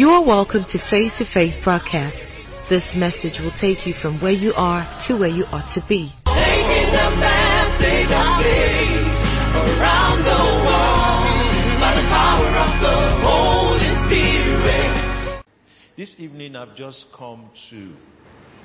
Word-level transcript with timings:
You 0.00 0.08
are 0.08 0.24
welcome 0.24 0.64
to 0.70 0.78
Face 0.88 1.12
to 1.18 1.26
Face 1.30 1.54
broadcast. 1.62 2.16
This 2.70 2.84
message 2.96 3.38
will 3.38 3.52
take 3.52 3.86
you 3.86 3.92
from 4.00 4.18
where 4.18 4.32
you 4.32 4.54
are 4.54 4.80
to 5.06 5.14
where 5.18 5.28
you 5.28 5.44
ought 5.52 5.74
to 5.74 5.84
be. 5.86 6.10
Taking 6.24 6.88
the 6.88 7.10
message 7.20 8.08
of 8.08 8.40
faith 8.40 9.04
around 9.76 10.24
the 10.24 10.40
world 10.64 11.52
by 11.84 11.92
the 12.00 12.08
power 12.08 12.48
of 12.48 12.80
the 12.80 12.96
Holy 13.28 13.92
Spirit. 14.08 15.44
This 15.98 16.14
evening 16.16 16.56
I've 16.56 16.74
just 16.76 17.04
come 17.14 17.50
to 17.68 17.94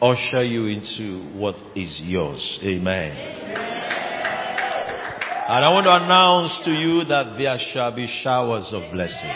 usher 0.02 0.42
you 0.42 0.68
into 0.68 1.38
what 1.38 1.56
is 1.76 2.00
yours. 2.02 2.62
Amen. 2.64 3.12
And 5.50 5.66
I 5.66 5.74
want 5.74 5.84
to 5.84 5.96
announce 5.98 6.64
to 6.64 6.72
you 6.72 7.04
that 7.04 7.36
there 7.38 7.58
shall 7.74 7.94
be 7.94 8.08
showers 8.24 8.72
of 8.72 8.90
blessing. 8.94 9.36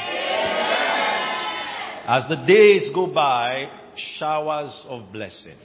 As 2.11 2.27
the 2.27 2.43
days 2.47 2.89
go 2.91 3.05
by, 3.13 3.69
showers 4.17 4.81
of 4.87 5.13
blessing. 5.13 5.55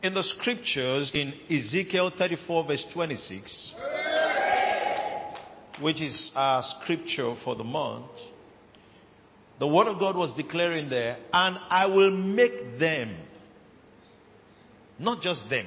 In 0.00 0.14
the 0.14 0.22
scriptures, 0.22 1.10
in 1.12 1.34
Ezekiel 1.50 2.12
34 2.16 2.66
verse 2.68 2.84
26, 2.94 3.74
which 5.80 6.00
is 6.00 6.30
our 6.36 6.62
scripture 6.78 7.34
for 7.42 7.56
the 7.56 7.64
month, 7.64 8.12
the 9.58 9.66
word 9.66 9.88
of 9.88 9.98
God 9.98 10.14
was 10.14 10.32
declaring 10.36 10.88
there, 10.88 11.16
and 11.32 11.58
I 11.68 11.86
will 11.86 12.12
make 12.12 12.78
them, 12.78 13.16
not 15.00 15.20
just 15.20 15.50
them, 15.50 15.66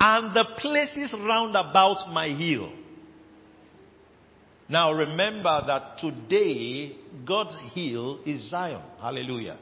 and 0.00 0.34
the 0.34 0.46
places 0.58 1.12
round 1.12 1.54
about 1.54 2.12
my 2.12 2.26
hill 2.26 2.72
now 4.72 4.92
remember 4.92 5.62
that 5.66 5.98
today 5.98 6.96
God's 7.26 7.54
hill 7.74 8.20
is 8.24 8.48
Zion. 8.50 8.82
Hallelujah. 9.00 9.58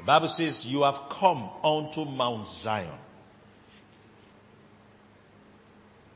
The 0.00 0.04
Bible 0.04 0.34
says 0.36 0.60
you 0.64 0.82
have 0.82 0.96
come 1.20 1.48
unto 1.62 2.04
Mount 2.04 2.48
Zion. 2.62 2.98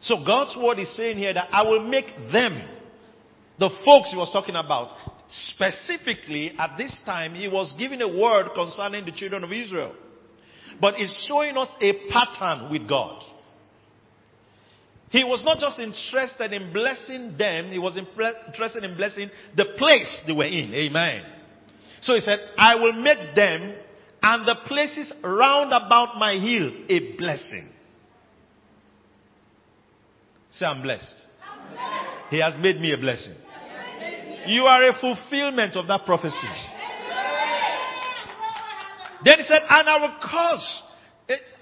So 0.01 0.17
God's 0.27 0.57
word 0.57 0.81
is 0.81 0.95
saying 0.97 1.19
here 1.19 1.33
that 1.33 1.49
I 1.53 1.63
will 1.63 1.89
make 1.89 2.07
them, 2.33 2.69
the 3.59 3.71
folks 3.85 4.11
he 4.11 4.17
was 4.17 4.31
talking 4.33 4.57
about, 4.57 4.97
specifically 5.29 6.53
at 6.59 6.77
this 6.77 7.01
time 7.07 7.35
he 7.35 7.47
was 7.47 7.73
giving 7.79 8.03
a 8.03 8.09
word 8.09 8.51
concerning 8.55 9.05
the 9.05 9.13
children 9.13 9.45
of 9.45 9.53
Israel. 9.53 9.95
But 10.81 10.95
it's 10.99 11.27
showing 11.29 11.57
us 11.57 11.69
a 11.81 11.93
pattern 12.11 12.73
with 12.73 12.89
God. 12.89 13.23
He 15.11 15.23
was 15.25 15.43
not 15.45 15.59
just 15.59 15.79
interested 15.79 16.53
in 16.53 16.73
blessing 16.73 17.37
them, 17.39 17.71
he 17.71 17.79
was 17.79 17.97
interested 17.97 18.85
in 18.85 18.97
blessing 18.97 19.31
the 19.57 19.67
place 19.79 20.23
they 20.27 20.33
were 20.33 20.45
in. 20.45 20.75
Amen. 20.75 21.25
So 22.01 22.15
he 22.15 22.21
said, 22.21 22.39
I 22.59 22.75
will 22.75 22.93
make 22.93 23.35
them 23.35 23.77
and 24.23 24.47
the 24.47 24.57
places 24.67 25.13
round 25.23 25.69
about 25.69 26.17
my 26.19 26.33
hill 26.33 26.71
a 26.89 27.17
blessing. 27.17 27.71
Say, 30.51 30.67
I'm 30.67 30.83
blessed. 30.83 31.27
I'm 31.45 31.71
blessed. 31.71 32.31
He 32.31 32.41
has 32.41 32.55
made 32.61 32.81
me 32.81 32.93
a 32.93 32.99
blessing. 32.99 33.35
You 34.47 34.63
are 34.65 34.83
a 34.83 35.01
fulfillment 35.01 35.77
of 35.77 35.87
that 35.87 36.05
prophecy. 36.07 36.37
Then 39.25 39.39
he 39.39 39.45
said, 39.45 39.63
and 39.69 39.89
I 39.89 40.01
will 40.01 40.17
cause 40.23 40.83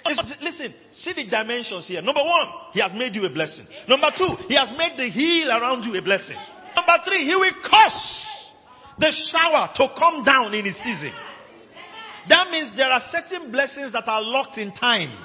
Listen, 0.06 0.74
see 0.92 1.12
the 1.14 1.30
dimensions 1.30 1.86
here. 1.86 2.02
Number 2.02 2.22
one, 2.22 2.48
He 2.72 2.80
has 2.80 2.92
made 2.94 3.14
you 3.14 3.24
a 3.24 3.30
blessing. 3.30 3.66
Number 3.88 4.10
two, 4.16 4.36
He 4.48 4.54
has 4.54 4.76
made 4.76 4.98
the 4.98 5.08
hill 5.08 5.50
around 5.50 5.84
you 5.84 5.98
a 5.98 6.02
blessing. 6.02 6.36
Number 6.76 6.92
three, 7.06 7.24
He 7.26 7.34
will 7.34 7.54
cause 7.64 8.26
the 8.98 9.10
shower 9.32 9.70
to 9.76 9.88
come 9.98 10.22
down 10.22 10.52
in 10.52 10.66
His 10.66 10.76
season. 10.76 11.12
That 12.28 12.50
means 12.50 12.76
there 12.76 12.90
are 12.90 13.02
certain 13.10 13.50
blessings 13.50 13.92
that 13.92 14.06
are 14.06 14.22
locked 14.22 14.58
in 14.58 14.74
time. 14.74 15.16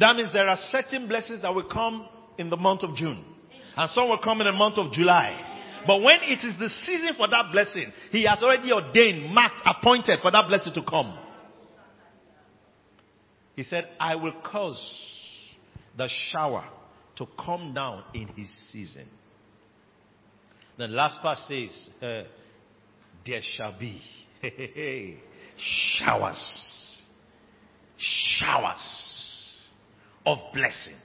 That 0.00 0.16
means 0.16 0.32
there 0.32 0.48
are 0.48 0.58
certain 0.70 1.08
blessings 1.08 1.42
that 1.42 1.54
will 1.54 1.68
come 1.68 2.08
in 2.38 2.50
the 2.50 2.56
month 2.56 2.82
of 2.82 2.94
June. 2.96 3.22
And 3.76 3.90
some 3.90 4.08
will 4.08 4.18
come 4.18 4.40
in 4.40 4.46
the 4.46 4.52
month 4.52 4.78
of 4.78 4.92
July. 4.92 5.42
But 5.86 6.02
when 6.02 6.20
it 6.22 6.44
is 6.44 6.58
the 6.58 6.68
season 6.84 7.14
for 7.16 7.28
that 7.28 7.52
blessing, 7.52 7.92
He 8.10 8.24
has 8.24 8.42
already 8.42 8.72
ordained, 8.72 9.32
marked, 9.32 9.60
appointed 9.64 10.20
for 10.22 10.30
that 10.30 10.48
blessing 10.48 10.72
to 10.72 10.82
come. 10.82 11.18
He 13.56 13.64
said, 13.64 13.88
I 13.98 14.14
will 14.16 14.34
cause 14.44 14.80
the 15.96 16.08
shower 16.30 16.64
to 17.16 17.26
come 17.42 17.72
down 17.72 18.04
in 18.14 18.28
his 18.28 18.48
season. 18.70 19.08
The 20.76 20.86
last 20.88 21.22
part 21.22 21.38
says, 21.38 21.88
uh, 22.02 22.22
there 23.26 23.40
shall 23.56 23.74
be 23.78 24.00
showers, 25.56 27.02
showers 27.96 29.56
of 30.26 30.38
blessing. 30.52 30.96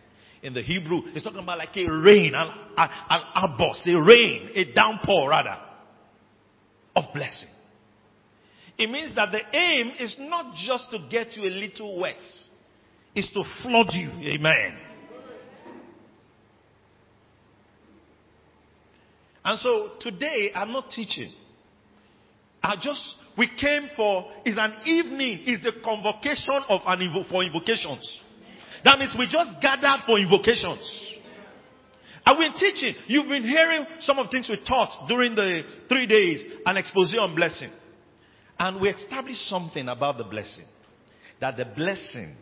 In 0.44 0.54
the 0.54 0.62
Hebrew, 0.62 1.04
it's 1.14 1.24
talking 1.24 1.40
about 1.40 1.60
like 1.60 1.78
a 1.78 1.88
rain, 1.90 2.34
an, 2.36 2.50
an, 2.76 2.90
an 3.10 3.22
outburst, 3.34 3.88
a 3.88 4.02
rain, 4.02 4.50
a 4.56 4.74
downpour 4.74 5.30
rather, 5.30 5.58
of 6.98 7.06
blessing. 7.14 7.48
It 8.82 8.90
means 8.90 9.14
that 9.14 9.32
the 9.32 9.42
aim 9.56 9.92
is 10.00 10.16
not 10.18 10.56
just 10.56 10.90
to 10.90 10.98
get 11.08 11.38
you 11.38 11.44
a 11.44 11.54
little 11.54 12.00
wet, 12.00 12.16
it's 13.14 13.32
to 13.32 13.44
flood 13.62 13.90
you. 13.92 14.10
Amen. 14.10 14.78
And 19.46 19.60
so 19.60 19.92
today 20.00 20.50
I'm 20.56 20.72
not 20.72 20.90
teaching. 20.90 21.32
I 22.64 22.76
just 22.82 23.04
we 23.38 23.52
came 23.60 23.88
for 23.96 24.32
is 24.46 24.58
an 24.58 24.74
evening, 24.86 25.44
is 25.46 25.64
the 25.64 25.74
convocation 25.84 26.64
of 26.68 26.82
an 26.88 27.00
invo- 27.02 27.30
for 27.30 27.44
invocations. 27.44 28.20
That 28.84 28.98
means 28.98 29.16
we 29.16 29.28
just 29.28 29.62
gathered 29.62 30.06
for 30.08 30.18
invocations. 30.18 31.20
I've 32.26 32.40
been 32.40 32.54
teaching. 32.54 32.96
You've 33.06 33.30
been 33.30 33.44
hearing 33.44 33.86
some 34.00 34.18
of 34.18 34.26
the 34.26 34.32
things 34.32 34.50
we 34.50 34.58
taught 34.68 35.08
during 35.08 35.36
the 35.36 35.62
three 35.88 36.08
days, 36.08 36.42
an 36.66 36.78
exposition 36.78 37.20
on 37.20 37.36
blessing. 37.36 37.70
And 38.60 38.80
we 38.80 38.90
established 38.90 39.48
something 39.48 39.88
about 39.88 40.18
the 40.18 40.24
blessing. 40.24 40.66
That 41.40 41.58
the 41.58 41.66
blessing, 41.66 42.36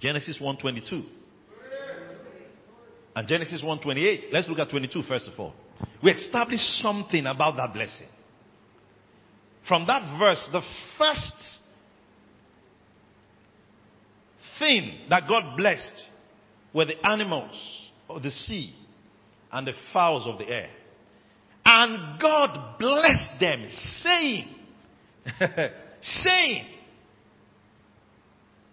Genesis 0.00 0.38
1.22. 0.40 1.04
And 3.16 3.28
Genesis 3.28 3.62
1.28. 3.62 4.32
Let's 4.32 4.48
look 4.48 4.58
at 4.58 4.70
22 4.70 5.02
first 5.04 5.28
of 5.28 5.38
all. 5.38 5.54
We 6.02 6.10
established 6.10 6.80
something 6.80 7.26
about 7.26 7.56
that 7.56 7.72
blessing. 7.72 8.08
From 9.68 9.86
that 9.86 10.18
verse, 10.18 10.46
the 10.52 10.62
first 10.98 11.36
thing 14.58 14.98
that 15.08 15.22
God 15.28 15.56
blessed 15.56 16.04
were 16.74 16.84
the 16.84 17.06
animals 17.06 17.54
of 18.08 18.22
the 18.22 18.30
sea 18.30 18.74
and 19.50 19.66
the 19.66 19.72
fowls 19.92 20.26
of 20.26 20.38
the 20.38 20.48
air. 20.48 20.70
And 21.64 22.20
God 22.20 22.78
blessed 22.78 23.40
them, 23.40 23.68
saying, 24.02 24.53
saying. 26.00 26.66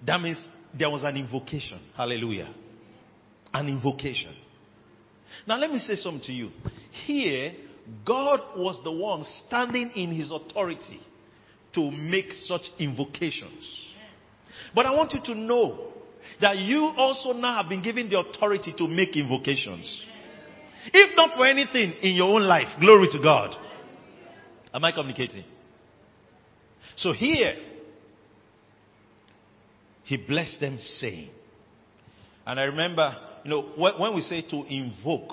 That 0.05 0.19
means 0.21 0.37
there 0.77 0.89
was 0.89 1.03
an 1.03 1.15
invocation. 1.15 1.79
Hallelujah. 1.95 2.53
An 3.53 3.67
invocation. 3.67 4.33
Now 5.47 5.57
let 5.57 5.71
me 5.71 5.79
say 5.79 5.95
something 5.95 6.23
to 6.25 6.31
you. 6.31 6.51
Here, 7.05 7.53
God 8.05 8.39
was 8.55 8.79
the 8.83 8.91
one 8.91 9.23
standing 9.47 9.91
in 9.95 10.11
his 10.11 10.31
authority 10.31 10.99
to 11.73 11.91
make 11.91 12.31
such 12.45 12.61
invocations. 12.79 13.89
But 14.75 14.85
I 14.85 14.91
want 14.91 15.13
you 15.13 15.21
to 15.33 15.35
know 15.35 15.91
that 16.39 16.57
you 16.57 16.91
also 16.97 17.33
now 17.33 17.61
have 17.61 17.69
been 17.69 17.81
given 17.81 18.09
the 18.09 18.19
authority 18.19 18.73
to 18.77 18.87
make 18.87 19.15
invocations. 19.15 20.05
If 20.93 21.15
not 21.15 21.35
for 21.35 21.45
anything 21.45 21.93
in 22.01 22.15
your 22.15 22.35
own 22.35 22.43
life, 22.43 22.67
glory 22.79 23.07
to 23.11 23.19
God. 23.21 23.55
Am 24.73 24.83
I 24.83 24.91
communicating? 24.91 25.43
So 27.01 27.13
here, 27.13 27.55
he 30.03 30.17
blessed 30.17 30.59
them 30.59 30.77
saying, 30.77 31.31
and 32.45 32.59
I 32.59 32.63
remember, 32.65 33.15
you 33.43 33.49
know, 33.49 33.61
when 33.75 34.13
we 34.13 34.21
say 34.21 34.43
to 34.43 34.63
invoke, 34.67 35.31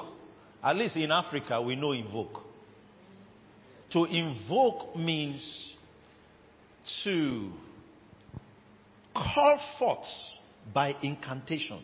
at 0.65 0.77
least 0.77 0.97
in 0.97 1.13
Africa 1.13 1.61
we 1.61 1.77
know 1.77 1.93
invoke. 1.93 2.43
To 3.93 4.07
invoke 4.07 4.97
means 4.97 5.75
to 7.05 7.51
call 9.15 9.61
forth 9.79 10.07
by 10.73 10.97
incantations. 11.03 11.83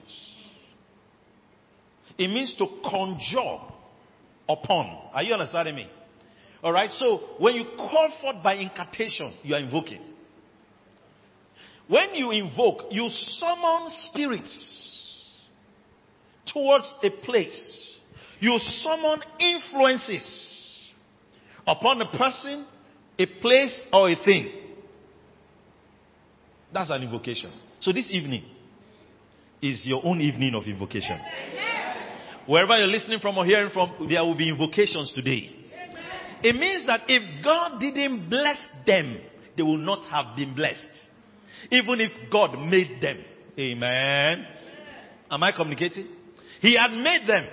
It 2.17 2.29
means 2.29 2.55
to 2.57 2.67
conjure 2.89 3.59
upon. 4.49 5.11
Are 5.13 5.23
you 5.23 5.35
understanding 5.35 5.77
me? 5.77 5.91
Alright, 6.64 6.90
so 6.93 7.20
when 7.38 7.55
you 7.56 7.64
call 7.76 8.11
forth 8.22 8.43
by 8.43 8.55
incantation, 8.55 9.34
you 9.43 9.55
are 9.55 9.61
invoking. 9.61 10.00
When 11.87 12.14
you 12.14 12.31
invoke, 12.31 12.87
you 12.90 13.08
summon 13.11 13.90
spirits 14.08 15.31
towards 16.46 16.93
a 17.02 17.11
place 17.25 17.84
You 18.44 18.58
summon 18.58 19.20
influences 19.40 20.90
upon 21.66 22.02
a 22.02 22.16
person, 22.16 22.66
a 23.19 23.26
place, 23.26 23.82
or 23.90 24.11
a 24.11 24.16
thing. 24.22 24.52
That's 26.70 26.90
an 26.90 27.02
invocation. 27.05 27.50
So 27.81 27.90
this 27.90 28.06
evening 28.11 28.44
is 29.62 29.87
your 29.87 30.05
own 30.05 30.20
evening 30.20 30.55
of 30.55 30.64
invocation. 30.64 31.19
Wherever 32.46 32.76
you're 32.76 32.87
listening 32.87 33.20
from 33.20 33.38
or 33.38 33.46
hearing 33.46 33.70
from, 33.72 34.08
there 34.11 34.22
will 34.22 34.37
be 34.37 34.50
invocations 34.50 35.11
today. 35.14 35.63
It 36.44 36.56
means 36.56 36.85
that 36.87 37.00
if 37.08 37.43
God 37.43 37.81
didn't 37.81 38.29
bless 38.29 38.58
them, 38.87 39.19
they 39.56 39.62
will 39.62 39.79
not 39.79 40.05
have 40.11 40.37
been 40.37 40.55
blessed. 40.55 40.91
Even 41.70 42.00
if 42.00 42.12
God 42.31 42.58
made 42.58 43.00
them. 43.00 43.25
Amen. 43.58 44.46
Am 45.31 45.43
I 45.43 45.52
communicating? 45.56 46.06
He 46.61 46.76
had 46.76 46.91
made 46.91 47.26
them. 47.26 47.46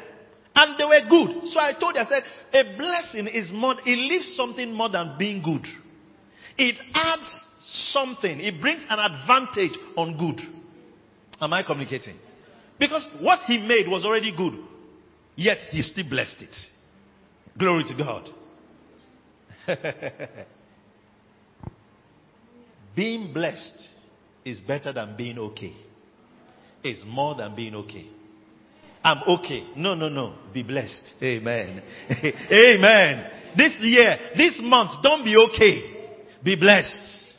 And 0.53 0.77
they 0.77 0.83
were 0.83 0.99
good. 1.09 1.47
So 1.47 1.59
I 1.61 1.71
told 1.79 1.95
you, 1.95 2.01
I 2.01 2.09
said, 2.09 2.23
a 2.53 2.77
blessing 2.77 3.27
is 3.27 3.49
more, 3.53 3.75
it 3.85 3.95
leaves 3.95 4.35
something 4.35 4.73
more 4.73 4.89
than 4.89 5.15
being 5.17 5.41
good. 5.41 5.65
It 6.57 6.77
adds 6.93 7.29
something. 7.93 8.41
It 8.41 8.59
brings 8.59 8.83
an 8.89 8.99
advantage 8.99 9.79
on 9.95 10.17
good. 10.17 10.41
Am 11.39 11.53
I 11.53 11.63
communicating? 11.63 12.17
Because 12.77 13.03
what 13.21 13.39
he 13.47 13.57
made 13.65 13.87
was 13.87 14.03
already 14.03 14.35
good. 14.35 14.55
Yet 15.37 15.59
he 15.71 15.81
still 15.81 16.09
blessed 16.09 16.41
it. 16.41 16.55
Glory 17.57 17.85
to 17.85 17.95
God. 17.95 18.27
being 22.95 23.33
blessed 23.33 23.89
is 24.45 24.59
better 24.61 24.93
than 24.93 25.15
being 25.17 25.37
okay. 25.37 25.75
It's 26.83 27.03
more 27.05 27.35
than 27.35 27.55
being 27.55 27.75
okay. 27.75 28.07
I'm 29.03 29.23
okay. 29.39 29.67
No, 29.75 29.95
no, 29.95 30.09
no. 30.09 30.35
Be 30.53 30.63
blessed. 30.63 31.15
Amen. 31.21 31.81
Amen. 32.51 33.31
This 33.57 33.77
year, 33.81 34.17
this 34.37 34.59
month, 34.61 34.91
don't 35.03 35.23
be 35.23 35.35
okay. 35.49 36.17
Be 36.43 36.55
blessed. 36.55 37.35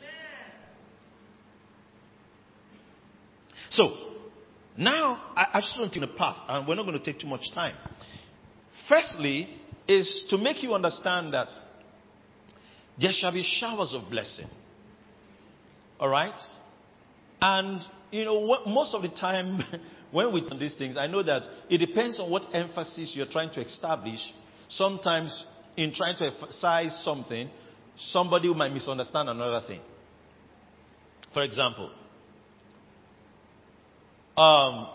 So, 3.69 3.83
now, 4.77 5.33
I, 5.35 5.45
I 5.53 5.61
just 5.61 5.77
want 5.79 5.93
to 5.93 6.03
a 6.03 6.07
path, 6.07 6.37
and 6.47 6.67
we're 6.67 6.75
not 6.75 6.85
going 6.85 6.97
to 6.97 7.03
take 7.03 7.19
too 7.19 7.27
much 7.27 7.41
time. 7.55 7.75
Firstly, 8.87 9.49
is 9.87 10.25
to 10.29 10.37
make 10.37 10.61
you 10.61 10.73
understand 10.73 11.33
that 11.33 11.47
there 12.99 13.11
shall 13.13 13.31
be 13.31 13.43
showers 13.59 13.93
of 13.93 14.09
blessing. 14.09 14.47
All 15.99 16.09
right? 16.09 16.33
And, 17.41 17.81
you 18.11 18.25
know, 18.25 18.39
what, 18.39 18.67
most 18.67 18.93
of 18.93 19.01
the 19.01 19.09
time 19.09 19.61
when 20.11 20.33
we 20.33 20.41
do 20.47 20.57
these 20.57 20.75
things, 20.75 20.97
I 20.97 21.07
know 21.07 21.23
that 21.23 21.43
it 21.69 21.79
depends 21.79 22.19
on 22.19 22.29
what 22.29 22.43
emphasis 22.53 23.13
you're 23.15 23.31
trying 23.31 23.53
to 23.53 23.61
establish. 23.61 24.19
Sometimes, 24.69 25.45
in 25.75 25.93
trying 25.93 26.17
to 26.17 26.25
emphasize 26.25 27.01
something, 27.03 27.49
somebody 27.97 28.53
might 28.53 28.71
misunderstand 28.71 29.29
another 29.29 29.65
thing. 29.67 29.81
For 31.33 31.41
example, 31.41 31.89
um, 34.37 34.87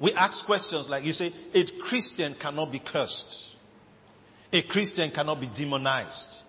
we 0.00 0.12
ask 0.12 0.44
questions 0.46 0.88
like 0.88 1.04
you 1.04 1.12
say, 1.12 1.32
a 1.52 1.64
Christian 1.88 2.36
cannot 2.40 2.70
be 2.70 2.80
cursed. 2.80 3.48
A 4.52 4.62
Christian 4.62 5.10
cannot 5.10 5.40
be 5.40 5.50
demonized. 5.56 6.42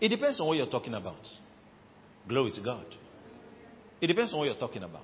It 0.00 0.08
depends 0.08 0.40
on 0.40 0.46
what 0.46 0.56
you're 0.56 0.66
talking 0.66 0.94
about. 0.94 1.26
Glory 2.28 2.52
to 2.52 2.60
God. 2.60 2.84
It 4.00 4.06
depends 4.06 4.32
on 4.32 4.38
what 4.38 4.44
you're 4.46 4.58
talking 4.58 4.82
about. 4.82 5.02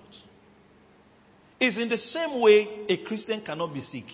It's 1.58 1.76
in 1.76 1.88
the 1.88 1.96
same 1.96 2.40
way 2.40 2.86
a 2.88 3.04
Christian 3.04 3.40
cannot 3.44 3.72
be 3.72 3.80
sick. 3.80 4.04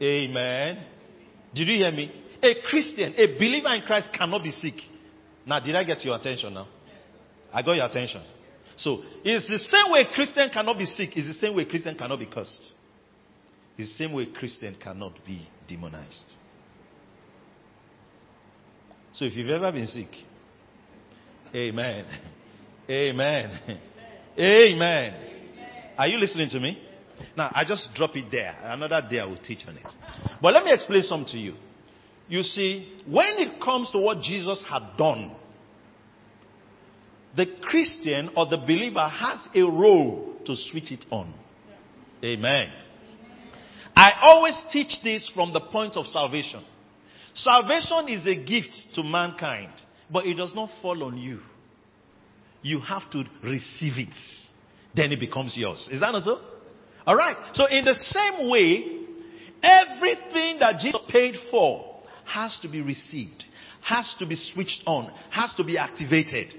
Amen. 0.00 0.84
Did 1.54 1.68
you 1.68 1.76
hear 1.76 1.90
me? 1.90 2.12
A 2.42 2.54
Christian, 2.66 3.14
a 3.16 3.26
believer 3.38 3.74
in 3.74 3.82
Christ 3.82 4.10
cannot 4.16 4.42
be 4.42 4.52
sick. 4.52 4.74
Now, 5.46 5.60
did 5.60 5.74
I 5.74 5.84
get 5.84 6.04
your 6.04 6.16
attention 6.16 6.54
now? 6.54 6.68
I 7.52 7.62
got 7.62 7.72
your 7.72 7.86
attention. 7.86 8.22
So, 8.76 9.02
it's 9.24 9.48
the 9.48 9.58
same 9.58 9.90
way 9.90 10.02
a 10.02 10.14
Christian 10.14 10.50
cannot 10.52 10.76
be 10.76 10.84
sick, 10.84 11.16
it's 11.16 11.28
the 11.28 11.46
same 11.46 11.56
way 11.56 11.62
a 11.62 11.66
Christian 11.66 11.96
cannot 11.96 12.18
be 12.18 12.26
cursed. 12.26 12.72
It's 13.78 13.90
the 13.92 14.04
same 14.04 14.12
way 14.12 14.24
a 14.24 14.38
Christian 14.38 14.76
cannot 14.80 15.14
be 15.24 15.48
demonized. 15.66 16.24
So, 19.16 19.24
if 19.24 19.34
you've 19.34 19.48
ever 19.48 19.72
been 19.72 19.86
sick, 19.86 20.08
amen. 21.54 22.04
Amen. 22.88 23.80
Amen. 24.38 25.14
Are 25.96 26.06
you 26.06 26.18
listening 26.18 26.50
to 26.50 26.60
me? 26.60 26.78
Now, 27.34 27.50
I 27.54 27.64
just 27.66 27.88
drop 27.94 28.14
it 28.14 28.26
there. 28.30 28.54
Another 28.62 29.06
day 29.08 29.20
I 29.20 29.24
will 29.24 29.38
teach 29.38 29.60
on 29.66 29.78
it. 29.78 29.90
But 30.42 30.52
let 30.52 30.64
me 30.64 30.72
explain 30.72 31.02
something 31.02 31.32
to 31.32 31.38
you. 31.38 31.54
You 32.28 32.42
see, 32.42 32.92
when 33.08 33.38
it 33.38 33.58
comes 33.64 33.90
to 33.92 33.98
what 33.98 34.20
Jesus 34.20 34.62
had 34.68 34.82
done, 34.98 35.34
the 37.34 37.46
Christian 37.62 38.30
or 38.36 38.46
the 38.46 38.58
believer 38.58 39.08
has 39.08 39.48
a 39.54 39.62
role 39.62 40.34
to 40.44 40.56
switch 40.56 40.92
it 40.92 41.06
on. 41.10 41.32
Amen. 42.22 42.68
I 43.94 44.12
always 44.20 44.60
teach 44.70 44.92
this 45.02 45.30
from 45.34 45.54
the 45.54 45.60
point 45.60 45.96
of 45.96 46.04
salvation. 46.04 46.62
Salvation 47.36 48.08
is 48.08 48.26
a 48.26 48.34
gift 48.34 48.74
to 48.94 49.02
mankind, 49.02 49.72
but 50.10 50.26
it 50.26 50.34
does 50.34 50.52
not 50.54 50.70
fall 50.82 51.02
on 51.04 51.16
you. 51.16 51.40
You 52.62 52.80
have 52.80 53.10
to 53.12 53.24
receive 53.42 53.98
it. 53.98 54.14
Then 54.94 55.12
it 55.12 55.20
becomes 55.20 55.56
yours. 55.56 55.88
Is 55.92 56.00
that 56.00 56.12
not 56.12 56.22
so? 56.22 56.38
Alright. 57.06 57.36
So 57.54 57.66
in 57.66 57.84
the 57.84 57.94
same 57.94 58.50
way, 58.50 59.04
everything 59.62 60.58
that 60.58 60.80
Jesus 60.80 61.00
paid 61.08 61.34
for 61.50 62.00
has 62.24 62.58
to 62.62 62.68
be 62.68 62.80
received, 62.80 63.44
has 63.82 64.12
to 64.18 64.26
be 64.26 64.34
switched 64.34 64.82
on, 64.86 65.12
has 65.30 65.52
to 65.56 65.64
be 65.64 65.78
activated 65.78 66.54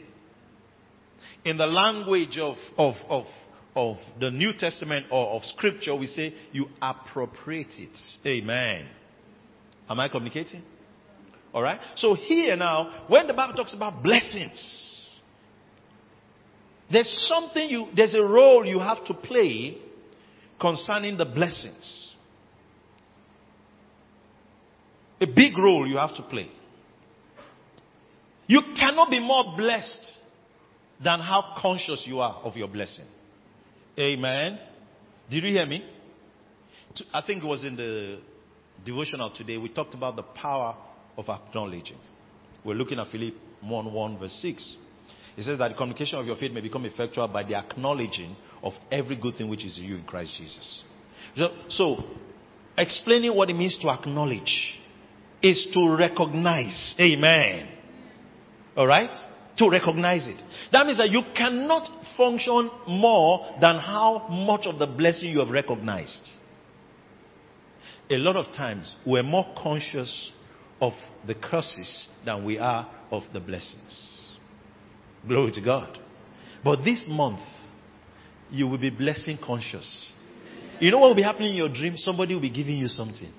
in 1.48 1.58
the 1.58 1.66
language 1.66 2.38
of, 2.38 2.58
of, 2.78 2.96
of, 3.10 3.26
of 3.76 3.98
the 4.20 4.30
New 4.30 4.52
Testament 4.58 5.08
or 5.10 5.28
of 5.36 5.44
Scripture, 5.46 5.96
we 5.96 6.08
say 6.08 6.34
you 6.52 6.68
appropriate 6.82 7.74
it. 7.78 7.98
Amen. 8.26 8.88
Am 9.90 10.00
I 10.00 10.10
communicating? 10.10 10.64
All 11.54 11.62
right. 11.62 11.80
So 11.96 12.14
here 12.14 12.56
now, 12.56 13.06
when 13.08 13.28
the 13.28 13.34
Bible 13.34 13.56
talks 13.56 13.74
about 13.74 14.04
blessings, 14.04 15.08
there's 16.92 17.10
something 17.28 17.70
you, 17.70 17.88
there's 17.96 18.14
a 18.14 18.22
role 18.24 18.66
you 18.66 18.80
have 18.80 19.06
to 19.06 19.14
play 19.14 19.78
concerning 20.60 21.18
the 21.18 21.26
blessings. 21.26 22.14
A 25.20 25.26
big 25.26 25.58
role 25.58 25.88
you 25.88 25.98
have 25.98 26.16
to 26.16 26.24
play. 26.24 26.50
You 28.46 28.62
cannot 28.78 29.10
be 29.10 29.20
more 29.20 29.56
blessed 29.58 30.18
than 31.04 31.20
how 31.20 31.56
conscious 31.62 32.04
you 32.06 32.20
are 32.20 32.36
of 32.44 32.56
your 32.56 32.68
blessing. 32.68 33.06
Amen. 34.00 34.60
Did 35.30 35.44
you 35.44 35.50
hear 35.50 35.66
me? 35.66 35.84
I 37.14 37.22
think 37.26 37.44
it 37.44 37.48
was 37.48 37.64
in 37.64 37.76
the 37.76 38.20
devotional 38.88 39.30
today. 39.30 39.58
We 39.58 39.70
talked 39.70 39.94
about 39.94 40.16
the 40.16 40.24
power 40.24 40.76
of 41.18 41.30
acknowledging. 41.30 41.98
We're 42.64 42.76
looking 42.76 43.00
at 43.00 43.12
Philip 43.12 43.36
1 43.62 43.94
1 43.94 44.20
verse 44.20 44.40
6. 44.42 44.76
It 45.38 45.44
says 45.44 45.60
that 45.60 45.68
the 45.68 45.76
communication 45.76 46.18
of 46.18 46.26
your 46.26 46.36
faith 46.36 46.52
may 46.52 46.62
become 46.62 46.86
effectual 46.86 47.28
by 47.28 47.44
the 47.44 47.56
acknowledging 47.56 48.36
of 48.64 48.74
every 48.92 49.16
good 49.16 49.36
thing 49.36 49.50
which 49.50 49.64
is 49.64 49.78
in 49.78 49.84
you 49.84 49.98
in 49.98 50.04
Christ 50.04 50.34
Jesus. 50.38 50.84
So, 51.36 51.50
so 51.70 52.04
explaining 52.76 53.36
what 53.36 53.50
it 53.50 53.54
means 53.54 53.78
to 53.82 53.90
acknowledge 53.90 54.80
is 55.44 55.68
to 55.74 55.96
recognize. 55.96 56.96
Amen. 57.00 57.68
All 58.76 58.88
right? 58.88 59.12
to 59.58 59.70
recognize 59.72 60.28
it. 60.28 60.40
That 60.72 60.86
means 60.86 61.00
that 61.00 61.10
you 61.10 61.24
cannot 61.36 61.90
function 62.16 62.70
more 62.88 63.56
than 63.60 63.80
how 63.80 64.28
much 64.30 64.68
of 64.68 64.78
the 64.78 64.86
blessing 64.86 65.30
you 65.30 65.40
have 65.40 65.50
recognized. 65.50 66.30
A 68.10 68.16
lot 68.16 68.36
of 68.36 68.46
times 68.56 68.96
we're 69.06 69.24
more 69.24 69.46
conscious 69.62 70.32
of 70.80 70.94
the 71.26 71.36
curses 71.36 72.08
than 72.26 72.46
we 72.46 72.58
are 72.58 72.90
of 73.12 73.24
the 73.34 73.40
blessings. 73.40 74.30
Glory 75.28 75.52
to 75.52 75.62
God. 75.62 76.00
But 76.64 76.84
this 76.84 77.06
month, 77.08 77.42
you 78.50 78.68
will 78.68 78.78
be 78.78 78.90
blessing 78.90 79.38
conscious. 79.44 80.12
You 80.80 80.92
know 80.92 81.00
what 81.00 81.10
will 81.10 81.16
be 81.16 81.24
happening 81.24 81.50
in 81.50 81.56
your 81.56 81.70
dream? 81.70 81.96
Somebody 81.98 82.34
will 82.34 82.42
be 82.42 82.50
giving 82.52 82.78
you 82.78 82.88
something. 82.88 83.32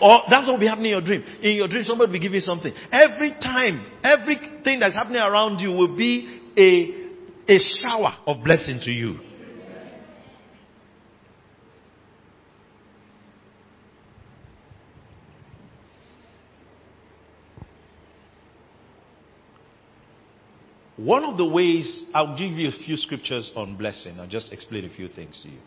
Or 0.00 0.20
that's 0.30 0.46
what 0.46 0.52
will 0.52 0.60
be 0.60 0.68
happening 0.68 0.92
in 0.92 0.98
your 0.98 1.00
dream. 1.00 1.24
In 1.42 1.56
your 1.56 1.66
dream, 1.66 1.82
somebody 1.82 2.12
will 2.12 2.20
give 2.20 2.32
you 2.32 2.40
something. 2.40 2.72
Every 2.92 3.32
time, 3.32 3.84
everything 4.04 4.78
that's 4.78 4.94
happening 4.94 5.20
around 5.20 5.58
you 5.58 5.70
will 5.70 5.96
be 5.96 6.40
a, 6.56 7.52
a 7.52 7.58
shower 7.58 8.14
of 8.26 8.44
blessing 8.44 8.78
to 8.84 8.92
you. 8.92 9.18
One 20.98 21.24
of 21.24 21.36
the 21.36 21.46
ways, 21.46 22.04
I'll 22.12 22.36
give 22.36 22.50
you 22.52 22.68
a 22.68 22.72
few 22.72 22.96
scriptures 22.96 23.52
on 23.54 23.76
blessing. 23.76 24.18
I'll 24.18 24.26
just 24.26 24.52
explain 24.52 24.84
a 24.84 24.90
few 24.90 25.08
things 25.08 25.40
to 25.44 25.48
you. 25.48 25.58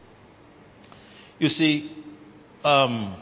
You 1.39 1.47
see, 1.47 1.89
um, 2.65 3.15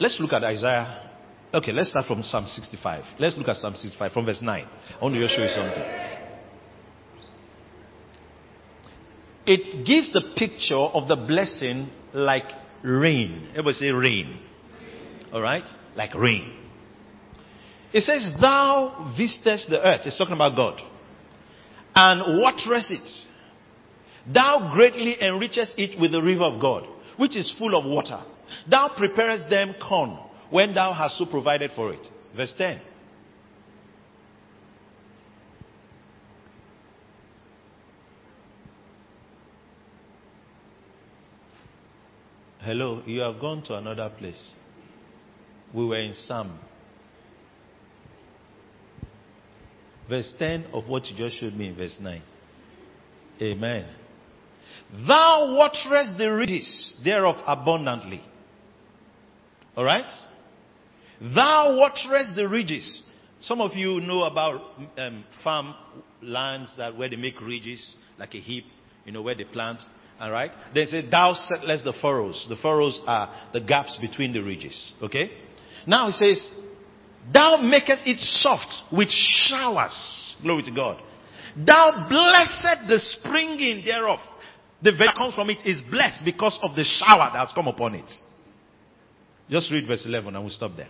let's 0.00 0.18
look 0.18 0.32
at 0.32 0.42
Isaiah. 0.44 1.10
Okay, 1.52 1.72
let's 1.72 1.90
start 1.90 2.06
from 2.06 2.22
Psalm 2.22 2.46
65. 2.46 3.04
Let's 3.18 3.36
look 3.36 3.48
at 3.48 3.56
Psalm 3.56 3.74
65 3.74 4.12
from 4.12 4.24
verse 4.24 4.40
9. 4.40 4.64
I 4.64 5.04
want 5.04 5.14
to 5.14 5.20
just 5.20 5.36
show 5.36 5.42
you 5.42 5.50
something. 5.50 5.82
It 9.46 9.86
gives 9.86 10.10
the 10.10 10.32
picture 10.36 10.74
of 10.74 11.06
the 11.06 11.16
blessing 11.16 11.90
like 12.14 12.50
rain. 12.82 13.48
Everybody 13.50 13.74
say 13.74 13.90
rain. 13.90 14.40
Alright? 15.30 15.64
Like 15.96 16.14
rain. 16.14 16.52
It 17.92 18.02
says, 18.02 18.28
Thou 18.40 19.14
visitest 19.16 19.70
the 19.70 19.80
earth. 19.80 20.00
It's 20.04 20.18
talking 20.18 20.34
about 20.34 20.56
God. 20.56 20.80
And 21.94 22.40
waterest 22.40 22.90
it. 22.90 23.08
Thou 24.32 24.72
greatly 24.74 25.16
enrichest 25.20 25.74
it 25.76 26.00
with 26.00 26.12
the 26.12 26.22
river 26.22 26.44
of 26.44 26.60
God, 26.60 26.88
which 27.16 27.36
is 27.36 27.52
full 27.58 27.78
of 27.78 27.84
water. 27.84 28.20
Thou 28.68 28.90
preparest 28.96 29.48
them 29.48 29.74
corn 29.86 30.18
when 30.50 30.74
thou 30.74 30.92
hast 30.92 31.18
so 31.18 31.26
provided 31.26 31.70
for 31.76 31.92
it. 31.92 32.06
Verse 32.36 32.52
10. 32.56 32.80
Hello, 42.60 43.02
you 43.04 43.20
have 43.20 43.38
gone 43.38 43.62
to 43.64 43.76
another 43.76 44.10
place. 44.18 44.52
We 45.74 45.84
were 45.86 45.98
in 45.98 46.14
Psalm. 46.14 46.58
Verse 50.08 50.32
10 50.38 50.66
of 50.72 50.86
what 50.86 51.06
you 51.06 51.16
just 51.16 51.40
showed 51.40 51.54
me 51.54 51.68
in 51.68 51.76
verse 51.76 51.96
9. 52.00 52.22
Amen. 53.42 53.86
Thou 55.06 55.56
waterest 55.56 56.18
the 56.18 56.32
ridges 56.32 56.94
thereof 57.02 57.36
abundantly. 57.46 58.22
Alright? 59.76 60.10
Thou 61.20 61.76
waterest 61.76 62.36
the 62.36 62.48
ridges. 62.48 63.02
Some 63.40 63.60
of 63.60 63.74
you 63.74 64.00
know 64.00 64.22
about 64.24 64.60
um, 64.96 65.24
farm 65.42 65.74
lands 66.22 66.70
that 66.76 66.96
where 66.96 67.08
they 67.08 67.16
make 67.16 67.40
ridges, 67.40 67.94
like 68.18 68.34
a 68.34 68.40
heap, 68.40 68.64
you 69.04 69.12
know, 69.12 69.22
where 69.22 69.34
they 69.34 69.44
plant. 69.44 69.80
Alright? 70.20 70.52
They 70.74 70.86
say, 70.86 71.08
Thou 71.10 71.34
settlest 71.34 71.84
the 71.84 71.94
furrows. 72.00 72.46
The 72.48 72.56
furrows 72.56 73.00
are 73.06 73.34
the 73.52 73.60
gaps 73.60 73.98
between 74.00 74.32
the 74.32 74.42
ridges. 74.42 74.92
Okay? 75.02 75.30
Now 75.86 76.10
he 76.10 76.12
says, 76.12 76.48
Thou 77.32 77.58
makest 77.58 78.06
it 78.06 78.18
soft 78.18 78.92
with 78.92 79.08
showers. 79.10 80.36
Glory 80.42 80.62
to 80.64 80.70
God. 80.70 81.00
Thou 81.56 82.06
blessed 82.08 82.88
the 82.88 82.98
springing 82.98 83.84
thereof. 83.84 84.18
The 84.82 84.92
that 84.92 85.14
comes 85.16 85.34
from 85.34 85.48
it 85.48 85.64
is 85.64 85.80
blessed 85.90 86.24
because 86.24 86.58
of 86.62 86.76
the 86.76 86.84
shower 86.84 87.30
that 87.32 87.46
has 87.46 87.52
come 87.54 87.68
upon 87.68 87.94
it. 87.94 88.10
Just 89.48 89.70
read 89.70 89.86
verse 89.86 90.04
11 90.04 90.34
and 90.34 90.44
we'll 90.44 90.52
stop 90.52 90.72
there. 90.76 90.88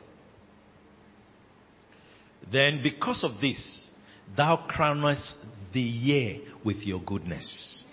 Then 2.50 2.82
because 2.82 3.22
of 3.22 3.40
this, 3.40 3.88
thou 4.36 4.66
crownest 4.68 5.32
the 5.72 5.80
year 5.80 6.40
with 6.64 6.78
your 6.78 7.00
goodness, 7.00 7.84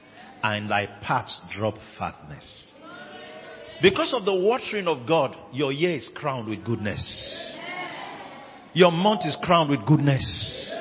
and 0.43 0.69
thy 0.69 0.87
paths 1.01 1.39
drop 1.55 1.75
fatness. 1.97 2.71
Because 3.81 4.13
of 4.13 4.25
the 4.25 4.33
watering 4.33 4.87
of 4.87 5.07
God, 5.07 5.35
your 5.51 5.71
year 5.71 5.95
is 5.95 6.09
crowned 6.15 6.47
with 6.47 6.63
goodness. 6.63 7.01
Your 8.73 8.91
month 8.91 9.21
is 9.25 9.35
crowned 9.41 9.69
with 9.69 9.85
goodness. 9.85 10.71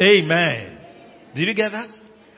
Amen. 0.00 0.78
Did 1.34 1.48
you 1.48 1.54
get 1.54 1.72
that? 1.72 1.90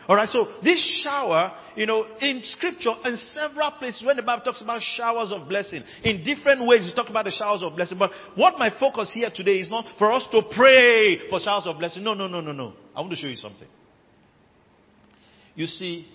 Alright, 0.09 0.29
so 0.31 0.49
this 0.63 1.03
shower, 1.05 1.53
you 1.77 1.85
know, 1.85 2.07
in 2.21 2.41
scripture, 2.45 2.93
in 3.05 3.17
several 3.35 3.71
places, 3.73 4.03
when 4.05 4.17
the 4.17 4.23
Bible 4.23 4.43
talks 4.43 4.63
about 4.63 4.81
showers 4.97 5.31
of 5.31 5.49
blessing, 5.49 5.83
in 6.03 6.25
different 6.25 6.67
ways, 6.67 6.87
you 6.87 6.95
talk 6.95 7.11
about 7.11 7.27
the 7.27 7.31
showers 7.31 7.63
of 7.63 7.77
blessing. 7.77 7.99
But 7.99 8.11
what 8.35 8.59
my 8.59 8.71
focus 8.81 9.11
here 9.13 9.31
today 9.35 9.59
is 9.59 9.69
not 9.69 9.85
for 9.99 10.13
us 10.13 10.27
to 10.33 10.43
pray 10.57 11.29
for 11.29 11.41
showers 11.41 11.67
of 11.67 11.79
blessing. 11.79 12.05
No, 12.05 12.15
no, 12.15 12.27
no, 12.27 12.41
no, 12.41 12.53
no. 12.53 12.73
I 12.97 13.01
want 13.01 13.11
to 13.11 13.17
show 13.17 13.29
you 13.29 13.37
something. 13.37 13.69
You 15.55 15.67
see, 15.67 16.07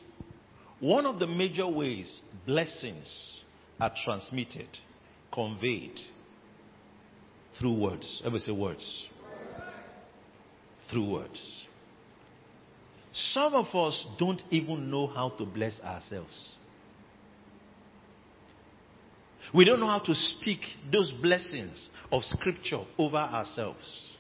one 0.79 1.05
of 1.05 1.19
the 1.19 1.27
major 1.27 1.67
ways 1.67 2.21
blessings 2.47 3.42
are 3.79 3.91
transmitted, 4.03 4.67
conveyed, 5.33 5.99
through 7.59 7.73
words. 7.79 8.21
Everybody 8.25 8.43
say 8.43 8.51
words. 8.51 9.07
Through 10.91 11.09
words. 11.11 11.65
Some 13.13 13.53
of 13.53 13.67
us 13.75 14.05
don't 14.19 14.41
even 14.49 14.89
know 14.89 15.07
how 15.07 15.29
to 15.29 15.45
bless 15.45 15.79
ourselves. 15.81 16.55
We 19.53 19.65
don't 19.65 19.79
know 19.79 19.87
how 19.87 19.99
to 19.99 20.15
speak 20.15 20.61
those 20.91 21.11
blessings 21.21 21.89
of 22.11 22.23
scripture 22.23 22.79
over 22.97 23.17
ourselves. 23.17 24.11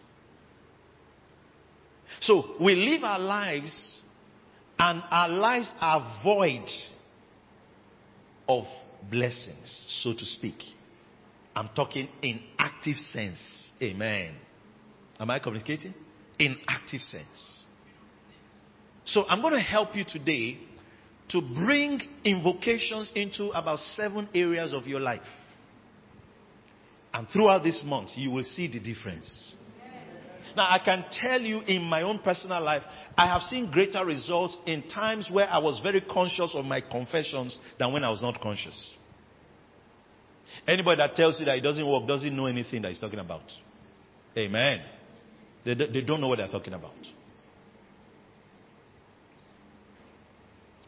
So 2.21 2.55
we 2.61 2.75
live 2.75 3.03
our 3.03 3.19
lives 3.19 4.01
and 4.77 5.01
our 5.09 5.29
lives 5.29 5.71
are 5.79 6.21
void 6.23 6.65
of 8.47 8.65
blessings, 9.09 10.01
so 10.03 10.13
to 10.13 10.25
speak. 10.25 10.55
I'm 11.55 11.69
talking 11.75 12.07
in 12.21 12.39
active 12.57 12.97
sense. 13.11 13.39
Amen. 13.81 14.35
Am 15.19 15.29
I 15.29 15.39
communicating? 15.39 15.93
In 16.39 16.57
active 16.67 17.01
sense. 17.01 17.63
So 19.05 19.25
I'm 19.27 19.41
going 19.41 19.53
to 19.53 19.59
help 19.59 19.95
you 19.95 20.03
today 20.07 20.57
to 21.29 21.41
bring 21.41 22.01
invocations 22.23 23.11
into 23.15 23.49
about 23.49 23.79
seven 23.95 24.29
areas 24.33 24.73
of 24.73 24.87
your 24.87 24.99
life. 24.99 25.21
And 27.13 27.27
throughout 27.29 27.63
this 27.63 27.83
month, 27.85 28.09
you 28.15 28.31
will 28.31 28.43
see 28.43 28.67
the 28.67 28.79
difference. 28.79 29.53
Now, 30.55 30.67
I 30.69 30.79
can 30.83 31.05
tell 31.21 31.41
you 31.41 31.61
in 31.61 31.83
my 31.83 32.03
own 32.03 32.19
personal 32.19 32.61
life, 32.63 32.83
I 33.17 33.27
have 33.27 33.43
seen 33.43 33.71
greater 33.71 34.05
results 34.05 34.57
in 34.65 34.83
times 34.89 35.29
where 35.31 35.47
I 35.49 35.57
was 35.57 35.79
very 35.81 36.01
conscious 36.01 36.51
of 36.53 36.65
my 36.65 36.81
confessions 36.81 37.57
than 37.79 37.91
when 37.91 38.03
I 38.03 38.09
was 38.09 38.21
not 38.21 38.39
conscious. 38.41 38.75
Anybody 40.67 40.97
that 40.97 41.15
tells 41.15 41.39
you 41.39 41.45
that 41.45 41.55
it 41.55 41.61
doesn't 41.61 41.87
work 41.87 42.07
doesn't 42.07 42.35
know 42.35 42.45
anything 42.45 42.83
that 42.83 42.89
he's 42.89 42.99
talking 42.99 43.19
about. 43.19 43.43
Amen. 44.37 44.81
They, 45.65 45.73
they 45.73 46.01
don't 46.01 46.21
know 46.21 46.27
what 46.27 46.37
they're 46.37 46.47
talking 46.47 46.73
about. 46.73 46.93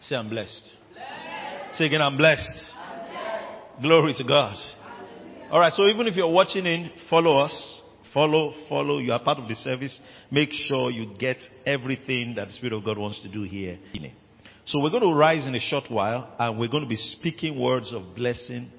Say, 0.02 0.16
I'm 0.16 0.30
blessed. 0.30 0.72
blessed. 0.94 1.78
Say 1.78 1.86
again, 1.86 2.02
I'm 2.02 2.16
blessed. 2.16 2.44
I'm 2.78 3.10
blessed. 3.10 3.82
Glory 3.82 4.14
to 4.18 4.24
God. 4.24 4.56
All 5.52 5.60
right, 5.60 5.74
so 5.74 5.86
even 5.88 6.08
if 6.08 6.16
you're 6.16 6.32
watching 6.32 6.66
in, 6.66 6.92
follow 7.10 7.40
us. 7.40 7.75
Follow, 8.16 8.54
follow. 8.70 9.00
You 9.00 9.12
are 9.12 9.20
part 9.20 9.40
of 9.40 9.50
the 9.50 9.56
service. 9.56 10.00
Make 10.32 10.54
sure 10.54 10.90
you 10.90 11.18
get 11.20 11.36
everything 11.66 12.36
that 12.38 12.48
the 12.48 12.54
Spirit 12.54 12.72
of 12.72 12.86
God 12.86 12.98
wants 12.98 13.22
to 13.24 13.30
do 13.30 13.44
here. 13.44 13.78
So 14.64 14.80
we're 14.80 14.90
going 14.90 15.04
to 15.04 15.14
rise 15.14 15.46
in 15.46 15.54
a 15.54 15.60
short 15.60 15.84
while 15.90 16.34
and 16.40 16.58
we're 16.58 16.70
going 16.70 16.84
to 16.84 16.90
be 16.90 16.96
speaking 16.96 17.60
words 17.60 17.92
of 17.94 18.16
blessing 18.16 18.72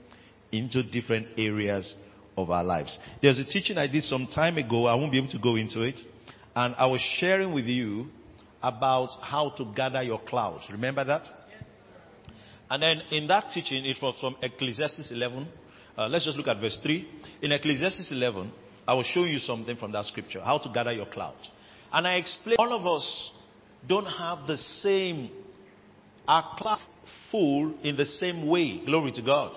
into 0.52 0.82
different 0.82 1.26
areas 1.36 1.94
of 2.38 2.50
our 2.50 2.64
lives. 2.64 2.98
There's 3.20 3.38
a 3.38 3.44
teaching 3.44 3.76
I 3.76 3.88
did 3.88 4.04
some 4.04 4.26
time 4.34 4.56
ago. 4.56 4.86
I 4.86 4.94
won't 4.94 5.12
be 5.12 5.18
able 5.18 5.30
to 5.32 5.38
go 5.38 5.56
into 5.56 5.82
it. 5.82 6.00
And 6.54 6.74
I 6.76 6.86
was 6.86 7.02
sharing 7.18 7.52
with 7.52 7.66
you 7.66 8.06
about 8.62 9.10
how 9.20 9.50
to 9.58 9.70
gather 9.76 10.02
your 10.02 10.22
clouds. 10.26 10.64
Remember 10.72 11.04
that? 11.04 11.22
And 12.70 12.82
then 12.82 13.02
in 13.10 13.26
that 13.26 13.50
teaching, 13.52 13.84
it 13.84 13.98
was 14.00 14.16
from 14.18 14.36
Ecclesiastes 14.40 15.12
11. 15.12 15.46
Uh, 15.98 16.08
let's 16.08 16.24
just 16.24 16.38
look 16.38 16.48
at 16.48 16.58
verse 16.58 16.78
3. 16.82 17.06
In 17.42 17.52
Ecclesiastes 17.52 18.10
11, 18.10 18.50
I 18.86 18.94
will 18.94 19.02
show 19.02 19.24
you 19.24 19.38
something 19.38 19.76
from 19.76 19.92
that 19.92 20.06
scripture, 20.06 20.40
how 20.40 20.58
to 20.58 20.70
gather 20.72 20.92
your 20.92 21.06
cloud. 21.06 21.36
And 21.92 22.06
I 22.06 22.16
explained 22.16 22.58
all 22.58 22.72
of 22.72 22.86
us 22.86 23.30
don't 23.86 24.06
have 24.06 24.46
the 24.46 24.56
same, 24.56 25.30
our 26.26 26.56
cloud 26.58 26.80
full 27.30 27.74
in 27.82 27.96
the 27.96 28.06
same 28.06 28.46
way. 28.46 28.84
Glory 28.84 29.12
to 29.12 29.22
God. 29.22 29.56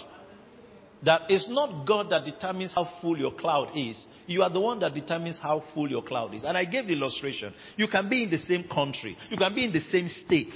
That 1.06 1.24
it's 1.30 1.48
not 1.48 1.88
God 1.88 2.10
that 2.10 2.26
determines 2.26 2.74
how 2.76 2.90
full 3.02 3.18
your 3.18 3.34
cloud 3.34 3.72
is. 3.76 4.04
You 4.28 4.44
are 4.44 4.50
the 4.50 4.60
one 4.60 4.80
that 4.80 4.94
determines 4.94 5.40
how 5.42 5.64
full 5.74 5.90
your 5.90 6.04
cloud 6.04 6.34
is. 6.36 6.44
And 6.44 6.58
I 6.58 6.66
gave 6.66 6.88
the 6.88 6.94
illustration. 6.94 7.54
You 7.78 7.88
can 7.88 8.10
be 8.10 8.24
in 8.24 8.30
the 8.30 8.38
same 8.38 8.66
country. 8.66 9.16
You 9.30 9.38
can 9.38 9.56
be 9.56 9.66
in 9.66 9.72
the 9.72 9.80
same 9.80 10.10
state. 10.26 10.54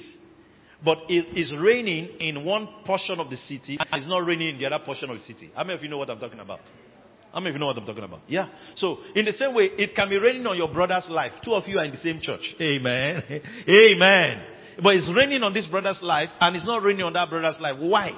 But 0.84 1.03
it 1.10 1.38
is 1.38 1.53
raining 1.58 2.20
in 2.20 2.44
one 2.44 2.68
portion 2.86 3.20
of 3.20 3.30
the 3.30 3.38
city 3.38 3.77
and 3.80 3.88
it's 3.94 4.08
not 4.08 4.25
raining 4.25 4.50
in 4.50 4.58
the 4.58 4.65
other 4.65 4.84
portion 4.84 5.10
of 5.10 5.18
the 5.18 5.24
city. 5.24 5.50
How 5.56 5.63
many 5.63 5.75
of 5.75 5.84
you 5.84 5.88
know 5.88 5.98
what 5.98 6.10
I'm 6.10 6.20
talking 6.20 6.39
about? 6.39 6.60
How 7.34 7.40
many 7.40 7.50
of 7.50 7.56
you 7.56 7.60
know 7.60 7.66
what 7.66 7.78
I'm 7.78 7.86
talking 7.86 8.04
about? 8.04 8.22
Yeah. 8.28 8.48
So, 8.75 9.00
in 9.16 9.25
the 9.25 9.34
same 9.34 9.56
way, 9.56 9.63
it 9.63 9.96
can 9.96 10.08
be 10.08 10.18
raining 10.18 10.46
on 10.46 10.56
your 10.56 10.72
brother's 10.72 11.08
life. 11.10 11.32
Two 11.44 11.56
of 11.56 11.68
you 11.68 11.80
are 11.80 11.86
in 11.86 11.92
the 11.92 11.98
same 11.98 12.20
church. 12.22 12.54
Amen. 12.62 13.24
Amen. 13.68 14.44
But 14.82 14.96
it's 14.98 15.12
raining 15.16 15.42
on 15.42 15.52
this 15.54 15.66
brother's 15.66 16.00
life 16.04 16.30
and 16.40 16.56
it's 16.56 16.66
not 16.66 16.84
raining 16.84 17.04
on 17.04 17.13
that 17.13 17.30
brother's 17.30 17.60
life. 17.60 17.78
Why? 17.80 18.12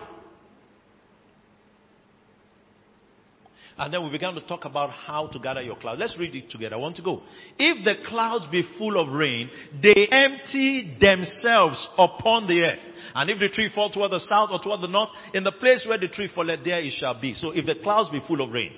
And 3.77 3.93
then 3.93 4.03
we 4.05 4.09
began 4.09 4.33
to 4.35 4.41
talk 4.41 4.63
about 4.63 4.91
how 4.91 5.27
to 5.27 5.39
gather 5.39 5.61
your 5.61 5.75
clouds. 5.75 5.99
Let's 5.99 6.17
read 6.17 6.33
it 6.33 6.49
together. 6.49 6.75
I 6.75 6.79
want 6.79 6.95
to 6.95 7.01
go. 7.01 7.23
If 7.57 7.83
the 7.83 8.07
clouds 8.07 8.45
be 8.49 8.63
full 8.77 8.97
of 8.97 9.13
rain, 9.13 9.49
they 9.81 10.07
empty 10.09 10.97
themselves 10.99 11.85
upon 11.97 12.47
the 12.47 12.61
earth. 12.61 12.79
And 13.13 13.29
if 13.29 13.39
the 13.39 13.49
tree 13.49 13.69
fall 13.75 13.91
toward 13.91 14.11
the 14.11 14.19
south 14.19 14.49
or 14.51 14.59
toward 14.61 14.81
the 14.81 14.87
north, 14.87 15.09
in 15.33 15.43
the 15.43 15.51
place 15.51 15.85
where 15.85 15.97
the 15.97 16.07
tree 16.07 16.29
falleth, 16.33 16.63
there 16.63 16.79
it 16.79 16.91
shall 16.91 17.19
be. 17.19 17.33
So 17.33 17.51
if 17.51 17.65
the 17.65 17.75
clouds 17.83 18.09
be 18.11 18.21
full 18.25 18.39
of 18.39 18.51
rain, 18.51 18.71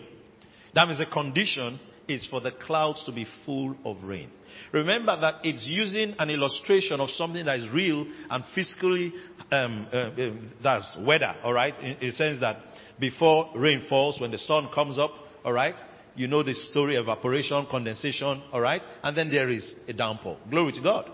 that 0.75 0.87
means 0.87 0.99
the 0.99 1.05
condition 1.05 1.79
is 2.07 2.25
for 2.29 2.41
the 2.41 2.51
clouds 2.51 3.03
to 3.05 3.11
be 3.11 3.25
full 3.45 3.75
of 3.85 4.03
rain. 4.03 4.29
Remember 4.71 5.19
that 5.19 5.35
it's 5.43 5.63
using 5.65 6.15
an 6.17 6.29
illustration 6.29 6.99
of 6.99 7.09
something 7.11 7.45
that 7.45 7.59
is 7.59 7.69
real 7.71 8.05
and 8.29 8.43
physically, 8.55 9.13
um, 9.51 9.87
uh, 9.91 9.95
uh, 9.95 10.31
that's 10.63 10.97
weather, 11.05 11.35
alright? 11.43 11.77
In, 11.79 11.97
in 11.97 12.09
the 12.09 12.11
sense 12.11 12.39
that 12.39 12.57
before 12.99 13.51
rain 13.55 13.85
falls, 13.87 14.19
when 14.19 14.31
the 14.31 14.37
sun 14.37 14.69
comes 14.73 14.97
up, 14.97 15.11
alright? 15.45 15.75
You 16.15 16.27
know 16.27 16.41
the 16.41 16.55
story 16.71 16.95
evaporation, 16.95 17.67
condensation, 17.69 18.41
alright? 18.51 18.81
And 19.03 19.15
then 19.15 19.29
there 19.29 19.49
is 19.49 19.71
a 19.87 19.93
downpour. 19.93 20.37
Glory 20.49 20.71
to 20.73 20.81
God. 20.81 21.11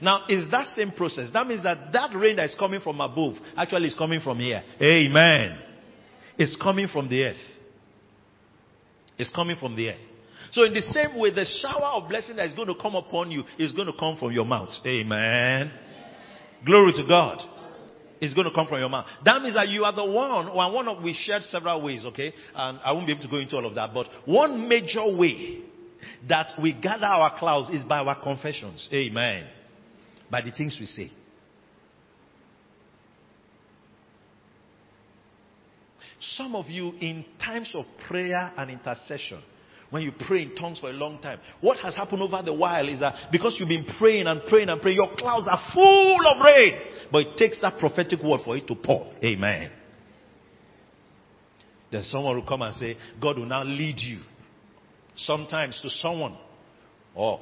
Now, 0.00 0.24
it's 0.28 0.50
that 0.50 0.68
same 0.76 0.92
process? 0.92 1.30
That 1.32 1.46
means 1.46 1.62
that 1.62 1.92
that 1.92 2.14
rain 2.14 2.36
that 2.36 2.46
is 2.46 2.56
coming 2.58 2.80
from 2.80 3.00
above 3.00 3.34
actually 3.56 3.88
is 3.88 3.94
coming 3.94 4.20
from 4.20 4.38
here. 4.38 4.62
Amen. 4.80 5.58
It's 6.38 6.56
coming 6.56 6.88
from 6.88 7.08
the 7.08 7.24
earth. 7.24 7.36
It's 9.18 9.30
coming 9.30 9.56
from 9.58 9.76
the 9.76 9.90
earth. 9.90 9.98
So 10.50 10.64
in 10.64 10.72
the 10.72 10.82
same 10.92 11.18
way, 11.18 11.30
the 11.30 11.44
shower 11.44 12.02
of 12.02 12.08
blessing 12.08 12.36
that 12.36 12.46
is 12.46 12.54
going 12.54 12.68
to 12.68 12.74
come 12.80 12.94
upon 12.94 13.30
you 13.30 13.44
is 13.58 13.72
going 13.72 13.86
to 13.86 13.98
come 13.98 14.16
from 14.16 14.32
your 14.32 14.44
mouth. 14.44 14.70
Amen. 14.86 15.72
Glory 16.64 16.92
to 16.92 17.04
God. 17.06 17.38
It's 18.20 18.32
going 18.34 18.48
to 18.48 18.54
come 18.54 18.68
from 18.68 18.78
your 18.78 18.88
mouth. 18.88 19.06
That 19.24 19.42
means 19.42 19.54
that 19.54 19.68
you 19.68 19.84
are 19.84 19.94
the 19.94 20.04
one, 20.04 20.54
well, 20.54 20.72
one 20.72 20.88
of, 20.88 21.02
we 21.02 21.12
shared 21.12 21.42
several 21.42 21.82
ways, 21.82 22.04
okay? 22.06 22.32
And 22.54 22.78
I 22.84 22.92
won't 22.92 23.06
be 23.06 23.12
able 23.12 23.22
to 23.22 23.28
go 23.28 23.36
into 23.36 23.56
all 23.56 23.66
of 23.66 23.74
that, 23.74 23.92
but 23.92 24.06
one 24.24 24.68
major 24.68 25.04
way 25.14 25.62
that 26.28 26.52
we 26.62 26.72
gather 26.72 27.06
our 27.06 27.38
clouds 27.38 27.70
is 27.70 27.82
by 27.84 27.98
our 27.98 28.22
confessions. 28.22 28.88
Amen. 28.92 29.46
By 30.30 30.40
the 30.40 30.52
things 30.52 30.76
we 30.80 30.86
say. 30.86 31.10
Some 36.32 36.54
of 36.54 36.66
you 36.66 36.92
in 37.00 37.24
times 37.42 37.70
of 37.74 37.84
prayer 38.08 38.52
and 38.56 38.70
intercession, 38.70 39.42
when 39.90 40.02
you 40.02 40.12
pray 40.26 40.42
in 40.42 40.54
tongues 40.56 40.80
for 40.80 40.90
a 40.90 40.92
long 40.92 41.20
time, 41.20 41.38
what 41.60 41.78
has 41.78 41.94
happened 41.94 42.22
over 42.22 42.42
the 42.42 42.52
while 42.52 42.88
is 42.88 43.00
that 43.00 43.30
because 43.30 43.56
you've 43.58 43.68
been 43.68 43.86
praying 43.98 44.26
and 44.26 44.42
praying 44.48 44.68
and 44.68 44.80
praying, 44.80 44.96
your 44.96 45.14
clouds 45.16 45.46
are 45.50 45.70
full 45.72 46.26
of 46.26 46.44
rain. 46.44 46.80
But 47.12 47.18
it 47.26 47.36
takes 47.36 47.60
that 47.60 47.78
prophetic 47.78 48.22
word 48.22 48.40
for 48.44 48.56
it 48.56 48.66
to 48.66 48.74
pour. 48.74 49.12
Amen. 49.22 49.70
Then 51.92 52.02
someone 52.02 52.34
will 52.34 52.46
come 52.46 52.62
and 52.62 52.74
say, 52.74 52.96
God 53.20 53.38
will 53.38 53.46
now 53.46 53.62
lead 53.62 53.98
you. 53.98 54.20
Sometimes 55.16 55.80
to 55.82 55.90
someone 55.90 56.36
or 57.14 57.40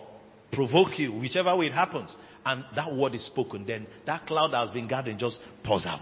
provoke 0.53 0.99
you, 0.99 1.13
whichever 1.13 1.57
way 1.57 1.67
it 1.67 1.73
happens. 1.73 2.15
And 2.45 2.65
that 2.77 2.95
word 2.95 3.15
is 3.15 3.25
spoken. 3.25 3.65
Then 3.67 3.87
that 4.05 4.27
cloud 4.27 4.53
that 4.53 4.67
has 4.67 4.71
been 4.71 4.89
gathering 4.89 5.17
just 5.17 5.39
pours 5.65 5.87
out. 5.87 6.01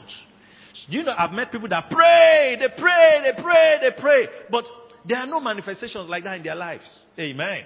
You 0.88 1.02
know, 1.02 1.14
I've 1.16 1.32
met 1.32 1.50
people 1.50 1.68
that 1.68 1.90
pray, 1.90 2.56
they 2.58 2.68
pray, 2.80 3.22
they 3.24 3.42
pray, 3.42 3.78
they 3.80 4.00
pray. 4.00 4.28
But 4.50 4.64
there 5.06 5.18
are 5.18 5.26
no 5.26 5.40
manifestations 5.40 6.08
like 6.08 6.24
that 6.24 6.36
in 6.36 6.42
their 6.42 6.54
lives. 6.54 6.84
Amen. 7.18 7.64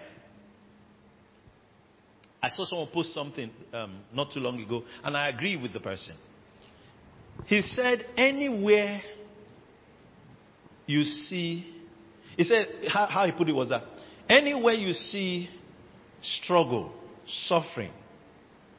I 2.43 2.51
saw 2.51 2.65
someone 2.67 2.89
post 2.93 3.15
something 3.15 3.51
um, 3.73 4.01
not 4.13 4.33
too 4.33 4.41
long 4.41 4.61
ago, 4.63 4.85
and 5.03 5.17
I 5.17 5.29
agree 5.29 5.57
with 5.57 5.73
the 5.73 5.81
person. 5.81 6.15
He 7.47 7.63
said, 7.63 8.05
anywhere 8.17 9.01
you 10.87 11.05
see, 11.05 11.75
he 12.37 12.45
said, 12.45 12.67
how, 12.89 13.07
how 13.07 13.27
he 13.27 13.33
put 13.33 13.49
it 13.49 13.55
was 13.55 13.71
that, 13.71 13.85
anywhere 14.29 14.75
you 14.75 14.93
see 14.93 15.49
struggle, 16.23 16.93
suffering 17.47 17.93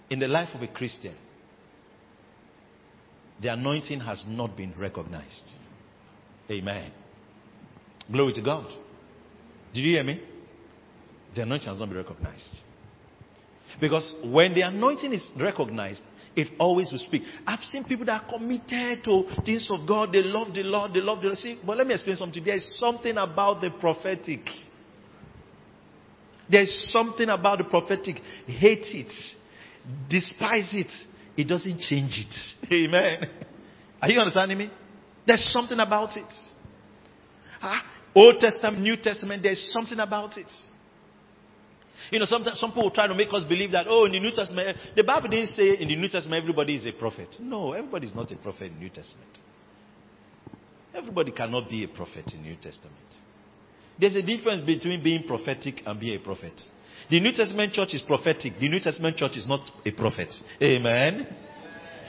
in 0.09 0.19
the 0.19 0.27
life 0.27 0.49
of 0.53 0.61
a 0.61 0.67
Christian, 0.67 1.15
the 3.41 3.49
anointing 3.49 3.99
has 3.99 4.23
not 4.27 4.55
been 4.55 4.73
recognized. 4.77 5.43
Amen. 6.49 6.91
Glory 8.11 8.33
to 8.33 8.41
God. 8.41 8.67
Did 9.73 9.81
you 9.81 9.95
hear 9.95 10.03
me? 10.03 10.21
The 11.35 11.41
anointing 11.41 11.67
has 11.67 11.79
not 11.79 11.89
been 11.89 11.97
recognized. 11.97 12.55
Because 13.81 14.15
when 14.23 14.53
the 14.53 14.61
anointing 14.61 15.11
is 15.11 15.27
recognized, 15.37 16.01
it 16.35 16.49
always 16.59 16.91
will 16.91 16.99
speak. 16.99 17.23
I've 17.47 17.61
seen 17.61 17.83
people 17.85 18.05
that 18.05 18.23
are 18.23 18.29
committed 18.29 19.03
to 19.05 19.23
things 19.45 19.67
of 19.69 19.87
God. 19.87 20.11
They 20.11 20.21
love 20.21 20.53
the 20.53 20.63
Lord. 20.63 20.93
They 20.93 20.99
love 20.99 21.21
the 21.21 21.27
Lord. 21.27 21.37
See, 21.37 21.59
but 21.65 21.77
let 21.77 21.87
me 21.87 21.93
explain 21.93 22.17
something. 22.17 22.43
There 22.43 22.55
is 22.55 22.79
something 22.79 23.17
about 23.17 23.61
the 23.61 23.71
prophetic. 23.71 24.41
There 26.49 26.61
is 26.61 26.91
something 26.91 27.29
about 27.29 27.57
the 27.57 27.63
prophetic. 27.65 28.17
Hate 28.45 28.85
it. 28.93 29.13
Despise 30.09 30.69
it. 30.73 30.91
It 31.37 31.47
doesn't 31.47 31.79
change 31.79 32.25
it. 32.25 32.71
Amen. 32.73 33.29
Are 34.01 34.09
you 34.09 34.19
understanding 34.19 34.57
me? 34.57 34.71
There's 35.25 35.43
something 35.51 35.79
about 35.79 36.15
it. 36.15 36.31
Huh? 37.59 37.81
Old 38.13 38.39
Testament, 38.39 38.79
New 38.79 38.95
Testament, 38.97 39.43
there's 39.43 39.71
something 39.73 39.99
about 39.99 40.37
it. 40.37 40.47
You 42.11 42.19
know, 42.19 42.25
sometimes 42.25 42.59
some 42.59 42.71
people 42.71 42.91
try 42.91 43.07
to 43.07 43.15
make 43.15 43.29
us 43.31 43.43
believe 43.47 43.71
that, 43.71 43.87
oh, 43.89 44.05
in 44.05 44.11
the 44.11 44.19
New 44.19 44.31
Testament, 44.31 44.77
the 44.95 45.03
Bible 45.03 45.29
didn't 45.29 45.49
say 45.49 45.77
in 45.77 45.87
the 45.87 45.95
New 45.95 46.07
Testament 46.07 46.41
everybody 46.43 46.75
is 46.75 46.85
a 46.85 46.91
prophet. 46.91 47.35
No, 47.39 47.73
everybody 47.73 48.07
is 48.07 48.15
not 48.15 48.31
a 48.31 48.35
prophet 48.35 48.67
in 48.67 48.75
the 48.75 48.79
New 48.79 48.89
Testament. 48.89 49.29
Everybody 50.93 51.31
cannot 51.31 51.69
be 51.69 51.83
a 51.83 51.87
prophet 51.87 52.31
in 52.33 52.43
the 52.43 52.49
New 52.49 52.55
Testament. 52.55 52.95
There's 53.99 54.15
a 54.15 54.21
difference 54.21 54.63
between 54.65 55.03
being 55.03 55.23
prophetic 55.23 55.81
and 55.85 55.99
being 55.99 56.19
a 56.19 56.23
prophet. 56.23 56.53
The 57.09 57.19
New 57.19 57.31
Testament 57.33 57.73
church 57.73 57.93
is 57.93 58.01
prophetic. 58.01 58.53
The 58.59 58.67
New 58.67 58.79
Testament 58.79 59.17
church 59.17 59.37
is 59.37 59.47
not 59.47 59.61
a 59.85 59.91
prophet. 59.91 60.33
Amen. 60.61 61.27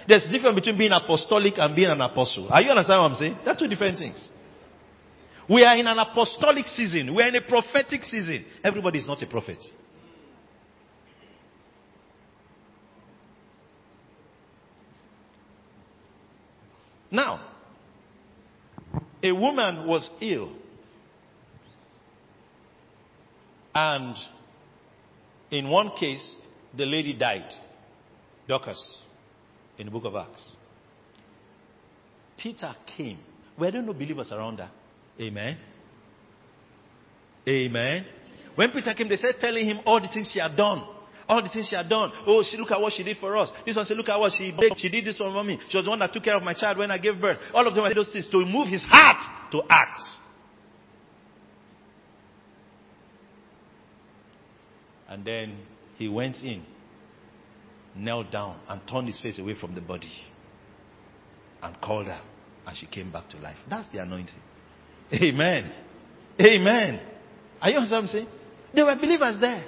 There's 0.08 0.24
a 0.24 0.30
difference 0.30 0.54
between 0.54 0.78
being 0.78 0.92
apostolic 0.92 1.54
and 1.56 1.74
being 1.74 1.90
an 1.90 2.00
apostle. 2.00 2.48
Are 2.50 2.62
you 2.62 2.70
understand 2.70 3.02
what 3.02 3.10
I'm 3.10 3.16
saying? 3.16 3.38
They're 3.44 3.56
two 3.56 3.68
different 3.68 3.98
things. 3.98 4.30
We 5.48 5.64
are 5.64 5.76
in 5.76 5.86
an 5.86 5.98
apostolic 5.98 6.66
season. 6.66 7.14
We 7.14 7.22
are 7.22 7.28
in 7.28 7.36
a 7.36 7.42
prophetic 7.42 8.02
season. 8.02 8.44
Everybody 8.64 8.98
is 8.98 9.06
not 9.06 9.22
a 9.22 9.26
prophet. 9.26 9.58
Now, 17.10 17.52
a 19.22 19.32
woman 19.32 19.86
was 19.86 20.08
ill. 20.20 20.52
And 23.74 24.16
in 25.50 25.68
one 25.68 25.90
case, 25.98 26.34
the 26.76 26.84
lady 26.84 27.16
died. 27.16 27.52
Dorcas, 28.48 28.82
in 29.78 29.86
the 29.86 29.92
book 29.92 30.04
of 30.04 30.14
Acts. 30.14 30.52
Peter 32.36 32.74
came. 32.96 33.18
Were 33.58 33.70
there 33.70 33.82
no 33.82 33.92
believers 33.92 34.30
around 34.30 34.58
her? 34.58 34.70
Amen. 35.20 35.56
Amen. 37.48 38.04
When 38.54 38.70
Peter 38.70 38.92
came, 38.94 39.08
they 39.08 39.16
said, 39.16 39.34
telling 39.40 39.66
him 39.66 39.80
all 39.84 40.00
the 40.00 40.08
things 40.08 40.30
she 40.32 40.40
had 40.40 40.56
done. 40.56 40.84
All 41.28 41.42
the 41.42 41.48
things 41.48 41.68
she 41.68 41.76
had 41.76 41.88
done. 41.88 42.12
Oh, 42.26 42.42
she, 42.42 42.56
look 42.56 42.70
at 42.70 42.80
what 42.80 42.92
she 42.92 43.02
did 43.02 43.16
for 43.18 43.36
us. 43.36 43.50
This 43.64 43.76
one 43.76 43.84
said, 43.84 43.96
look 43.96 44.08
at 44.08 44.18
what 44.18 44.32
she 44.36 44.52
did. 44.56 44.74
She 44.78 44.88
did 44.88 45.04
this 45.04 45.18
one 45.18 45.32
for 45.32 45.42
me. 45.42 45.58
She 45.68 45.76
was 45.76 45.84
the 45.84 45.90
one 45.90 45.98
that 45.98 46.12
took 46.12 46.22
care 46.22 46.36
of 46.36 46.42
my 46.42 46.54
child 46.54 46.78
when 46.78 46.90
I 46.90 46.98
gave 46.98 47.20
birth. 47.20 47.38
All 47.52 47.66
of 47.66 47.74
them 47.74 47.82
were 47.82 47.94
those 47.94 48.10
things 48.12 48.28
to 48.30 48.44
move 48.44 48.68
his 48.68 48.84
heart 48.84 49.50
to 49.52 49.62
act. 49.68 50.00
And 55.08 55.24
then 55.24 55.58
he 55.96 56.08
went 56.08 56.36
in, 56.38 56.64
knelt 57.94 58.30
down, 58.30 58.58
and 58.68 58.80
turned 58.88 59.08
his 59.08 59.20
face 59.20 59.38
away 59.38 59.54
from 59.58 59.74
the 59.74 59.80
body. 59.80 60.12
And 61.62 61.80
called 61.80 62.06
her. 62.06 62.20
And 62.66 62.76
she 62.76 62.86
came 62.86 63.12
back 63.12 63.28
to 63.30 63.38
life. 63.38 63.56
That's 63.68 63.88
the 63.90 63.98
anointing. 64.02 64.40
Amen. 65.12 65.72
Amen. 66.40 67.00
Are 67.60 67.70
you 67.70 67.76
understand 67.76 67.90
what 67.90 67.98
I'm 68.02 68.06
saying? 68.08 68.28
There 68.74 68.84
were 68.84 68.96
believers 68.96 69.38
there. 69.40 69.64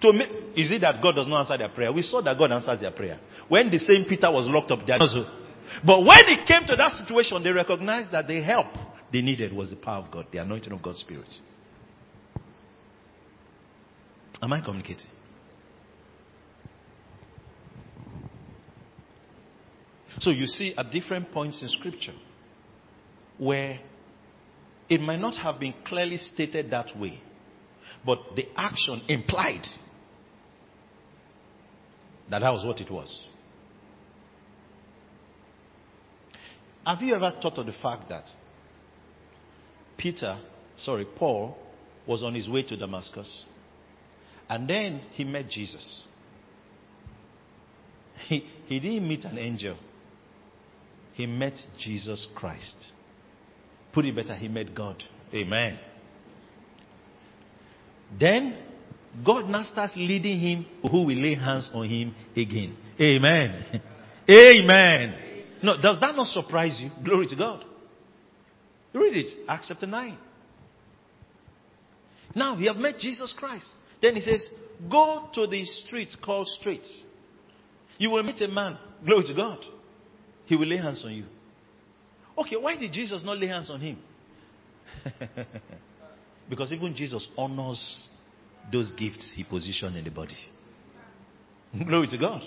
To 0.00 0.12
me, 0.12 0.24
is 0.56 0.72
it 0.72 0.80
that 0.80 1.02
God 1.02 1.14
does 1.14 1.28
not 1.28 1.42
answer 1.42 1.58
their 1.58 1.68
prayer? 1.68 1.92
We 1.92 2.02
saw 2.02 2.22
that 2.22 2.38
God 2.38 2.50
answers 2.50 2.80
their 2.80 2.90
prayer. 2.90 3.20
When 3.48 3.70
the 3.70 3.78
same 3.78 4.04
Peter 4.08 4.30
was 4.30 4.46
locked 4.48 4.70
up 4.70 4.86
there. 4.86 4.98
But 5.84 6.00
when 6.00 6.18
it 6.26 6.46
came 6.46 6.66
to 6.66 6.76
that 6.76 6.96
situation, 6.96 7.42
they 7.42 7.50
recognized 7.50 8.12
that 8.12 8.26
the 8.26 8.42
help 8.42 8.66
they 9.12 9.20
needed 9.20 9.52
was 9.52 9.70
the 9.70 9.76
power 9.76 10.04
of 10.04 10.10
God, 10.10 10.26
the 10.32 10.38
anointing 10.38 10.72
of 10.72 10.82
God's 10.82 10.98
Spirit. 11.00 11.28
Am 14.42 14.52
I 14.52 14.60
communicating? 14.60 15.06
So 20.18 20.30
you 20.30 20.46
see 20.46 20.74
at 20.76 20.90
different 20.90 21.32
points 21.32 21.62
in 21.62 21.68
Scripture 21.68 22.14
where 23.38 23.78
it 24.88 25.00
might 25.00 25.20
not 25.20 25.36
have 25.36 25.58
been 25.58 25.74
clearly 25.86 26.16
stated 26.18 26.70
that 26.70 26.96
way, 26.98 27.20
but 28.04 28.18
the 28.36 28.46
action 28.56 29.02
implied 29.08 29.66
that 32.30 32.40
that 32.40 32.52
was 32.52 32.64
what 32.64 32.80
it 32.80 32.90
was. 32.90 33.26
Have 36.84 37.00
you 37.00 37.14
ever 37.14 37.32
thought 37.40 37.58
of 37.58 37.66
the 37.66 37.74
fact 37.80 38.08
that 38.08 38.24
Peter, 39.96 40.38
sorry, 40.76 41.06
Paul, 41.16 41.56
was 42.06 42.24
on 42.24 42.34
his 42.34 42.48
way 42.48 42.64
to 42.64 42.76
Damascus. 42.76 43.44
And 44.52 44.68
then 44.68 45.00
he 45.12 45.24
met 45.24 45.48
Jesus. 45.48 46.02
He, 48.28 48.46
he 48.66 48.80
didn't 48.80 49.08
meet 49.08 49.24
an 49.24 49.38
angel, 49.38 49.78
he 51.14 51.24
met 51.24 51.54
Jesus 51.78 52.28
Christ. 52.34 52.76
Put 53.94 54.04
it 54.04 54.14
better, 54.14 54.34
he 54.34 54.48
met 54.48 54.74
God. 54.74 55.02
Amen. 55.32 55.78
Then 58.20 58.58
God 59.24 59.48
now 59.48 59.62
starts 59.62 59.94
leading 59.96 60.38
him 60.38 60.66
who 60.82 61.06
will 61.06 61.16
lay 61.16 61.34
hands 61.34 61.70
on 61.72 61.88
him 61.88 62.14
again. 62.36 62.76
Amen. 63.00 63.80
Amen. 64.28 65.14
No, 65.62 65.80
does 65.80 65.98
that 66.00 66.14
not 66.14 66.26
surprise 66.26 66.78
you? 66.78 66.90
Glory 67.02 67.26
to 67.28 67.36
God. 67.36 67.64
Read 68.92 69.16
it. 69.16 69.48
Acts 69.48 69.68
chapter 69.68 69.86
9. 69.86 70.18
Now 72.34 72.58
you 72.58 72.68
have 72.68 72.76
met 72.76 72.98
Jesus 72.98 73.34
Christ. 73.36 73.66
Then 74.02 74.16
he 74.16 74.20
says, 74.20 74.44
Go 74.90 75.28
to 75.32 75.46
the 75.46 75.64
streets 75.64 76.16
called 76.22 76.48
Straight. 76.60 76.86
You 77.98 78.10
will 78.10 78.22
meet 78.24 78.40
a 78.40 78.48
man. 78.48 78.76
Glory 79.06 79.24
to 79.26 79.34
God. 79.34 79.60
He 80.46 80.56
will 80.56 80.66
lay 80.66 80.76
hands 80.76 81.02
on 81.04 81.12
you. 81.12 81.24
Okay, 82.36 82.56
why 82.56 82.76
did 82.76 82.92
Jesus 82.92 83.22
not 83.24 83.38
lay 83.38 83.46
hands 83.46 83.70
on 83.70 83.80
him? 83.80 83.98
because 86.50 86.72
even 86.72 86.94
Jesus 86.94 87.28
honors 87.38 88.08
those 88.72 88.92
gifts 88.92 89.32
he 89.36 89.44
positioned 89.44 89.96
in 89.96 90.04
the 90.04 90.10
body. 90.10 90.36
Glory 91.86 92.08
to 92.08 92.18
God. 92.18 92.42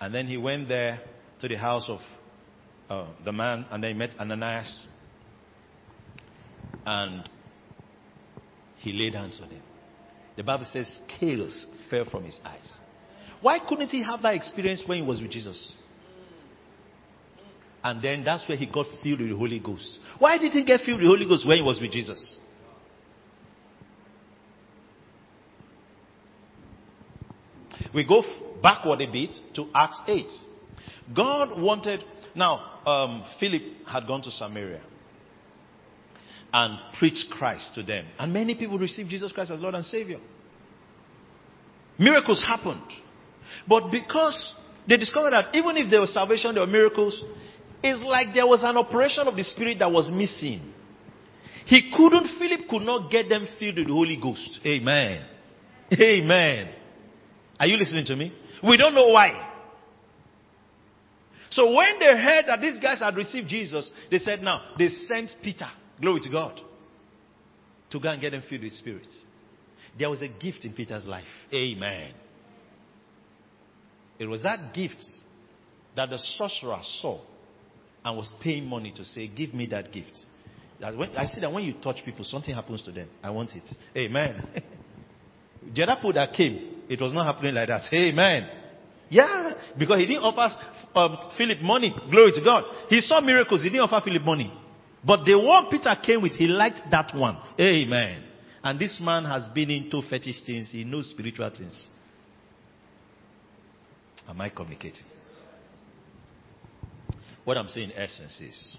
And 0.00 0.14
then 0.14 0.26
he 0.26 0.36
went 0.36 0.68
there 0.68 1.00
to 1.40 1.48
the 1.48 1.56
house 1.56 1.88
of 1.88 2.00
uh, 2.90 3.12
the 3.24 3.32
man, 3.32 3.66
and 3.70 3.82
they 3.82 3.92
met 3.92 4.10
Ananias. 4.18 4.86
And 6.84 7.28
he 8.78 8.92
laid 8.92 9.14
hands 9.14 9.40
on 9.42 9.50
him. 9.50 9.62
The 10.36 10.42
Bible 10.42 10.66
says 10.70 10.86
scales 11.08 11.66
fell 11.88 12.04
from 12.04 12.24
his 12.24 12.38
eyes. 12.44 12.72
Why 13.40 13.58
couldn't 13.66 13.88
he 13.88 14.02
have 14.02 14.22
that 14.22 14.34
experience 14.34 14.82
when 14.86 15.02
he 15.02 15.06
was 15.06 15.20
with 15.20 15.30
Jesus? 15.30 15.72
And 17.82 18.02
then 18.02 18.24
that's 18.24 18.46
where 18.48 18.58
he 18.58 18.66
got 18.66 18.86
filled 19.02 19.20
with 19.20 19.30
the 19.30 19.36
Holy 19.36 19.60
Ghost. 19.60 19.98
Why 20.18 20.38
did 20.38 20.52
he 20.52 20.64
get 20.64 20.80
filled 20.80 21.00
with 21.00 21.06
the 21.06 21.16
Holy 21.16 21.26
Ghost 21.26 21.46
when 21.46 21.58
he 21.58 21.62
was 21.62 21.80
with 21.80 21.92
Jesus? 21.92 22.36
We 27.94 28.06
go 28.06 28.22
backward 28.62 29.00
a 29.00 29.10
bit 29.10 29.34
to 29.54 29.68
Acts 29.74 30.00
8. 30.06 30.26
God 31.14 31.60
wanted, 31.60 32.00
now, 32.34 32.80
um, 32.84 33.24
Philip 33.38 33.62
had 33.86 34.06
gone 34.06 34.22
to 34.22 34.30
Samaria 34.30 34.82
and 36.56 36.78
preached 36.98 37.26
Christ 37.30 37.74
to 37.74 37.82
them. 37.82 38.06
And 38.18 38.32
many 38.32 38.54
people 38.54 38.78
received 38.78 39.10
Jesus 39.10 39.30
Christ 39.30 39.50
as 39.50 39.60
Lord 39.60 39.74
and 39.74 39.84
Savior. 39.84 40.18
Miracles 41.98 42.42
happened. 42.42 42.90
But 43.68 43.90
because 43.90 44.54
they 44.88 44.96
discovered 44.96 45.32
that 45.32 45.54
even 45.54 45.76
if 45.76 45.90
there 45.90 46.00
was 46.00 46.14
salvation, 46.14 46.54
there 46.54 46.64
were 46.64 46.72
miracles, 46.72 47.22
it's 47.82 48.02
like 48.02 48.28
there 48.32 48.46
was 48.46 48.60
an 48.62 48.78
operation 48.78 49.28
of 49.28 49.36
the 49.36 49.44
Spirit 49.44 49.80
that 49.80 49.92
was 49.92 50.10
missing. 50.10 50.72
He 51.66 51.92
couldn't, 51.94 52.38
Philip 52.38 52.68
could 52.70 52.82
not 52.82 53.10
get 53.10 53.28
them 53.28 53.46
filled 53.58 53.76
with 53.76 53.88
the 53.88 53.92
Holy 53.92 54.18
Ghost. 54.20 54.60
Amen. 54.64 55.26
Amen. 55.92 56.70
Are 57.60 57.66
you 57.66 57.76
listening 57.76 58.06
to 58.06 58.16
me? 58.16 58.32
We 58.66 58.78
don't 58.78 58.94
know 58.94 59.08
why. 59.08 59.52
So 61.50 61.74
when 61.74 61.98
they 61.98 62.06
heard 62.06 62.46
that 62.46 62.62
these 62.62 62.82
guys 62.82 63.00
had 63.00 63.14
received 63.14 63.48
Jesus, 63.48 63.90
they 64.10 64.20
said, 64.20 64.40
now, 64.40 64.72
they 64.78 64.88
sent 64.88 65.30
Peter, 65.42 65.68
glory 66.00 66.20
to 66.20 66.30
God, 66.30 66.60
to 67.90 68.00
go 68.00 68.08
and 68.08 68.20
get 68.20 68.30
them 68.30 68.42
filled 68.48 68.62
with 68.62 68.72
Spirit. 68.72 69.08
There 69.98 70.10
was 70.10 70.20
a 70.22 70.28
gift 70.28 70.64
in 70.64 70.72
Peter's 70.72 71.06
life. 71.06 71.24
Amen. 71.52 72.12
It 74.18 74.26
was 74.26 74.42
that 74.42 74.74
gift 74.74 75.04
that 75.94 76.10
the 76.10 76.18
sorcerer 76.36 76.80
saw 77.00 77.20
and 78.04 78.16
was 78.16 78.30
paying 78.42 78.66
money 78.66 78.92
to 78.96 79.04
say, 79.04 79.26
Give 79.26 79.54
me 79.54 79.66
that 79.66 79.92
gift. 79.92 80.16
That 80.80 80.96
when, 80.96 81.16
I 81.16 81.24
see 81.24 81.40
that 81.40 81.52
when 81.52 81.64
you 81.64 81.74
touch 81.82 82.04
people, 82.04 82.24
something 82.24 82.54
happens 82.54 82.82
to 82.82 82.92
them. 82.92 83.08
I 83.22 83.30
want 83.30 83.50
it. 83.54 83.64
Amen. 83.96 84.46
the 85.74 85.82
other 85.82 85.96
people 85.96 86.12
that 86.12 86.34
came, 86.34 86.82
it 86.88 87.00
was 87.00 87.12
not 87.12 87.26
happening 87.26 87.54
like 87.54 87.68
that. 87.68 87.82
Amen. 87.92 88.48
Yeah, 89.08 89.52
because 89.78 90.00
he 90.00 90.06
didn't 90.06 90.22
offer 90.22 90.54
um, 90.94 91.30
Philip 91.38 91.60
money. 91.62 91.94
Glory 92.10 92.32
to 92.32 92.44
God. 92.44 92.64
He 92.88 93.00
saw 93.00 93.20
miracles. 93.20 93.62
He 93.62 93.70
didn't 93.70 93.88
offer 93.88 94.04
Philip 94.04 94.22
money. 94.22 94.52
But 95.06 95.24
the 95.24 95.38
one 95.38 95.68
Peter 95.70 95.94
came 96.04 96.22
with, 96.22 96.32
he 96.32 96.48
liked 96.48 96.80
that 96.90 97.14
one. 97.14 97.38
Amen. 97.60 98.24
And 98.64 98.78
this 98.78 98.98
man 99.00 99.24
has 99.24 99.46
been 99.48 99.70
into 99.70 100.02
fetish 100.02 100.44
things. 100.44 100.70
He 100.72 100.82
knows 100.82 101.10
spiritual 101.10 101.48
things. 101.56 101.80
Am 104.28 104.40
I 104.40 104.48
communicating? 104.48 105.04
What 107.44 107.56
I'm 107.56 107.68
saying 107.68 107.90
in 107.90 107.96
essence 107.96 108.40
is 108.40 108.76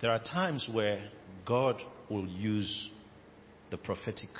there 0.00 0.10
are 0.10 0.22
times 0.22 0.66
where 0.72 1.10
God 1.44 1.76
will 2.08 2.26
use 2.26 2.88
the 3.70 3.76
prophetic 3.76 4.30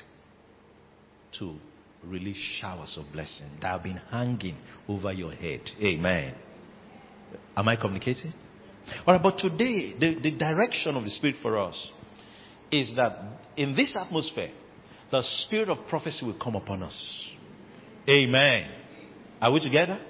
to 1.39 1.57
release 2.03 2.39
showers 2.61 2.99
of 2.99 3.13
blessing 3.13 3.51
that 3.61 3.69
have 3.69 3.83
been 3.83 4.01
hanging 4.11 4.57
over 4.89 5.13
your 5.13 5.33
head. 5.33 5.61
Amen. 5.83 6.35
Am 7.55 7.69
I 7.69 7.77
communicating? 7.77 8.33
All 9.07 9.15
right, 9.15 9.23
but 9.23 9.39
today, 9.39 9.95
the, 9.99 10.21
the 10.21 10.31
direction 10.33 10.97
of 10.97 11.05
the 11.05 11.11
Spirit 11.11 11.37
for 11.43 11.59
us 11.59 11.91
is 12.71 12.95
that 12.97 13.19
in 13.57 13.75
this 13.77 13.97
atmosphere, 13.99 14.51
the 15.11 15.23
Spirit 15.23 15.69
of 15.69 15.87
prophecy 15.89 16.25
will 16.25 16.39
come 16.39 16.57
upon 16.57 16.83
us. 16.83 17.29
Amen. 18.09 18.71
Are 19.41 19.53
we 19.53 19.61
together? 19.61 20.01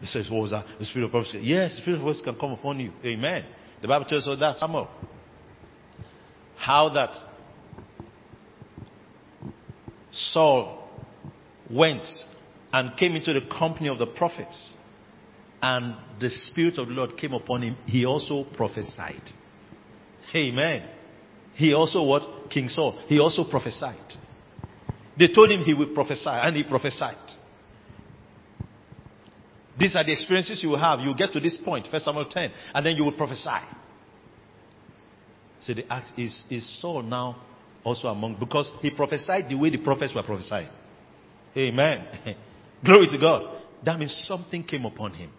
He 0.00 0.06
says, 0.06 0.28
What 0.30 0.42
was 0.42 0.50
that? 0.50 0.66
The 0.78 0.84
Spirit 0.84 1.06
of 1.06 1.10
prophecy. 1.12 1.40
Yes, 1.42 1.76
the 1.76 1.82
Spirit 1.82 1.96
of 1.98 2.02
prophecy 2.02 2.24
can 2.24 2.36
come 2.36 2.52
upon 2.52 2.80
you. 2.80 2.92
Amen. 3.04 3.44
The 3.82 3.88
Bible 3.88 4.06
tells 4.06 4.26
us 4.28 4.38
that. 4.38 4.58
Samuel. 4.58 4.88
How 6.56 6.90
that 6.90 7.16
Saul 10.12 10.88
went 11.70 12.04
and 12.72 12.96
came 12.96 13.16
into 13.16 13.32
the 13.32 13.46
company 13.58 13.88
of 13.88 13.98
the 13.98 14.06
prophets, 14.06 14.72
and 15.62 15.94
the 16.20 16.30
Spirit 16.30 16.78
of 16.78 16.88
the 16.88 16.94
Lord 16.94 17.16
came 17.16 17.32
upon 17.32 17.62
him, 17.62 17.76
he 17.84 18.04
also 18.04 18.44
prophesied. 18.56 19.22
Amen. 20.34 20.88
He 21.54 21.74
also 21.74 22.02
what? 22.02 22.50
King 22.50 22.68
Saul. 22.68 23.02
He 23.06 23.18
also 23.18 23.44
prophesied. 23.48 24.14
They 25.18 25.28
told 25.28 25.50
him 25.50 25.60
he 25.62 25.74
would 25.74 25.94
prophesy, 25.94 26.28
and 26.28 26.56
he 26.56 26.64
prophesied. 26.64 27.16
These 29.78 29.96
are 29.96 30.04
the 30.04 30.12
experiences 30.12 30.62
you 30.62 30.70
will 30.70 30.78
have. 30.78 31.00
You 31.00 31.14
get 31.14 31.32
to 31.32 31.40
this 31.40 31.56
point, 31.64 31.86
First 31.90 32.04
Samuel 32.04 32.26
10, 32.26 32.50
and 32.74 32.86
then 32.86 32.96
you 32.96 33.04
will 33.04 33.12
prophesy. 33.12 33.64
So 35.60 35.74
they 35.74 35.84
asked, 35.88 36.18
is, 36.18 36.44
is 36.50 36.80
Saul 36.80 37.02
now 37.02 37.42
also 37.84 38.08
among, 38.08 38.38
because 38.38 38.70
he 38.80 38.90
prophesied 38.90 39.48
the 39.48 39.56
way 39.56 39.70
the 39.70 39.78
prophets 39.78 40.14
were 40.14 40.22
prophesying. 40.22 40.68
Amen. 41.56 42.36
Glory 42.84 43.08
to 43.08 43.18
God. 43.18 43.62
That 43.84 43.98
means 43.98 44.14
something 44.26 44.64
came 44.64 44.84
upon 44.84 45.14
him. 45.14 45.30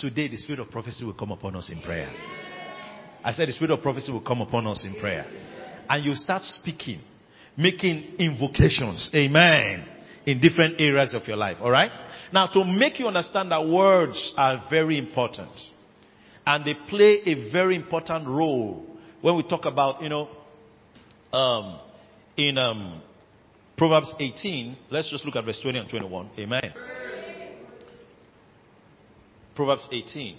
Today, 0.00 0.28
the 0.28 0.38
spirit 0.38 0.60
of 0.60 0.70
prophecy 0.70 1.04
will 1.04 1.14
come 1.14 1.30
upon 1.30 1.54
us 1.56 1.70
in 1.70 1.82
prayer. 1.82 2.10
I 3.22 3.32
said 3.32 3.48
the 3.48 3.52
spirit 3.52 3.70
of 3.72 3.82
prophecy 3.82 4.10
will 4.10 4.24
come 4.24 4.40
upon 4.40 4.66
us 4.66 4.82
in 4.84 4.98
prayer. 4.98 5.26
And 5.90 6.02
you 6.04 6.14
start 6.14 6.42
speaking, 6.42 7.02
making 7.54 8.14
invocations. 8.18 9.10
Amen. 9.14 9.86
In 10.24 10.40
different 10.40 10.80
areas 10.80 11.12
of 11.12 11.26
your 11.28 11.36
life. 11.36 11.58
Alright? 11.60 11.90
Now, 12.32 12.46
to 12.46 12.64
make 12.64 12.98
you 12.98 13.08
understand 13.08 13.52
that 13.52 13.66
words 13.66 14.32
are 14.38 14.64
very 14.70 14.96
important. 14.98 15.50
And 16.46 16.64
they 16.64 16.74
play 16.88 17.20
a 17.26 17.52
very 17.52 17.76
important 17.76 18.26
role 18.26 18.86
when 19.20 19.36
we 19.36 19.42
talk 19.42 19.66
about, 19.66 20.02
you 20.02 20.08
know, 20.08 20.28
um, 21.32 21.78
in 22.38 22.56
um, 22.56 23.02
Proverbs 23.76 24.14
18, 24.18 24.78
let's 24.90 25.10
just 25.10 25.26
look 25.26 25.36
at 25.36 25.44
verse 25.44 25.60
20 25.62 25.78
and 25.78 25.90
21. 25.90 26.30
Amen. 26.38 26.72
Proverbs 29.54 29.88
18. 29.90 30.38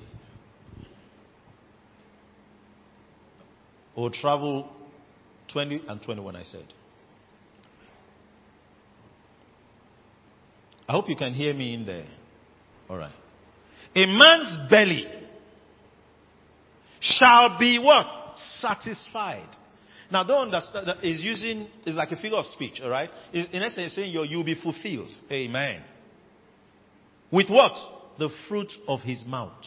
We'll 3.95 4.10
travel 4.12 4.69
20 5.52 5.84
and 5.88 6.02
21, 6.02 6.36
I 6.36 6.43
said. 6.43 6.65
I 10.88 10.93
hope 10.93 11.10
you 11.10 11.15
can 11.15 11.34
hear 11.34 11.54
me 11.54 11.74
in 11.74 11.86
there. 11.86 12.08
All 12.89 12.97
right. 12.97 13.12
A 13.95 14.06
man's 14.06 14.69
belly 14.69 15.06
shall 17.02 17.58
be 17.60 17.80
what? 17.80 18.08
Satisfied 18.60 19.47
now, 20.12 20.26
don't 20.26 20.54
understand 20.54 20.88
that 20.88 21.04
is 21.06 21.21
using 21.21 21.67
is 21.86 21.95
like 21.95 22.12
a 22.12 22.17
figure 22.17 22.38
of 22.38 22.45
speech, 22.47 22.82
all 22.84 22.89
right? 22.89 23.10
In 23.32 23.63
essence, 23.63 23.95
saying 23.95 24.12
you'll 24.12 24.43
be 24.43 24.56
fulfilled. 24.62 25.10
Amen. 25.32 25.82
With 27.32 27.50
what? 27.50 27.71
The 28.22 28.30
fruit 28.48 28.72
of 28.88 29.00
his 29.00 29.26
mouth. 29.26 29.66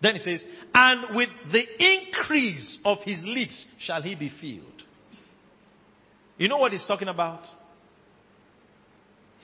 Then 0.00 0.14
he 0.14 0.20
says, 0.20 0.40
and 0.72 1.14
with 1.14 1.28
the 1.52 1.62
increase 1.78 2.78
of 2.82 3.00
his 3.04 3.22
lips 3.26 3.66
shall 3.80 4.00
he 4.00 4.14
be 4.14 4.32
filled. 4.40 4.84
You 6.38 6.48
know 6.48 6.56
what 6.56 6.72
he's 6.72 6.86
talking 6.86 7.08
about? 7.08 7.42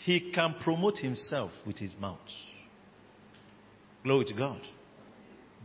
He 0.06 0.32
can 0.32 0.54
promote 0.62 0.96
himself 0.96 1.50
with 1.66 1.76
his 1.76 1.94
mouth. 2.00 2.16
Glory 4.02 4.24
to 4.24 4.32
God. 4.34 4.62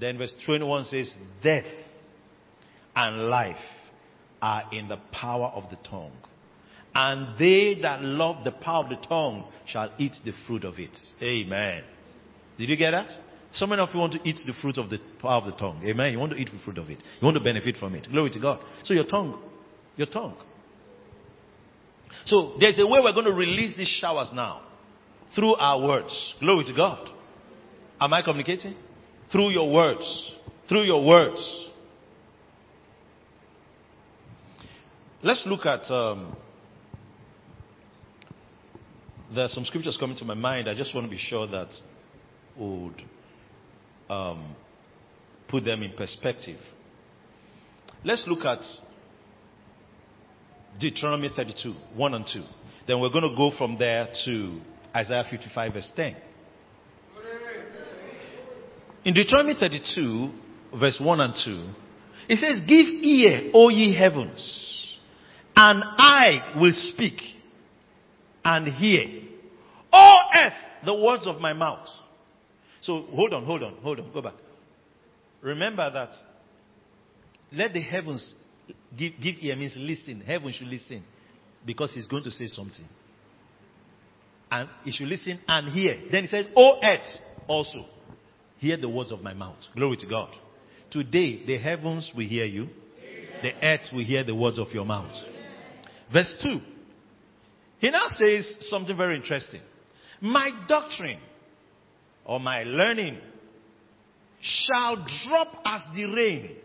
Then 0.02 0.18
verse 0.18 0.34
21 0.46 0.84
says, 0.84 1.14
Death 1.42 1.64
and 2.94 3.30
life 3.30 3.56
are 4.42 4.64
in 4.74 4.90
the 4.90 5.00
power 5.14 5.48
of 5.56 5.70
the 5.70 5.78
tongue. 5.78 6.12
And 6.94 7.38
they 7.38 7.80
that 7.82 8.02
love 8.02 8.44
the 8.44 8.52
power 8.52 8.84
of 8.84 8.90
the 8.90 9.08
tongue 9.08 9.46
shall 9.68 9.92
eat 9.98 10.16
the 10.26 10.34
fruit 10.48 10.64
of 10.64 10.80
it. 10.80 10.98
Amen. 11.22 11.84
Did 12.58 12.70
you 12.70 12.78
get 12.78 12.92
that? 12.92 13.10
So 13.54 13.66
many 13.66 13.82
of 13.82 13.90
you 13.94 14.00
want 14.00 14.14
to 14.14 14.20
eat 14.28 14.40
the 14.46 14.54
fruit 14.62 14.78
of 14.78 14.90
the 14.90 15.00
power 15.20 15.42
of 15.42 15.46
the 15.46 15.58
tongue. 15.58 15.82
Amen. 15.84 16.12
You 16.14 16.20
want 16.20 16.34
to 16.34 16.38
eat 16.38 16.50
the 16.52 16.60
fruit 16.64 16.78
of 16.78 16.90
it. 16.90 17.00
You 17.20 17.26
want 17.26 17.38
to 17.38 17.44
benefit 17.44 17.78
from 17.78 17.96
it. 17.96 18.08
Glory 18.12 18.30
to 18.32 18.40
God. 18.40 18.60
So 18.84 18.94
your 18.94 19.06
tongue. 19.06 19.42
Your 19.96 20.08
tongue. 20.08 20.36
So 22.26 22.56
there's 22.60 22.80
a 22.80 22.86
way 22.86 23.00
we're 23.02 23.14
going 23.14 23.26
to 23.26 23.34
release 23.34 23.76
these 23.78 23.98
showers 24.02 24.30
now. 24.34 24.62
Through 25.36 25.56
our 25.56 25.82
words. 25.82 26.36
Glory 26.40 26.66
to 26.66 26.74
God. 26.76 27.10
Am 28.00 28.14
I 28.14 28.22
communicating? 28.22 28.76
Through 29.32 29.50
your 29.50 29.72
words. 29.72 30.32
Through 30.68 30.84
your 30.84 31.06
words. 31.06 31.68
Let's 35.22 35.44
look 35.46 35.66
at. 35.66 35.90
Um, 35.92 36.36
there 39.34 39.46
are 39.46 39.50
some 39.50 39.66
scriptures 39.66 39.98
coming 40.00 40.18
to 40.18 40.26
my 40.26 40.34
mind. 40.34 40.70
I 40.70 40.76
just 40.76 40.94
want 40.94 41.06
to 41.06 41.12
be 41.12 41.18
sure 41.18 41.48
that 41.48 41.70
would 42.58 43.04
um, 44.10 44.56
put 45.48 45.64
them 45.64 45.84
in 45.84 45.94
perspective. 45.94 46.60
Let's 48.04 48.24
look 48.28 48.46
at 48.46 48.60
Deuteronomy 50.80 51.30
32, 51.36 51.74
1 51.96 52.14
and 52.14 52.26
2. 52.32 52.44
Then 52.88 53.00
we're 53.02 53.10
going 53.10 53.30
to 53.30 53.36
go 53.36 53.52
from 53.58 53.78
there 53.78 54.08
to 54.26 54.60
Isaiah 54.96 55.24
55, 55.30 55.74
verse 55.74 55.92
10. 55.96 56.16
In 59.06 59.14
Deuteronomy 59.14 59.56
32, 59.60 60.32
verse 60.80 61.00
1 61.02 61.22
and 61.22 61.34
2, 61.46 61.70
it 62.30 62.38
says, 62.38 62.60
Give 62.68 62.86
ear, 63.04 63.52
O 63.54 63.70
ye 63.70 63.96
heavens, 63.96 64.98
and 65.56 65.84
I 65.84 66.58
will 66.60 66.74
speak 66.74 67.20
and 68.44 68.68
hear. 68.68 69.24
O 69.92 70.18
earth, 70.36 70.54
the 70.86 70.96
words 70.96 71.28
of 71.28 71.42
my 71.42 71.54
mouth. 71.54 71.88
So 72.82 73.02
hold 73.12 73.34
on, 73.34 73.46
hold 73.46 73.64
on, 73.64 73.76
hold 73.82 74.00
on, 74.00 74.12
go 74.14 74.22
back. 74.22 74.36
Remember 75.42 75.90
that 75.92 76.10
let 77.52 77.74
the 77.74 77.82
heavens 77.82 78.34
give, 78.98 79.14
give 79.22 79.36
ear 79.42 79.56
means 79.56 79.76
listen. 79.78 80.22
Heaven 80.22 80.52
should 80.52 80.68
listen 80.68 81.04
because 81.66 81.94
he's 81.94 82.08
going 82.08 82.24
to 82.24 82.32
say 82.32 82.46
something. 82.48 82.86
And 84.52 84.70
he 84.84 84.92
should 84.92 85.08
listen 85.08 85.40
and 85.48 85.74
hear. 85.74 85.96
Then 86.12 86.24
he 86.24 86.30
says, 86.30 86.46
O 86.56 86.80
earth 86.84 87.20
also, 87.48 87.86
hear 88.58 88.78
the 88.78 88.90
words 88.90 89.12
of 89.12 89.22
my 89.22 89.34
mouth. 89.34 89.58
Glory 89.76 89.98
to 89.98 90.08
God. 90.08 90.30
Today, 90.92 91.46
the 91.46 91.58
heavens 91.58 92.12
will 92.16 92.28
hear 92.28 92.46
you. 92.46 92.68
The 93.42 93.54
earth 93.64 93.88
will 93.94 94.04
hear 94.04 94.24
the 94.24 94.36
words 94.36 94.60
of 94.60 94.70
your 94.72 94.86
mouth. 94.86 95.16
Verse 96.12 96.34
2. 96.44 96.60
He 97.80 97.90
now 97.90 98.08
says 98.18 98.56
something 98.70 98.96
very 98.96 99.16
interesting. 99.16 99.62
My 100.22 100.50
doctrine 100.68 101.20
or 102.26 102.40
my 102.40 102.64
learning 102.64 103.18
shall 104.42 104.96
drop 105.28 105.62
as 105.66 105.82
the 105.96 106.06
rain. 106.06 106.56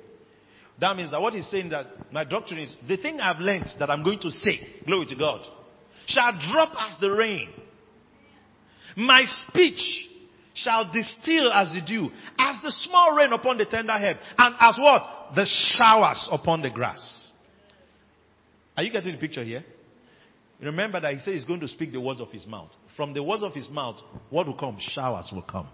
That 0.81 0.97
means 0.97 1.13
that 1.13 1.21
what 1.21 1.35
he's 1.35 1.49
saying 1.49 1.71
that 1.71 1.87
my 2.13 2.25
doctrine 2.25 2.61
is 2.61 2.75
the 2.89 2.97
thing 2.97 3.21
I've 3.21 3.41
learned 3.41 3.67
that 3.79 3.91
I'm 3.91 4.03
going 4.03 4.19
to 4.21 4.31
say, 4.31 4.59
glory 4.87 5.07
to 5.07 5.17
God, 5.17 5.41
shall 6.07 6.33
drop 6.51 6.71
as 6.79 6.99
the 7.01 7.13
rain. 7.13 7.49
My 8.97 9.25
speech 9.25 9.81
shall 10.55 10.91
distill 10.93 11.53
as 11.53 11.73
the 11.73 11.81
dew, 11.81 12.11
as 12.39 12.57
the 12.63 12.71
small 12.71 13.15
rain 13.17 13.33
upon 13.33 13.59
the 13.59 13.67
tender 13.67 13.93
head, 13.93 14.19
and 14.37 14.55
as 14.61 14.77
what? 14.79 15.35
The 15.35 15.47
showers 15.77 16.29
upon 16.31 16.63
the 16.63 16.71
grass. 16.71 17.31
Are 18.77 18.83
you 18.83 18.91
getting 18.91 19.13
the 19.13 19.19
picture 19.19 19.45
here? 19.45 19.65
Remember 20.61 21.01
that 21.01 21.13
he 21.13 21.19
said 21.21 21.35
he's 21.35 21.45
going 21.45 21.61
to 21.61 21.69
speak 21.69 21.93
the 21.93 22.01
words 22.01 22.21
of 22.21 22.31
his 22.31 22.47
mouth. 22.47 22.71
From 22.97 23.13
the 23.13 23.23
words 23.23 23.43
of 23.43 23.53
his 23.53 23.69
mouth, 23.69 23.97
what 24.31 24.47
will 24.47 24.57
come? 24.57 24.79
Showers 24.79 25.29
will 25.33 25.43
come. 25.43 25.69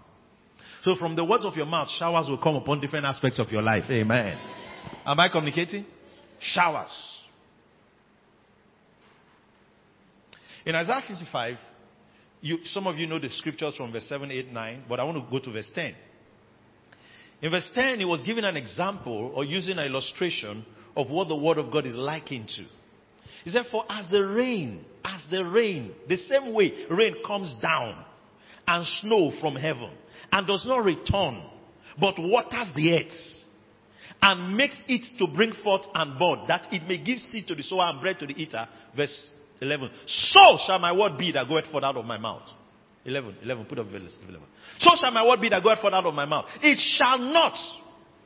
So 0.83 0.95
from 0.95 1.15
the 1.15 1.23
words 1.23 1.45
of 1.45 1.55
your 1.55 1.67
mouth, 1.67 1.89
showers 1.97 2.27
will 2.27 2.39
come 2.39 2.55
upon 2.55 2.81
different 2.81 3.05
aspects 3.05 3.39
of 3.39 3.49
your 3.49 3.61
life. 3.61 3.83
Amen. 3.89 4.37
Am 5.05 5.19
I 5.19 5.29
communicating? 5.29 5.85
Showers. 6.39 6.89
In 10.65 10.75
Isaiah 10.75 11.01
55, 11.07 11.57
you, 12.41 12.59
some 12.65 12.87
of 12.87 12.97
you 12.97 13.07
know 13.07 13.19
the 13.19 13.29
scriptures 13.29 13.75
from 13.75 13.91
verse 13.91 14.07
7, 14.07 14.29
8, 14.29 14.51
9, 14.51 14.83
but 14.89 14.99
I 14.99 15.03
want 15.03 15.23
to 15.23 15.29
go 15.29 15.39
to 15.43 15.51
verse 15.51 15.69
10. 15.73 15.93
In 17.41 17.51
verse 17.51 17.69
10, 17.73 17.99
he 17.99 18.05
was 18.05 18.23
giving 18.23 18.43
an 18.43 18.57
example 18.57 19.31
or 19.35 19.43
using 19.43 19.77
an 19.77 19.85
illustration 19.85 20.65
of 20.95 21.09
what 21.09 21.27
the 21.27 21.35
word 21.35 21.57
of 21.57 21.71
God 21.71 21.85
is 21.85 21.95
likened 21.95 22.47
to. 22.49 22.65
He 23.43 23.51
said, 23.51 23.65
For 23.71 23.85
as 23.89 24.09
the 24.09 24.21
rain, 24.21 24.85
as 25.03 25.21
the 25.29 25.43
rain, 25.43 25.91
the 26.07 26.17
same 26.17 26.53
way 26.53 26.85
rain 26.89 27.15
comes 27.25 27.55
down 27.61 28.03
and 28.67 28.85
snow 29.01 29.31
from 29.41 29.55
heaven 29.55 29.91
and 30.31 30.47
does 30.47 30.65
not 30.65 30.83
return, 30.83 31.43
but 31.99 32.15
waters 32.17 32.71
the 32.75 32.93
earth 32.93 33.41
and 34.21 34.55
makes 34.55 34.79
it 34.87 35.17
to 35.17 35.27
bring 35.33 35.53
forth 35.63 35.81
and 35.93 36.17
bud, 36.19 36.47
that 36.47 36.67
it 36.71 36.87
may 36.87 37.03
give 37.03 37.17
seed 37.17 37.47
to 37.47 37.55
the 37.55 37.63
sower 37.63 37.89
and 37.89 38.01
bread 38.01 38.19
to 38.19 38.27
the 38.27 38.33
eater. 38.33 38.67
Verse 38.95 39.31
11. 39.61 39.89
So 40.05 40.57
shall 40.65 40.79
my 40.79 40.91
word 40.91 41.17
be 41.17 41.31
that 41.31 41.47
goeth 41.47 41.65
forth 41.71 41.83
out 41.83 41.97
of 41.97 42.05
my 42.05 42.17
mouth. 42.17 42.47
11, 43.03 43.37
11, 43.43 43.65
put 43.65 43.79
up 43.79 43.87
verse 43.87 44.13
11. 44.27 44.41
So 44.79 44.91
shall 45.01 45.11
my 45.11 45.25
word 45.27 45.41
be 45.41 45.49
that 45.49 45.63
goeth 45.63 45.79
forth 45.79 45.93
out 45.93 46.05
of 46.05 46.13
my 46.13 46.25
mouth. 46.25 46.45
It 46.61 46.77
shall 46.97 47.17
not 47.17 47.53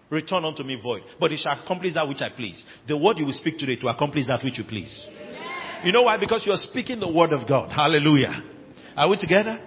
return 0.09 0.45
unto 0.45 0.63
me 0.63 0.79
void, 0.81 1.03
but 1.19 1.31
it 1.31 1.39
shall 1.39 1.59
accomplish 1.59 1.93
that 1.93 2.07
which 2.07 2.21
I 2.21 2.29
please. 2.29 2.63
The 2.87 2.97
word 2.97 3.17
you 3.17 3.25
will 3.25 3.33
speak 3.33 3.57
today 3.57 3.75
to 3.77 3.87
accomplish 3.87 4.25
that 4.27 4.43
which 4.43 4.57
you 4.57 4.63
please. 4.63 5.07
You 5.83 5.91
know 5.91 6.03
why? 6.03 6.17
Because 6.19 6.43
you 6.45 6.51
are 6.51 6.57
speaking 6.57 6.99
the 6.99 7.11
word 7.11 7.33
of 7.33 7.47
God. 7.47 7.71
Hallelujah. 7.71 8.43
Are 8.95 9.09
we 9.09 9.17
together? 9.17 9.59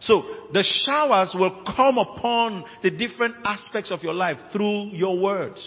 So 0.00 0.22
the 0.52 0.62
showers 0.62 1.34
will 1.34 1.64
come 1.76 1.98
upon 1.98 2.64
the 2.82 2.90
different 2.90 3.36
aspects 3.44 3.90
of 3.90 4.02
your 4.02 4.14
life 4.14 4.36
through 4.52 4.90
your 4.92 5.18
words. 5.20 5.62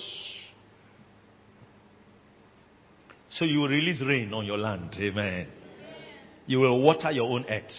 So 3.31 3.45
you 3.45 3.59
will 3.59 3.69
release 3.69 4.01
rain 4.05 4.33
on 4.33 4.45
your 4.45 4.57
land. 4.57 4.95
Amen. 4.99 5.47
You 6.47 6.59
will 6.59 6.81
water 6.81 7.11
your 7.11 7.29
own 7.29 7.45
earth. 7.47 7.71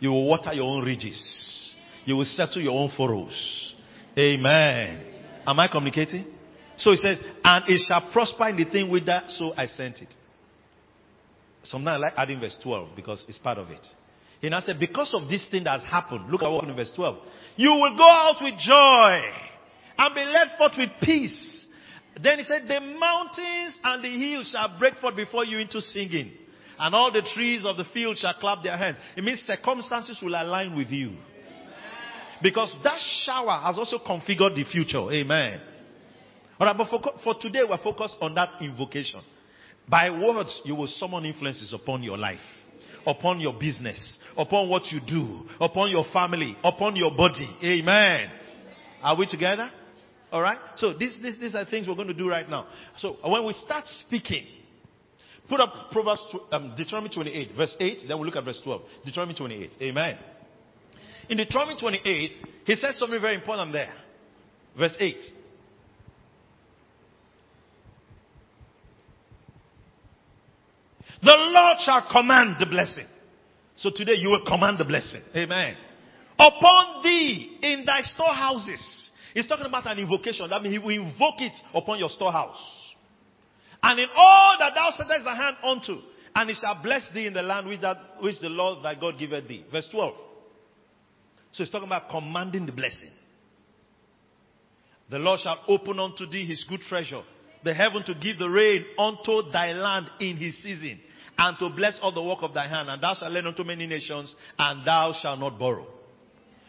You 0.00 0.10
will 0.10 0.26
water 0.26 0.52
your 0.52 0.64
own 0.64 0.84
ridges. 0.84 1.74
You 2.04 2.16
will 2.16 2.24
settle 2.24 2.62
your 2.62 2.78
own 2.78 2.90
furrows. 2.96 3.74
Amen. 4.16 5.13
Am 5.46 5.58
I 5.58 5.68
communicating? 5.68 6.26
So 6.76 6.90
he 6.90 6.96
says, 6.96 7.18
and 7.44 7.64
it 7.68 7.80
shall 7.86 8.10
prosper 8.12 8.48
in 8.48 8.56
the 8.56 8.64
thing 8.64 8.90
with 8.90 9.06
that, 9.06 9.30
so 9.30 9.52
I 9.56 9.66
sent 9.66 9.98
it. 10.02 10.14
Sometimes 11.62 11.94
I 11.94 11.98
like 11.98 12.12
adding 12.16 12.40
verse 12.40 12.58
12 12.62 12.96
because 12.96 13.24
it's 13.28 13.38
part 13.38 13.58
of 13.58 13.70
it. 13.70 13.80
He 14.40 14.48
now 14.50 14.60
said, 14.60 14.78
because 14.78 15.14
of 15.14 15.28
this 15.28 15.48
thing 15.50 15.64
that 15.64 15.80
has 15.80 15.88
happened, 15.88 16.30
look 16.30 16.42
at 16.42 16.48
what 16.50 16.64
in 16.64 16.76
verse 16.76 16.92
12. 16.94 17.16
You 17.56 17.70
will 17.70 17.96
go 17.96 18.08
out 18.08 18.36
with 18.42 18.54
joy 18.58 19.22
and 19.96 20.14
be 20.14 20.24
led 20.24 20.58
forth 20.58 20.72
with 20.76 20.90
peace. 21.02 21.66
Then 22.22 22.38
he 22.38 22.44
said, 22.44 22.68
the 22.68 22.80
mountains 22.80 23.74
and 23.82 24.04
the 24.04 24.08
hills 24.08 24.50
shall 24.52 24.78
break 24.78 24.98
forth 24.98 25.16
before 25.16 25.44
you 25.44 25.58
into 25.58 25.80
singing. 25.80 26.32
And 26.78 26.94
all 26.94 27.12
the 27.12 27.22
trees 27.34 27.62
of 27.64 27.76
the 27.76 27.84
field 27.94 28.18
shall 28.18 28.34
clap 28.34 28.62
their 28.62 28.76
hands. 28.76 28.98
It 29.16 29.24
means 29.24 29.40
circumstances 29.40 30.18
will 30.22 30.34
align 30.34 30.76
with 30.76 30.88
you. 30.88 31.14
Because 32.42 32.74
that 32.82 32.98
shower 33.24 33.60
has 33.64 33.78
also 33.78 33.98
configured 33.98 34.54
the 34.54 34.64
future. 34.64 35.00
Amen. 35.12 35.60
Alright, 36.60 36.76
but 36.76 36.88
for, 36.88 37.00
for 37.22 37.34
today 37.40 37.62
we're 37.68 37.82
focused 37.82 38.16
on 38.20 38.34
that 38.34 38.60
invocation. 38.60 39.20
By 39.88 40.10
words, 40.10 40.62
you 40.64 40.74
will 40.74 40.86
summon 40.86 41.24
influences 41.24 41.72
upon 41.72 42.02
your 42.02 42.16
life 42.16 42.40
upon 43.06 43.40
your 43.40 43.54
business, 43.54 44.18
upon 44.36 44.68
what 44.68 44.86
you 44.86 45.00
do, 45.06 45.46
upon 45.60 45.90
your 45.90 46.04
family, 46.12 46.56
upon 46.64 46.96
your 46.96 47.14
body. 47.14 47.48
Amen. 47.62 48.30
Are 49.02 49.16
we 49.16 49.26
together? 49.26 49.70
All 50.32 50.42
right. 50.42 50.58
So 50.76 50.94
this, 50.94 51.12
this, 51.22 51.36
these 51.40 51.54
are 51.54 51.64
things 51.64 51.86
we're 51.86 51.94
going 51.94 52.08
to 52.08 52.14
do 52.14 52.28
right 52.28 52.48
now. 52.48 52.66
So 52.98 53.16
when 53.24 53.46
we 53.46 53.52
start 53.64 53.84
speaking, 53.86 54.44
put 55.48 55.60
up 55.60 55.90
Proverbs, 55.92 56.22
um, 56.50 56.74
Deuteronomy 56.76 57.14
28, 57.14 57.56
verse 57.56 57.76
8. 57.78 57.98
Then 58.08 58.18
we'll 58.18 58.26
look 58.26 58.36
at 58.36 58.44
verse 58.44 58.60
12. 58.64 58.82
Deuteronomy 59.04 59.36
28. 59.36 59.70
Amen. 59.82 60.18
In 61.28 61.36
Deuteronomy 61.36 61.78
28, 61.78 62.32
he 62.64 62.74
says 62.76 62.98
something 62.98 63.20
very 63.20 63.34
important 63.34 63.72
there. 63.72 63.92
Verse 64.78 64.94
8. 64.98 65.16
The 71.22 71.36
Lord 71.36 71.76
shall 71.80 72.06
command 72.10 72.56
the 72.58 72.66
blessing. 72.66 73.06
So 73.76 73.90
today 73.94 74.14
you 74.14 74.30
will 74.30 74.44
command 74.44 74.78
the 74.78 74.84
blessing. 74.84 75.22
Amen. 75.34 75.76
Upon 76.38 77.02
thee 77.02 77.58
in 77.62 77.84
thy 77.86 78.02
storehouses, 78.02 79.04
He's 79.34 79.48
talking 79.48 79.66
about 79.66 79.84
an 79.86 79.98
invocation. 79.98 80.48
That 80.48 80.62
means 80.62 80.74
he 80.74 80.78
will 80.78 80.90
invoke 80.90 81.40
it 81.40 81.52
upon 81.74 81.98
your 81.98 82.08
storehouse. 82.08 82.56
And 83.82 83.98
in 83.98 84.06
all 84.16 84.56
that 84.60 84.72
thou 84.74 84.90
settest 84.96 85.24
thy 85.24 85.34
hand 85.34 85.56
unto, 85.62 85.98
and 86.36 86.48
he 86.48 86.54
shall 86.54 86.80
bless 86.82 87.10
thee 87.12 87.26
in 87.26 87.34
the 87.34 87.42
land 87.42 87.66
which, 87.66 87.80
that, 87.80 87.96
which 88.20 88.40
the 88.40 88.48
Lord 88.48 88.84
thy 88.84 88.94
God 88.94 89.18
giveth 89.18 89.48
thee. 89.48 89.64
Verse 89.72 89.88
12. 89.90 90.14
So 91.54 91.62
he's 91.62 91.70
talking 91.70 91.86
about 91.86 92.10
commanding 92.10 92.66
the 92.66 92.72
blessing. 92.72 93.10
The 95.08 95.18
Lord 95.18 95.38
shall 95.40 95.60
open 95.68 96.00
unto 96.00 96.26
thee 96.26 96.44
his 96.44 96.64
good 96.68 96.80
treasure, 96.80 97.22
the 97.62 97.72
heaven 97.72 98.02
to 98.06 98.14
give 98.14 98.38
the 98.38 98.50
rain 98.50 98.84
unto 98.98 99.50
thy 99.52 99.72
land 99.72 100.06
in 100.18 100.36
his 100.36 100.60
season, 100.64 100.98
and 101.38 101.56
to 101.60 101.68
bless 101.70 101.98
all 102.02 102.12
the 102.12 102.22
work 102.22 102.38
of 102.42 102.54
thy 102.54 102.66
hand, 102.66 102.88
and 102.88 103.00
thou 103.00 103.14
shalt 103.14 103.30
lend 103.30 103.46
unto 103.46 103.62
many 103.62 103.86
nations, 103.86 104.34
and 104.58 104.84
thou 104.84 105.14
shalt 105.22 105.38
not 105.38 105.56
borrow. 105.56 105.86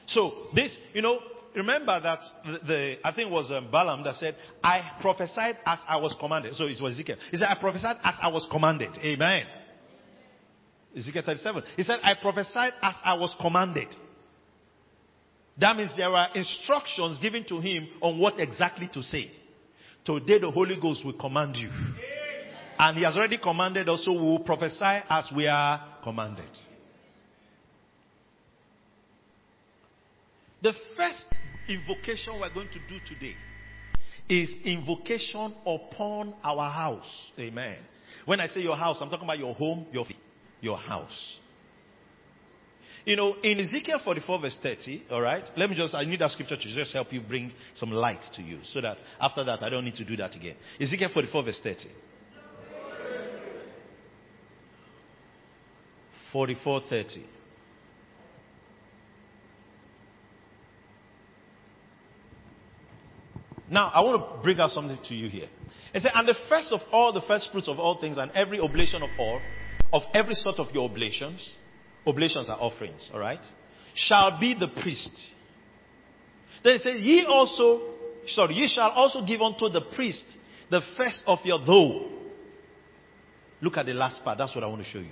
So 0.06 0.50
this, 0.54 0.78
you 0.94 1.02
know, 1.02 1.18
remember 1.56 2.00
that 2.02 2.20
the, 2.46 2.60
the 2.68 2.96
I 3.04 3.12
think 3.12 3.30
it 3.30 3.34
was 3.34 3.50
um, 3.52 3.72
Balaam 3.72 4.04
that 4.04 4.18
said, 4.18 4.36
I 4.64 4.98
prophesied 5.02 5.58
as 5.66 5.80
I 5.88 5.98
was 5.98 6.16
commanded. 6.20 6.54
So 6.54 6.66
it 6.66 6.80
was 6.80 6.94
Ezekiel. 6.94 7.18
He 7.32 7.38
said, 7.38 7.48
I 7.50 7.60
prophesied 7.60 7.98
as 8.04 8.14
I 8.22 8.28
was 8.28 8.48
commanded. 8.52 8.92
Amen. 9.00 9.46
Ezekiel 10.96 11.24
37. 11.26 11.64
He 11.76 11.84
said, 11.84 12.00
I 12.04 12.22
prophesied 12.22 12.74
as 12.84 12.96
I 13.04 13.16
was 13.16 13.36
commanded. 13.42 13.88
That 15.58 15.78
means 15.78 15.92
there 15.96 16.10
are 16.10 16.30
instructions 16.36 17.20
given 17.20 17.46
to 17.46 17.60
him 17.60 17.88
on 18.02 18.20
what 18.20 18.40
exactly 18.40 18.90
to 18.94 19.02
say. 19.02 19.32
Today 20.04 20.40
the 20.40 20.52
Holy 20.52 20.80
Ghost 20.80 21.06
will 21.06 21.18
command 21.18 21.56
you. 21.56 21.70
And 22.78 22.98
he 22.98 23.04
has 23.06 23.16
already 23.16 23.38
commanded 23.38 23.88
also 23.88 24.12
we 24.12 24.18
will 24.18 24.40
prophesy 24.40 25.02
as 25.10 25.28
we 25.36 25.48
are 25.48 26.00
commanded. 26.04 26.50
The 30.62 30.74
first 30.98 31.26
invocation 31.70 32.40
we're 32.40 32.54
going 32.54 32.70
to 32.70 32.80
do 32.90 33.00
today 33.08 33.36
is 34.28 34.50
invocation 34.66 35.54
upon 35.66 36.34
our 36.44 36.70
house. 36.70 37.32
Amen. 37.40 37.78
When 38.26 38.40
I 38.40 38.48
say 38.48 38.62
your 38.62 38.76
house, 38.76 38.98
I'm 39.00 39.10
talking 39.10 39.26
about 39.26 39.40
your 39.40 39.54
home, 39.54 39.86
your 39.92 40.06
your 40.62 40.78
house. 40.78 41.38
You 43.06 43.16
know, 43.16 43.36
in 43.44 43.60
Ezekiel 43.60 44.02
44 44.04 44.42
verse 44.42 44.58
30, 44.64 45.06
alright, 45.12 45.44
let 45.56 45.70
me 45.70 45.76
just, 45.76 45.94
I 45.94 46.06
need 46.06 46.20
that 46.22 46.32
scripture 46.32 46.58
to 46.58 46.74
just 46.74 46.92
help 46.92 47.14
you 47.14 47.22
bring 47.22 47.54
some 47.76 47.92
light 47.92 48.22
to 48.34 48.42
you 48.42 48.60
so 48.64 48.82
that 48.82 48.98
after 49.20 49.44
that 49.44 49.62
I 49.62 49.70
don't 49.70 49.86
need 49.86 49.96
to 49.96 50.06
do 50.06 50.18
that 50.18 50.36
again. 50.36 50.56
Ezekiel 50.82 51.10
44 51.14 51.44
verse 51.44 51.60
30. 51.64 51.90
44 56.34 56.82
30. 56.90 57.26
Now, 63.70 63.90
I 63.94 64.02
want 64.02 64.22
to 64.22 64.44
bring 64.44 64.60
out 64.60 64.72
something 64.72 64.98
to 65.06 65.14
you 65.16 65.30
here. 65.30 65.48
It 65.94 66.02
said, 66.02 66.12
and 66.14 66.28
the 66.28 66.36
first 66.50 66.72
of 66.72 66.82
all, 66.92 67.14
the 67.14 67.22
first 67.22 67.50
fruits 67.52 67.68
of 67.68 67.80
all 67.80 68.00
things, 68.02 68.18
and 68.18 68.32
every 68.32 68.60
oblation 68.60 69.02
of 69.02 69.10
all, 69.18 69.42
of 69.94 70.04
every 70.14 70.36
sort 70.36 70.58
of 70.58 70.74
your 70.74 70.90
oblations, 70.90 71.50
oblations 72.06 72.50
are 72.50 72.58
offerings, 72.60 73.10
alright, 73.14 73.40
shall 73.94 74.40
be 74.40 74.56
the 74.58 74.68
priest. 74.82 75.12
Then 76.64 76.76
it 76.76 76.82
says, 76.82 77.00
ye 77.00 77.26
also, 77.26 77.82
sorry, 78.28 78.56
ye 78.56 78.68
shall 78.68 78.90
also 78.90 79.26
give 79.26 79.42
unto 79.42 79.70
the 79.70 79.82
priest 79.96 80.26
the 80.70 80.82
first 80.98 81.22
of 81.28 81.40
your 81.44 81.60
dough. 81.66 82.12
Look 83.62 83.78
at 83.78 83.86
the 83.86 83.94
last 83.94 84.24
part, 84.24 84.38
that's 84.38 84.54
what 84.54 84.64
I 84.64 84.68
want 84.68 84.84
to 84.84 84.90
show 84.90 85.00
you. 85.00 85.12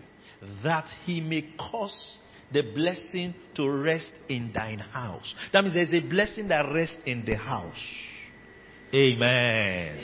That 0.63 0.89
he 1.05 1.21
may 1.21 1.53
cause 1.57 2.17
the 2.51 2.61
blessing 2.61 3.33
to 3.55 3.69
rest 3.69 4.11
in 4.29 4.51
thine 4.53 4.79
house. 4.79 5.33
That 5.51 5.63
means 5.63 5.73
there's 5.73 6.03
a 6.03 6.07
blessing 6.07 6.49
that 6.49 6.71
rests 6.71 6.97
in 7.05 7.23
the 7.25 7.35
house. 7.35 7.73
Amen. 8.93 9.99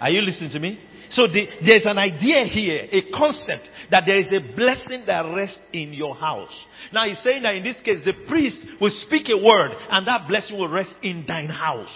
Are 0.00 0.10
you 0.10 0.20
listening 0.20 0.50
to 0.50 0.60
me? 0.60 0.78
So 1.10 1.26
the, 1.26 1.46
there's 1.64 1.86
an 1.86 1.98
idea 1.98 2.44
here, 2.44 2.88
a 2.90 3.10
concept 3.16 3.68
that 3.90 4.04
there 4.06 4.18
is 4.18 4.28
a 4.28 4.54
blessing 4.54 5.04
that 5.06 5.22
rests 5.34 5.60
in 5.72 5.92
your 5.92 6.14
house. 6.14 6.54
Now 6.92 7.06
he's 7.06 7.22
saying 7.22 7.42
that 7.42 7.54
in 7.54 7.62
this 7.62 7.80
case, 7.82 8.04
the 8.04 8.14
priest 8.28 8.60
will 8.80 8.90
speak 9.06 9.28
a 9.28 9.36
word 9.36 9.72
and 9.90 10.06
that 10.06 10.28
blessing 10.28 10.58
will 10.58 10.68
rest 10.68 10.94
in 11.02 11.24
thine 11.26 11.48
house. 11.48 11.94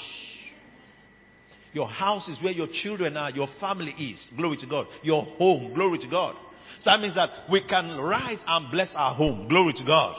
Your 1.73 1.89
house 1.89 2.29
is 2.29 2.43
where 2.43 2.53
your 2.53 2.69
children 2.73 3.17
are, 3.17 3.31
your 3.31 3.49
family 3.61 3.93
is. 3.93 4.27
Glory 4.37 4.57
to 4.59 4.67
God. 4.67 4.87
Your 5.03 5.25
home. 5.25 5.75
Glory 5.75 5.99
to 5.99 6.09
God. 6.09 6.35
So 6.83 6.91
that 6.91 7.01
means 7.01 7.15
that 7.15 7.51
we 7.51 7.63
can 7.67 7.99
rise 7.99 8.39
and 8.47 8.71
bless 8.71 8.93
our 8.95 9.15
home. 9.15 9.49
Glory 9.49 9.73
to 9.75 9.85
God. 9.85 10.17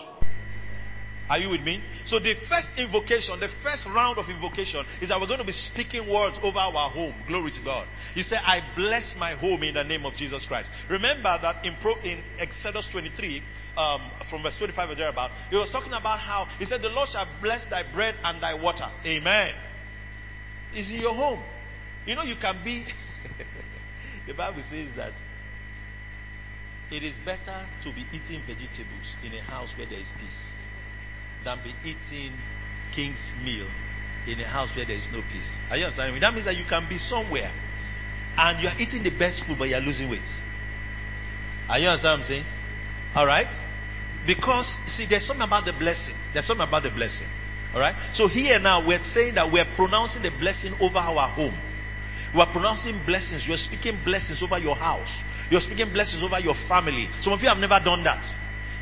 Are 1.29 1.37
you 1.37 1.49
with 1.49 1.61
me? 1.61 1.81
So 2.09 2.17
the 2.17 2.33
first 2.49 2.69
invocation, 2.75 3.39
the 3.39 3.53
first 3.61 3.85
round 3.85 4.17
of 4.17 4.25
invocation 4.29 4.83
is 4.99 5.09
that 5.09 5.21
we're 5.21 5.27
going 5.27 5.45
to 5.45 5.45
be 5.45 5.53
speaking 5.53 6.09
words 6.09 6.37
over 6.41 6.57
our 6.57 6.89
home. 6.89 7.13
Glory 7.27 7.51
to 7.51 7.63
God. 7.63 7.87
You 8.15 8.23
say, 8.23 8.35
I 8.35 8.61
bless 8.75 9.13
my 9.19 9.35
home 9.35 9.61
in 9.61 9.75
the 9.75 9.83
name 9.83 10.05
of 10.07 10.15
Jesus 10.15 10.43
Christ. 10.47 10.69
Remember 10.89 11.37
that 11.39 11.63
in, 11.63 11.77
Pro, 11.79 11.95
in 12.01 12.23
Exodus 12.39 12.87
23, 12.91 13.43
um, 13.77 14.09
from 14.27 14.41
verse 14.41 14.55
25 14.57 14.89
or 14.89 14.95
thereabout, 14.95 15.29
he 15.51 15.55
was 15.55 15.69
talking 15.71 15.93
about 15.93 16.19
how 16.19 16.47
he 16.57 16.65
said, 16.65 16.81
The 16.81 16.89
Lord 16.89 17.09
shall 17.09 17.29
bless 17.43 17.69
thy 17.69 17.83
bread 17.93 18.15
and 18.23 18.41
thy 18.41 18.55
water. 18.55 18.89
Amen. 19.05 19.53
Is 20.75 20.89
in 20.89 20.95
your 21.01 21.13
home. 21.13 21.43
You 22.07 22.15
know, 22.15 22.23
you 22.23 22.35
can 22.41 22.59
be. 22.65 22.87
the 24.27 24.33
Bible 24.33 24.63
says 24.71 24.89
that 24.97 25.13
it 26.89 27.03
is 27.03 27.13
better 27.23 27.67
to 27.83 27.93
be 27.93 28.01
eating 28.09 28.41
vegetables 28.47 29.13
in 29.23 29.35
a 29.35 29.41
house 29.43 29.69
where 29.77 29.87
there 29.87 29.99
is 29.99 30.09
peace 30.17 30.58
than 31.45 31.59
be 31.63 31.73
eating 31.83 32.33
king's 32.95 33.31
meal 33.43 33.67
in 34.27 34.39
a 34.39 34.47
house 34.47 34.69
where 34.75 34.85
there 34.85 34.97
is 34.97 35.07
no 35.11 35.21
peace. 35.31 35.49
Are 35.69 35.77
you 35.77 35.85
understanding 35.85 36.15
me? 36.15 36.19
That 36.19 36.33
means 36.33 36.45
that 36.45 36.55
you 36.55 36.65
can 36.67 36.87
be 36.89 36.97
somewhere 36.97 37.51
and 38.37 38.61
you 38.61 38.69
are 38.69 38.77
eating 38.79 39.03
the 39.03 39.11
best 39.17 39.43
food, 39.47 39.57
but 39.57 39.67
you 39.67 39.75
are 39.75 39.81
losing 39.81 40.09
weight. 40.09 40.27
Are 41.67 41.79
you 41.79 41.87
understand 41.87 42.19
what 42.19 42.25
I'm 42.25 42.27
saying? 42.27 42.45
All 43.15 43.25
right? 43.25 43.49
Because, 44.25 44.71
see, 44.87 45.05
there's 45.09 45.25
something 45.25 45.45
about 45.45 45.65
the 45.65 45.73
blessing. 45.73 46.15
There's 46.33 46.45
something 46.45 46.67
about 46.67 46.83
the 46.83 46.89
blessing. 46.89 47.27
All 47.73 47.79
right? 47.79 47.95
So 48.13 48.27
here 48.27 48.59
now, 48.59 48.85
we're 48.85 49.03
saying 49.03 49.35
that 49.35 49.51
we're 49.51 49.67
pronouncing 49.75 50.21
the 50.23 50.31
blessing 50.39 50.73
over 50.79 50.97
our 50.97 51.29
home. 51.29 51.55
We're 52.35 52.49
pronouncing 52.51 53.01
blessings. 53.05 53.45
You're 53.47 53.57
speaking 53.57 53.97
blessings 54.05 54.41
over 54.41 54.57
your 54.57 54.75
house. 54.75 55.09
You're 55.49 55.61
speaking 55.61 55.91
blessings 55.91 56.21
over 56.21 56.39
your 56.39 56.55
family. 56.67 57.09
Some 57.21 57.33
of 57.33 57.41
you 57.41 57.49
have 57.49 57.57
never 57.57 57.79
done 57.83 58.03
that. 58.03 58.21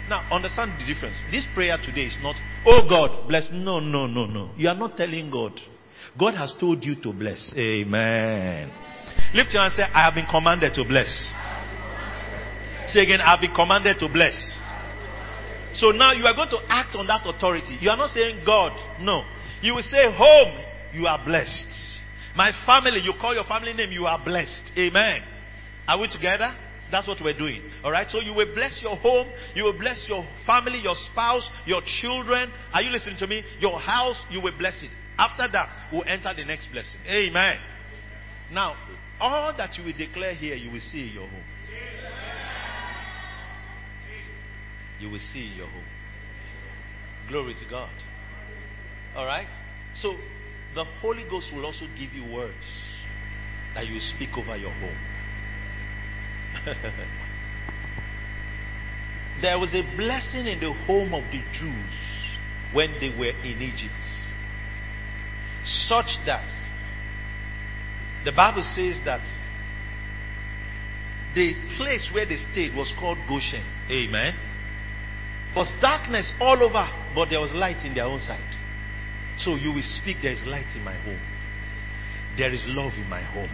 Now, 0.09 0.25
understand 0.31 0.71
the 0.79 0.93
difference. 0.93 1.19
This 1.31 1.45
prayer 1.53 1.77
today 1.83 2.05
is 2.05 2.17
not, 2.21 2.35
oh 2.65 2.87
God, 2.89 3.27
bless. 3.27 3.49
No, 3.51 3.79
no, 3.79 4.07
no, 4.07 4.25
no. 4.25 4.51
You 4.55 4.69
are 4.69 4.75
not 4.75 4.95
telling 4.95 5.29
God. 5.29 5.59
God 6.17 6.35
has 6.35 6.53
told 6.59 6.83
you 6.83 6.95
to 7.01 7.11
bless. 7.11 7.53
Amen. 7.57 8.71
Lift 9.33 9.53
your 9.53 9.61
hand 9.61 9.73
and 9.75 9.87
say, 9.87 9.93
I 9.93 10.05
have 10.05 10.15
been 10.15 10.25
commanded 10.29 10.73
to 10.75 10.85
bless. 10.85 11.09
Say 12.87 13.01
again, 13.01 13.19
I 13.19 13.31
have 13.31 13.41
been 13.41 13.53
commanded 13.53 13.99
to 13.99 14.07
bless. 14.07 14.35
So 15.73 15.91
now 15.91 16.13
you 16.13 16.25
are 16.25 16.33
going 16.33 16.49
to 16.49 16.59
act 16.69 16.95
on 16.95 17.05
that 17.07 17.21
authority. 17.25 17.77
You 17.81 17.89
are 17.89 17.97
not 17.97 18.11
saying 18.11 18.43
God. 18.45 18.71
No. 19.01 19.23
You 19.61 19.75
will 19.75 19.83
say, 19.83 20.05
home, 20.09 20.57
you 20.93 21.05
are 21.05 21.23
blessed. 21.23 21.99
My 22.35 22.51
family, 22.65 23.01
you 23.01 23.13
call 23.19 23.35
your 23.35 23.43
family 23.43 23.73
name, 23.73 23.91
you 23.91 24.05
are 24.05 24.23
blessed. 24.23 24.71
Amen. 24.77 25.21
Are 25.87 25.99
we 25.99 26.07
together? 26.07 26.55
That's 26.91 27.07
what 27.07 27.17
we're 27.21 27.37
doing. 27.37 27.61
Alright? 27.83 28.09
So 28.09 28.19
you 28.19 28.33
will 28.33 28.53
bless 28.53 28.79
your 28.81 28.95
home, 28.95 29.27
you 29.53 29.63
will 29.63 29.77
bless 29.77 30.05
your 30.07 30.25
family, 30.45 30.79
your 30.79 30.95
spouse, 31.11 31.49
your 31.65 31.81
children. 32.01 32.51
Are 32.73 32.81
you 32.81 32.89
listening 32.89 33.17
to 33.19 33.27
me? 33.27 33.43
Your 33.59 33.79
house, 33.79 34.23
you 34.29 34.41
will 34.41 34.57
bless 34.57 34.81
it. 34.81 34.89
After 35.17 35.47
that, 35.51 35.89
we'll 35.91 36.05
enter 36.07 36.31
the 36.35 36.45
next 36.45 36.67
blessing. 36.71 36.99
Amen. 37.07 37.57
Now, 38.51 38.75
all 39.19 39.55
that 39.57 39.77
you 39.77 39.83
will 39.83 39.97
declare 39.97 40.33
here, 40.33 40.55
you 40.55 40.71
will 40.71 40.79
see 40.79 41.07
in 41.07 41.13
your 41.13 41.27
home. 41.27 41.43
You 44.99 45.09
will 45.09 45.19
see 45.19 45.51
in 45.51 45.57
your 45.57 45.67
home. 45.67 45.83
Glory 47.27 47.53
to 47.53 47.69
God. 47.69 47.91
Alright? 49.15 49.47
So, 49.95 50.15
the 50.75 50.85
Holy 51.01 51.23
Ghost 51.29 51.47
will 51.53 51.65
also 51.65 51.85
give 51.99 52.13
you 52.13 52.33
words 52.33 52.53
that 53.75 53.87
you 53.87 53.99
speak 53.99 54.29
over 54.37 54.55
your 54.55 54.71
home. 54.71 55.16
there 59.41 59.57
was 59.57 59.73
a 59.73 59.83
blessing 59.95 60.47
in 60.47 60.59
the 60.59 60.73
home 60.85 61.13
of 61.13 61.23
the 61.31 61.41
Jews 61.57 61.93
when 62.73 62.91
they 62.99 63.09
were 63.09 63.29
in 63.29 63.61
Egypt, 63.61 63.93
such 65.63 66.17
that 66.25 66.49
the 68.25 68.31
Bible 68.31 68.63
says 68.75 68.99
that 69.05 69.21
the 71.33 71.53
place 71.77 72.09
where 72.13 72.25
they 72.25 72.37
stayed 72.51 72.75
was 72.75 72.93
called 72.99 73.17
Goshen. 73.29 73.63
Amen. 73.89 74.33
Was 75.55 75.73
darkness 75.79 76.33
all 76.41 76.61
over, 76.61 76.85
but 77.15 77.29
there 77.29 77.39
was 77.39 77.53
light 77.53 77.85
in 77.85 77.93
their 77.93 78.05
own 78.05 78.19
side. 78.19 78.43
So 79.37 79.55
you 79.55 79.71
will 79.71 79.83
speak, 79.83 80.17
there 80.21 80.33
is 80.33 80.43
light 80.45 80.75
in 80.75 80.83
my 80.83 80.95
home. 81.03 81.21
There 82.37 82.51
is 82.51 82.61
love 82.65 82.93
in 82.97 83.07
my 83.09 83.21
home. 83.21 83.49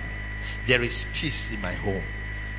There 0.68 0.82
is 0.82 1.05
peace 1.20 1.49
in 1.53 1.61
my 1.61 1.76
home. 1.76 2.03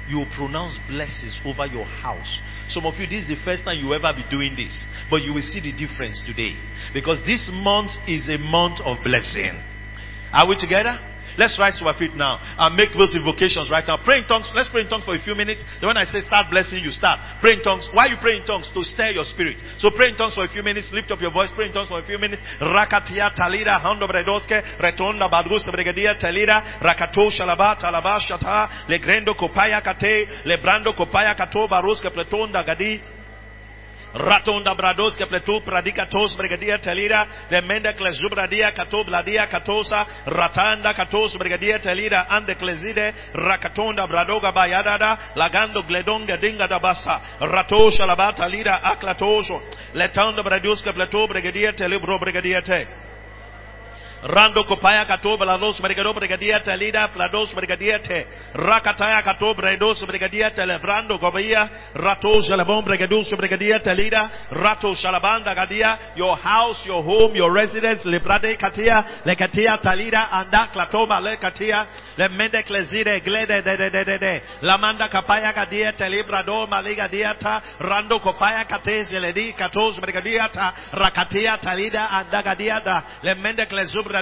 You 0.09 0.19
will 0.19 0.31
pronounce 0.37 0.77
blessings 0.89 1.39
over 1.45 1.67
your 1.67 1.85
house. 1.85 2.41
Some 2.69 2.87
of 2.87 2.95
you, 2.95 3.07
this 3.07 3.23
is 3.23 3.29
the 3.29 3.43
first 3.45 3.65
time 3.65 3.79
you 3.79 3.93
ever 3.95 4.13
be 4.15 4.25
doing 4.31 4.57
this, 4.57 4.73
but 5.11 5.23
you 5.23 5.33
will 5.33 5.43
see 5.43 5.61
the 5.61 5.73
difference 5.73 6.23
today. 6.27 6.57
Because 6.93 7.25
this 7.25 7.49
month 7.53 7.93
is 8.07 8.29
a 8.29 8.39
month 8.39 8.81
of 8.85 8.99
blessing. 9.05 9.57
Are 10.33 10.49
we 10.49 10.57
together? 10.59 11.14
Let's 11.39 11.59
rise 11.59 11.79
to 11.79 11.87
our 11.87 11.97
feet 11.99 12.15
now 12.15 12.39
and 12.41 12.77
make 12.77 12.95
those 12.97 13.15
invocations 13.15 13.71
right 13.71 13.85
now. 13.87 13.99
Pray 14.05 14.23
in 14.23 14.27
tongues. 14.27 14.51
Let's 14.55 14.69
pray 14.69 14.83
in 14.83 14.89
tongues 14.89 15.05
for 15.05 15.15
a 15.15 15.23
few 15.23 15.35
minutes. 15.35 15.63
Then 15.81 15.89
when 15.89 15.97
I 15.97 16.05
say 16.05 16.21
start 16.23 16.47
blessing, 16.51 16.83
you 16.83 16.91
start. 16.91 17.19
Pray 17.41 17.55
in 17.55 17.63
tongues. 17.63 17.89
Why 17.93 18.07
you 18.07 18.17
pray 18.21 18.39
in 18.39 18.45
tongues? 18.47 18.71
To 18.75 18.83
stir 18.83 19.11
your 19.11 19.25
spirit. 19.25 19.57
So 19.79 19.91
pray 19.91 20.11
in 20.11 20.17
tongues 20.17 20.35
for 20.35 20.45
a 20.45 20.49
few 20.49 20.63
minutes. 20.63 20.91
Lift 20.93 21.11
up 21.11 21.21
your 21.21 21.33
voice. 21.33 21.51
Pray 21.55 21.67
in 21.67 21.73
tongues 21.73 21.89
for 21.89 21.99
a 21.99 22.07
few 22.07 22.19
minutes. 22.19 22.43
Rakatia 22.61 23.35
talira 23.35 23.81
hando 23.81 24.07
retonda 24.07 25.29
badgus 25.29 25.67
bregadia 25.67 26.19
talira 26.19 26.81
rakato 26.81 27.31
shalaba 27.31 27.77
talaba 27.77 28.21
shata 28.21 28.87
legrendo 28.89 29.35
kopaya 29.35 29.83
kate 29.83 30.29
lebrando 30.45 30.93
kopaya 30.95 31.35
kato 31.37 31.69
baruske 31.69 32.11
pletonda 32.11 32.65
gadi 32.65 33.01
Ratonda 34.15 34.73
brados 34.75 35.17
que 35.17 35.27
pletu 35.27 35.61
pradicatos 35.65 36.37
brigadia 36.37 36.79
telira 36.79 37.27
de 37.51 37.61
mende 37.63 37.93
klezubradia 37.95 38.73
kato 38.73 39.03
bladia 39.05 39.49
katosa 39.49 40.07
ratanda 40.27 40.95
katos 40.95 41.37
brigadia 41.37 41.81
telira 41.81 42.27
ande 42.29 42.55
klezide 42.55 43.13
rakatonda 43.35 44.07
bradoga 44.07 44.53
bayadada 44.53 45.19
lagando 45.35 45.83
gledonga 45.83 46.37
dinga 46.37 46.69
da 46.69 46.79
basa. 46.79 47.21
Ratosha 47.41 48.07
labata 48.07 48.47
lira 48.49 48.79
aklatoso. 48.83 49.61
Letanda 49.95 50.43
bradios 50.43 50.81
que 50.81 50.93
pletu 50.93 51.27
brigadia 51.27 51.73
telibro 51.73 52.17
brigadia 52.21 52.63
te 52.63 53.04
Rando 54.27 54.65
kopaya 54.65 55.05
kato 55.05 55.37
blados 55.37 55.79
brigado 55.83 56.15
brigadia 56.15 56.63
telida 56.63 57.09
plados 57.13 57.55
brigadia 57.55 57.99
te. 58.01 58.27
Rakataya 58.55 59.23
kato 59.23 59.55
bredos 59.55 60.01
brigadia 60.07 60.51
telebrando 60.51 61.19
gobia 61.19 61.69
rato 61.95 62.41
shalabon 62.41 62.83
brigadus 62.85 63.29
brigadia 63.37 63.81
telida. 63.81 64.31
Rato 64.51 64.95
shalabanda 64.95 65.55
gadia 65.55 65.99
your 66.17 66.39
house 66.39 66.87
your 66.87 67.03
home 67.05 67.37
your 67.37 67.53
residence 67.53 68.03
lebrade 68.07 68.57
katia. 68.57 69.21
Lekatia 69.27 69.77
talida 69.83 70.31
anda 70.33 70.69
klatoma 70.73 71.21
lekatia 71.21 71.87
le 72.17 72.29
mende 72.31 72.63
klezide 72.63 73.21
glede 73.21 73.61
de 73.63 73.77
de 73.77 73.91
de 73.91 74.05
de 74.05 74.19
de. 74.19 74.43
La 74.63 74.79
manda 74.79 75.07
kapaya 75.11 75.53
gadia 75.53 75.93
telibrado 75.93 76.67
maliga 76.67 77.09
diata 77.09 77.63
rando 77.79 78.21
kopaya 78.21 78.65
kate 78.65 79.05
zeledi 79.05 79.53
katos 79.53 80.01
brigadia 80.01 80.49
ta. 80.49 80.73
Rakatia 80.95 81.59
talida 81.61 82.09
anda 82.11 82.43
gadia 82.43 82.81
da 82.81 83.03
le 83.23 83.35
mende 83.35 83.67
klezubra 83.67 84.14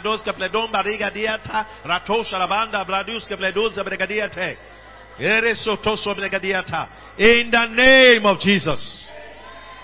bariga 6.15 6.41
diata 6.41 6.89
in 7.19 7.51
the 7.51 7.67
name 7.67 8.27
of 8.27 8.39
Jesus. 8.41 9.09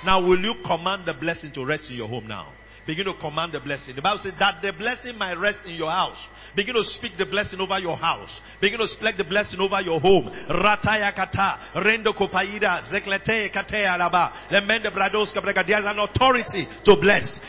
Now 0.05 0.21
will 0.27 0.41
you 0.41 0.55
command 0.65 1.07
the 1.07 1.15
blessing 1.15 1.53
to 1.55 1.65
rest 1.65 1.85
in 1.91 1.97
your 1.97 2.09
home 2.09 2.27
now? 2.27 2.53
Begin 2.89 3.05
to 3.05 3.13
command 3.21 3.53
the 3.53 3.61
blessing. 3.61 3.95
The 3.95 4.01
bible 4.01 4.21
says 4.23 4.33
that 4.39 4.63
the 4.63 4.73
blessing 4.73 5.19
might 5.19 5.35
rest 5.35 5.59
in 5.67 5.75
your 5.75 5.91
house. 5.91 6.17
Begin 6.57 6.75
to 6.75 6.83
speak 6.85 7.13
the 7.19 7.27
blessing 7.27 7.61
over 7.61 7.79
your 7.79 7.99
house. 7.99 8.41
Begin 8.63 8.79
to 8.79 8.89
speak 8.89 9.19
the 9.19 9.25
blessing 9.25 9.61
over 9.61 9.79
your 9.83 10.01
home. 10.01 10.25
Rataya 10.49 11.15
kata 11.15 11.77
rendo 11.85 12.15
kopaida 12.17 12.89
zeklete 12.89 13.53
kate 13.53 13.85
alaba 13.85 14.33
lemende 14.51 14.89
brados 14.91 15.35
kabregadia 15.35 15.85
an 15.85 15.99
authority 15.99 16.67
to 16.83 16.97
bless 16.97 17.29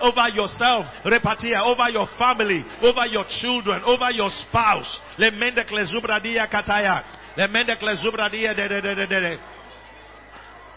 over 0.00 0.28
yourself 0.34 0.86
repatia 1.04 1.62
over 1.64 1.90
your 1.90 2.08
family 2.18 2.64
over 2.82 3.06
your 3.06 3.24
children 3.40 3.82
over 3.84 4.10
your 4.10 4.30
spouse 4.30 5.00
lemende 5.18 5.64
klezubradia 5.64 6.46
kataya 6.46 7.04
lemende 7.36 7.76
klezubradia 7.76 8.54
de 8.54 8.68
de 8.68 8.80
de 8.80 8.94
de 8.94 9.06
de 9.06 9.20
de 9.20 9.38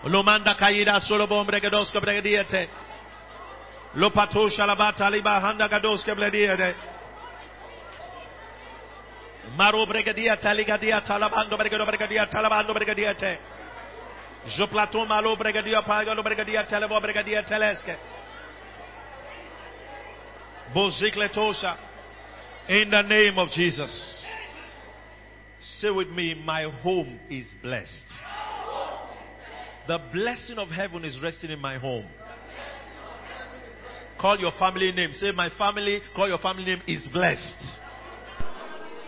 Lomanda 0.03 0.55
kaida 0.55 0.99
solo 1.01 1.27
bombre 1.27 1.59
gados 1.59 1.91
kabregadiete. 1.91 2.69
Lo 3.95 4.11
pato 4.11 4.49
shalabata 4.49 5.09
liba 5.09 5.39
handa 5.41 5.67
gados 5.67 6.03
kablediete. 6.03 6.75
Maro 9.57 9.85
bregadia 9.85 10.37
taligadia 10.37 11.01
talabando 11.03 11.57
bregado 11.57 11.85
bregadia 11.85 12.27
talabando 12.29 12.73
bregadiete. 12.73 13.39
Je 14.45 14.67
platon 14.67 15.07
malo 15.07 15.35
bregadia 15.35 15.81
pagano 15.81 16.23
bregadia 16.23 16.65
telebo 16.65 17.01
bregadia 17.01 17.43
teleske. 17.43 17.97
In 22.69 22.91
the 22.91 23.01
name 23.01 23.37
of 23.37 23.49
Jesus. 23.49 24.23
Say 25.79 25.89
with 25.89 26.09
me, 26.09 26.41
my 26.45 26.63
home 26.63 27.19
is 27.29 27.47
blessed. 27.61 28.05
The 29.87 29.99
blessing 30.13 30.59
of 30.59 30.69
heaven 30.69 31.03
is 31.03 31.19
resting 31.21 31.49
in 31.49 31.59
my 31.59 31.77
home. 31.77 32.05
Call 34.21 34.37
your 34.37 34.51
family 34.59 34.91
name. 34.91 35.11
Say, 35.13 35.31
my 35.35 35.49
family, 35.57 36.01
call 36.15 36.27
your 36.27 36.37
family 36.37 36.65
name 36.65 36.81
is 36.87 37.07
blessed. 37.11 37.79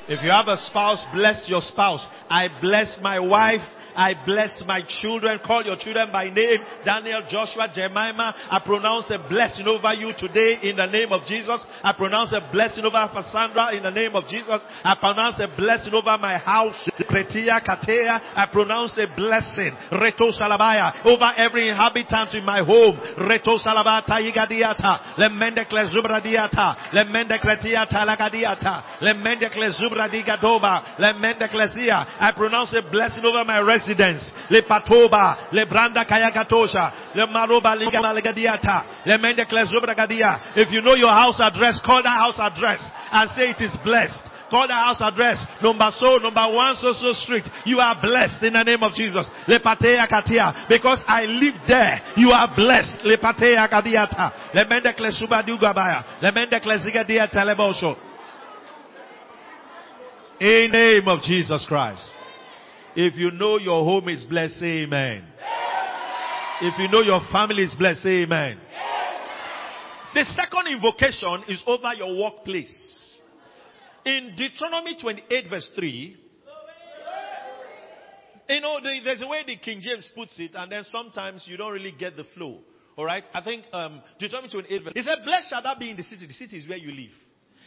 If 0.07 0.23
you 0.23 0.31
have 0.31 0.47
a 0.47 0.57
spouse, 0.57 1.05
bless 1.13 1.45
your 1.47 1.61
spouse. 1.61 2.05
I 2.29 2.47
bless 2.59 2.97
my 3.01 3.19
wife. 3.19 3.61
I 3.95 4.15
bless 4.25 4.61
my 4.65 4.81
children. 5.01 5.39
Call 5.45 5.63
your 5.63 5.77
children 5.77 6.09
by 6.11 6.29
name. 6.29 6.59
Daniel, 6.85 7.21
Joshua, 7.29 7.67
Jemima. 7.73 8.33
I 8.49 8.61
pronounce 8.65 9.11
a 9.11 9.19
blessing 9.29 9.67
over 9.67 9.93
you 9.93 10.13
today 10.17 10.59
in 10.63 10.77
the 10.77 10.85
name 10.85 11.11
of 11.11 11.25
Jesus. 11.27 11.61
I 11.83 11.93
pronounce 11.93 12.31
a 12.31 12.47
blessing 12.51 12.85
over 12.85 13.09
Cassandra 13.11 13.75
in 13.75 13.83
the 13.83 13.91
name 13.91 14.15
of 14.15 14.25
Jesus. 14.27 14.61
I 14.83 14.95
pronounce 14.99 15.39
a 15.39 15.47
blessing 15.55 15.93
over 15.93 16.17
my 16.17 16.37
house. 16.37 16.89
Kretia, 17.09 17.59
Katea. 17.59 18.35
I 18.35 18.47
pronounce 18.51 18.97
a 18.97 19.07
blessing. 19.15 19.75
Reto 19.91 20.31
Salabaya. 20.31 21.05
Over 21.05 21.31
every 21.37 21.69
inhabitant 21.69 22.33
in 22.33 22.45
my 22.45 22.59
home. 22.63 22.97
Reto 23.27 23.59
Salabata 23.59 24.21
Igadiata. 24.21 25.17
Lemende 25.17 25.65
Klezubradiata. 25.67 26.93
Lemende 26.93 27.37
Kretiata 27.39 28.05
Lagadiata. 28.05 28.99
Lemende 29.01 29.49
Klezubradigadoba. 29.49 30.97
Lemende 30.97 31.49
Klesia. 31.49 32.05
I 32.19 32.31
pronounce 32.35 32.73
a 32.73 32.81
blessing 32.81 33.25
over 33.25 33.43
my 33.43 33.59
residence. 33.59 33.80
Le 33.87 34.61
Patoba. 34.61 35.49
Le 35.51 35.65
Branda 35.65 36.05
Kayagatosha. 36.05 37.15
Le 37.15 37.27
Maroba. 37.27 37.75
Le. 37.75 37.87
If 40.55 40.71
you 40.71 40.81
know 40.81 40.95
your 40.95 41.11
house 41.11 41.39
address, 41.39 41.79
call 41.85 42.03
that 42.03 42.19
house 42.19 42.39
address 42.39 42.81
and 43.11 43.29
say 43.31 43.49
it 43.49 43.61
is 43.61 43.71
blessed. 43.83 44.31
Call 44.51 44.67
the 44.67 44.73
house 44.73 44.99
address. 44.99 45.39
Number 45.63 45.89
so, 45.95 46.17
number 46.17 46.43
one, 46.53 46.75
so, 46.75 46.91
so 46.91 47.13
street. 47.13 47.47
You 47.63 47.79
are 47.79 47.95
blessed 48.01 48.43
in 48.43 48.53
the 48.53 48.63
name 48.63 48.83
of 48.83 48.93
Jesus. 48.93 49.25
Lepatea 49.47 50.07
katia. 50.09 50.65
Because 50.67 51.01
I 51.07 51.23
live 51.23 51.55
there. 51.67 52.01
You 52.17 52.31
are 52.31 52.53
blessed. 52.53 52.99
Lepatea 53.05 53.69
kadiata. 53.69 54.51
Lemende 54.53 54.93
klesuba 54.93 55.41
dugabaya. 55.41 56.19
Lemende 56.21 56.59
klesiga 56.59 57.07
dia 57.07 57.27
teleboso. 57.27 57.95
In 60.41 60.71
the 60.71 60.77
name 60.77 61.07
of 61.07 61.21
Jesus 61.21 61.65
Christ. 61.65 62.20
If 62.95 63.15
you 63.15 63.31
know 63.31 63.57
your 63.57 63.85
home 63.85 64.09
is 64.09 64.23
blessed, 64.25 64.55
say 64.55 64.83
amen. 64.83 65.23
If 66.61 66.77
you 66.77 66.89
know 66.89 67.01
your 67.01 67.21
family 67.31 67.63
is 67.63 67.73
blessed, 67.75 68.03
say 68.03 68.23
amen. 68.23 68.59
The 70.13 70.25
second 70.25 70.67
invocation 70.67 71.43
is 71.47 71.63
over 71.65 71.93
your 71.93 72.17
workplace. 72.21 72.75
In 74.05 74.35
Deuteronomy 74.35 74.97
28 74.99 75.49
verse 75.49 75.67
3, 75.75 76.17
you 78.49 78.59
know, 78.59 78.79
there's 78.83 79.21
a 79.21 79.27
way 79.27 79.43
the 79.47 79.55
King 79.55 79.79
James 79.81 80.09
puts 80.13 80.37
it, 80.37 80.51
and 80.55 80.69
then 80.69 80.83
sometimes 80.91 81.45
you 81.45 81.55
don't 81.55 81.71
really 81.71 81.93
get 81.97 82.17
the 82.17 82.25
flow. 82.35 82.59
Alright? 82.97 83.23
I 83.33 83.41
think, 83.41 83.63
um, 83.71 84.01
Deuteronomy 84.19 84.51
28 84.51 84.83
verse, 84.83 84.93
he 84.95 85.03
said, 85.03 85.19
blessed 85.23 85.49
shall 85.49 85.63
that 85.63 85.79
be 85.79 85.89
in 85.91 85.95
the 85.95 86.03
city. 86.03 86.27
The 86.27 86.33
city 86.33 86.57
is 86.57 86.67
where 86.67 86.77
you 86.77 86.91
live. 86.91 87.11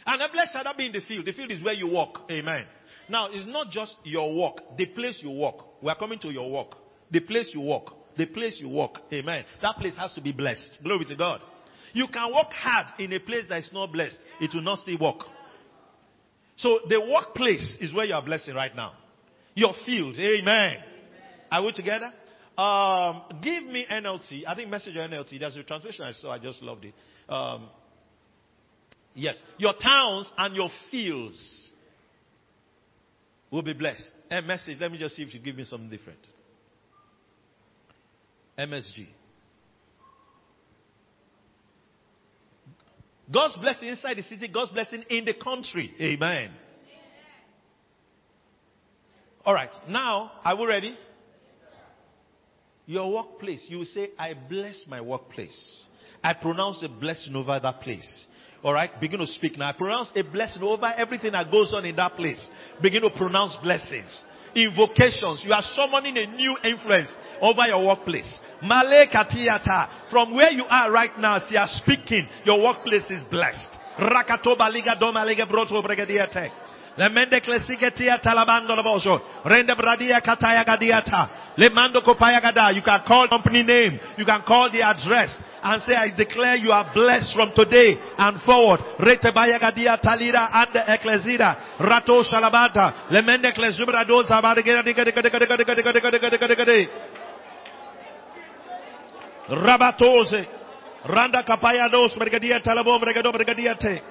And 0.05 0.21
blessed 0.31 0.51
shall 0.53 0.63
that 0.63 0.77
be 0.77 0.85
in 0.85 0.91
the 0.91 1.01
field. 1.01 1.25
The 1.25 1.33
field 1.33 1.49
is 1.49 1.63
where 1.63 1.73
you 1.73 1.87
walk. 1.87 2.29
Amen. 2.29 2.65
Now, 3.09 3.29
it's 3.31 3.47
not 3.47 3.69
just 3.69 3.95
your 4.03 4.33
walk, 4.33 4.77
the 4.77 4.87
place 4.87 5.19
you 5.21 5.29
walk. 5.29 5.81
We 5.81 5.89
are 5.89 5.95
coming 5.97 6.19
to 6.19 6.29
your 6.29 6.49
walk. 6.49 6.75
The 7.11 7.19
place 7.19 7.51
you 7.53 7.61
walk. 7.61 7.93
The 8.17 8.25
place 8.25 8.57
you 8.59 8.69
walk. 8.69 8.99
Amen. 9.13 9.43
That 9.61 9.75
place 9.77 9.95
has 9.97 10.13
to 10.13 10.21
be 10.21 10.31
blessed. 10.31 10.79
Glory 10.83 11.05
to 11.05 11.15
God. 11.15 11.41
You 11.93 12.07
can 12.07 12.33
work 12.33 12.51
hard 12.51 12.87
in 12.99 13.13
a 13.13 13.19
place 13.19 13.45
that 13.49 13.59
is 13.59 13.69
not 13.71 13.91
blessed. 13.91 14.17
It 14.41 14.51
will 14.53 14.61
not 14.61 14.79
still 14.79 14.97
work. 14.99 15.19
So 16.57 16.79
the 16.87 16.99
workplace 16.99 17.77
is 17.79 17.93
where 17.93 18.05
you 18.05 18.13
are 18.13 18.23
blessing 18.23 18.55
right 18.55 18.75
now. 18.75 18.93
your 19.55 19.73
field. 19.85 20.17
Amen. 20.19 20.75
Are 21.51 21.63
we 21.63 21.71
together? 21.71 22.11
Um, 22.57 23.23
give 23.41 23.63
me 23.63 23.85
NLT. 23.89 24.43
I 24.47 24.55
think 24.55 24.69
message 24.69 24.95
NLT. 24.95 25.39
That's 25.39 25.55
the 25.55 25.63
translation 25.63 26.05
I 26.05 26.11
saw. 26.11 26.31
I 26.31 26.39
just 26.39 26.61
loved 26.61 26.85
it. 26.85 26.93
Um, 27.29 27.69
yes. 29.13 29.35
Your 29.57 29.73
towns 29.73 30.29
and 30.37 30.55
your 30.55 30.69
fields 30.91 31.64
will 33.51 33.61
be 33.61 33.73
blessed. 33.73 34.07
And 34.29 34.47
message. 34.47 34.77
Let 34.79 34.91
me 34.91 34.97
just 34.97 35.15
see 35.15 35.23
if 35.23 35.33
you 35.33 35.39
give 35.39 35.55
me 35.55 35.63
something 35.63 35.89
different. 35.89 36.19
MSG. 38.57 39.07
God's 43.31 43.57
blessing 43.57 43.89
inside 43.89 44.17
the 44.17 44.23
city, 44.23 44.47
God's 44.47 44.71
blessing 44.71 45.03
in 45.09 45.25
the 45.25 45.33
country. 45.33 45.93
Amen. 45.99 46.51
All 49.43 49.53
right. 49.53 49.69
Now, 49.89 50.31
are 50.43 50.55
we 50.55 50.65
ready? 50.65 50.97
Your 52.87 53.11
workplace, 53.11 53.65
you 53.67 53.83
say, 53.83 54.09
I 54.17 54.33
bless 54.47 54.85
my 54.87 55.01
workplace. 55.01 55.83
I 56.23 56.33
pronounce 56.33 56.83
a 56.83 56.89
blessing 56.89 57.35
over 57.35 57.59
that 57.59 57.81
place. 57.81 58.25
All 58.65 58.73
right, 58.73 58.89
begin 58.99 59.19
to 59.19 59.27
speak 59.27 59.59
now. 59.59 59.69
I 59.69 59.73
pronounce 59.73 60.09
a 60.15 60.23
blessing 60.23 60.63
over 60.63 60.91
everything 60.97 61.33
that 61.33 61.51
goes 61.51 61.71
on 61.71 61.85
in 61.85 61.95
that 61.97 62.13
place. 62.15 62.43
Begin 62.81 63.03
to 63.03 63.11
pronounce 63.11 63.55
blessings. 63.61 64.23
Invocations. 64.55 65.43
You 65.45 65.53
are 65.53 65.61
summoning 65.75 66.17
a 66.17 66.25
new 66.25 66.57
influence 66.63 67.13
over 67.41 67.61
your 67.67 67.85
workplace. 67.85 68.39
Malekatiata. 68.63 70.09
From 70.09 70.33
where 70.33 70.49
you 70.49 70.63
are 70.67 70.91
right 70.91 71.11
now, 71.19 71.37
as 71.37 71.43
you 71.51 71.59
are 71.59 71.67
speaking, 71.67 72.27
your 72.43 72.59
workplace 72.63 73.05
is 73.11 73.21
blessed. 73.29 73.69
Rakatoba 73.99 74.73
liga 74.73 74.95
doma 74.99 75.23
liga 75.23 75.45
broto 75.45 75.79
bregadiate. 75.85 76.49
Lemende 76.97 77.39
klesigetia 77.41 78.19
talabando 78.19 78.75
laboso. 78.75 79.21
Rende 79.45 79.75
bradia 79.75 80.19
kataya 80.21 80.65
gadiata. 80.65 81.44
Lemando 81.57 82.03
Kopayagada. 82.03 82.75
You 82.75 82.81
can 82.81 83.01
call 83.07 83.27
company 83.27 83.63
name. 83.63 83.99
You 84.17 84.25
can 84.25 84.41
call 84.45 84.69
the 84.69 84.81
address 84.81 85.39
and 85.63 85.81
say, 85.83 85.93
I 85.93 86.09
declare 86.15 86.55
you 86.57 86.71
are 86.71 86.91
blessed 86.93 87.33
from 87.33 87.51
today 87.55 87.97
and 88.17 88.41
forward. 88.41 88.81
Retebayagadia 88.99 89.99
Talira 90.01 90.49
and 90.51 90.73
the 90.73 90.81
Rato 91.79 92.23
Shalabata. 92.23 93.09
Lemende 93.09 93.53
Klezubra 93.53 94.05
dos 94.05 94.27
Rabatose. 99.47 100.47
Randa 101.05 101.43
Kapaya 101.43 101.87
dos 101.89 102.17
Brigadia 102.17 102.59
Talabo 102.61 102.99
Brigado 102.99 103.31
Brigadiate. 103.31 104.01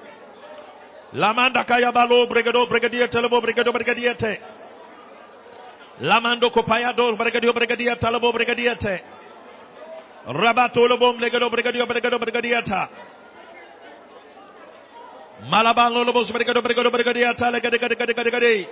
Lamanda 1.13 1.65
Kayabalo 1.65 2.27
Brigado 2.27 2.67
Brigadier 2.67 3.09
Talabo 3.09 3.41
Brigado 3.41 3.71
Brigadiate. 3.71 4.54
Lamando 5.99 6.51
kopayado 6.51 7.15
bregadio 7.15 7.53
bregadia 7.53 7.95
talabo 7.97 8.31
bregadiate. 8.33 9.03
Rabato 10.27 10.87
lobom 10.87 11.17
legado 11.19 11.49
bregadio 11.49 11.85
bregado 11.85 12.19
bregadiata. 12.19 12.89
Malabalo 15.49 16.03
lobos 16.03 16.31
bregado 16.31 16.61
bregado 16.61 16.91
bregadiata 16.91 17.49
legade 17.51 17.77
gade 17.77 17.95
gade 17.95 18.13
gade 18.13 18.31
gade. 18.31 18.69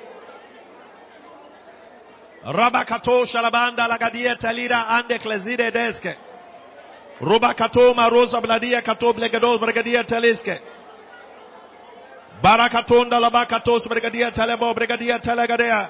Rabakato 2.43 3.26
shalabanda 3.26 3.88
lagadia 3.88 4.36
talira 4.36 4.86
ande 4.89 5.17
klezide 5.19 5.71
deske. 5.71 6.17
Rubakato 7.21 7.93
marosa 7.93 8.41
bladia 8.41 8.82
kato 8.82 9.13
blegado 9.13 9.57
bregadia 9.59 10.03
taliske. 10.03 10.59
Barakatunda 12.41 13.17
labakatos 13.17 13.88
bregadia 13.88 14.32
talebo 14.32 14.74
bregadia 14.74 15.19
talagadea. 15.19 15.89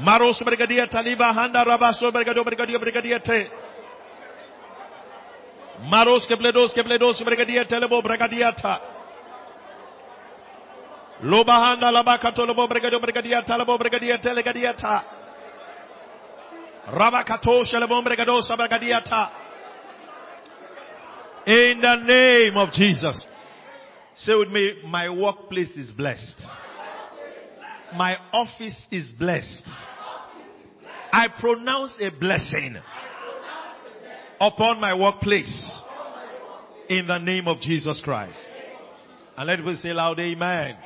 Maros 0.00 0.40
brigadia 0.40 0.86
taliba 0.86 1.32
handa 1.32 1.64
rabaso 1.64 2.12
brigado 2.12 2.44
brigadia 2.44 2.78
brigadia 2.78 3.20
te. 3.20 3.50
Maros 5.90 6.26
kebledos 6.26 6.72
kebledos 6.72 7.22
brigadia 7.24 7.64
telebo 7.66 8.00
brigadia 8.02 8.52
ta. 8.54 8.80
Lobahanda 11.22 11.90
labakato 11.90 12.46
lobo 12.46 12.68
brigado 12.68 13.00
brigadia 13.00 13.42
talebo 13.44 13.76
brigadia 13.78 14.18
telegadia 14.18 14.76
ta. 14.76 15.04
Rabakato 16.92 17.64
shalebo 17.64 18.00
brigado 18.02 18.40
sabragadia 18.42 19.02
ta. 19.02 19.30
In 21.46 21.80
the 21.80 21.96
name 21.96 22.56
of 22.56 22.70
Jesus. 22.72 23.26
Say 24.14 24.34
with 24.34 24.50
me, 24.50 24.82
my 24.84 25.08
workplace 25.08 25.76
is 25.76 25.90
blessed. 25.90 26.34
My 27.94 28.16
office 28.32 28.86
is 28.90 29.10
blessed. 29.12 29.64
I 31.12 31.28
pronounce 31.40 31.94
a 32.00 32.10
blessing 32.10 32.76
upon 34.40 34.80
my 34.80 34.94
workplace 34.94 35.80
in 36.88 37.06
the 37.06 37.18
name 37.18 37.48
of 37.48 37.60
Jesus 37.60 38.00
Christ. 38.04 38.38
And 39.36 39.46
let 39.46 39.60
me 39.60 39.76
say 39.76 39.92
loud, 39.92 40.18
amen. 40.18 40.76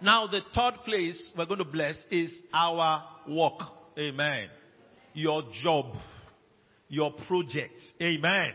Now 0.00 0.26
the 0.26 0.40
third 0.54 0.74
place 0.84 1.30
we're 1.36 1.46
going 1.46 1.58
to 1.58 1.64
bless 1.64 1.96
is 2.10 2.32
our 2.52 3.04
work. 3.28 3.60
Amen. 3.98 4.48
Your 5.12 5.42
job, 5.62 5.94
your 6.88 7.12
project. 7.26 7.80
Amen. 8.02 8.52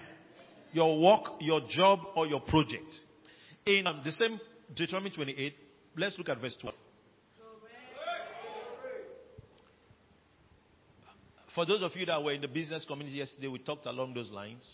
Your 0.73 0.99
work, 1.01 1.33
your 1.39 1.61
job, 1.69 1.99
or 2.15 2.27
your 2.27 2.41
project. 2.41 2.93
In 3.65 3.87
um, 3.87 4.01
the 4.03 4.11
same 4.11 4.39
Deuteronomy 4.75 5.11
28, 5.11 5.53
let's 5.97 6.17
look 6.17 6.29
at 6.29 6.39
verse 6.39 6.55
12. 6.61 6.75
For 11.59 11.65
those 11.65 11.81
of 11.81 11.93
you 11.97 12.05
that 12.05 12.23
were 12.23 12.31
in 12.31 12.39
the 12.39 12.47
business 12.47 12.85
community 12.87 13.17
yesterday, 13.17 13.47
we 13.47 13.59
talked 13.59 13.85
along 13.85 14.13
those 14.13 14.31
lines. 14.31 14.65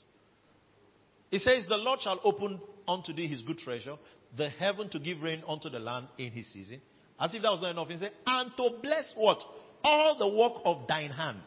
It 1.31 1.41
says, 1.41 1.65
The 1.67 1.77
Lord 1.77 1.99
shall 1.99 2.19
open 2.23 2.61
unto 2.87 3.11
thee 3.11 3.25
his 3.25 3.41
good 3.41 3.57
treasure, 3.57 3.95
the 4.37 4.49
heaven 4.49 4.87
to 4.89 4.99
give 4.99 5.19
rain 5.19 5.41
unto 5.47 5.67
the 5.67 5.79
land 5.79 6.09
in 6.19 6.31
his 6.31 6.53
season. 6.53 6.79
As 7.19 7.33
if 7.33 7.41
that 7.41 7.49
was 7.49 7.63
not 7.63 7.71
enough. 7.71 7.87
He 7.87 7.97
said, 7.97 8.11
And 8.27 8.51
to 8.57 8.69
bless 8.83 9.11
what? 9.15 9.39
All 9.83 10.19
the 10.19 10.37
work 10.37 10.61
of 10.63 10.87
thine 10.87 11.09
hand. 11.09 11.41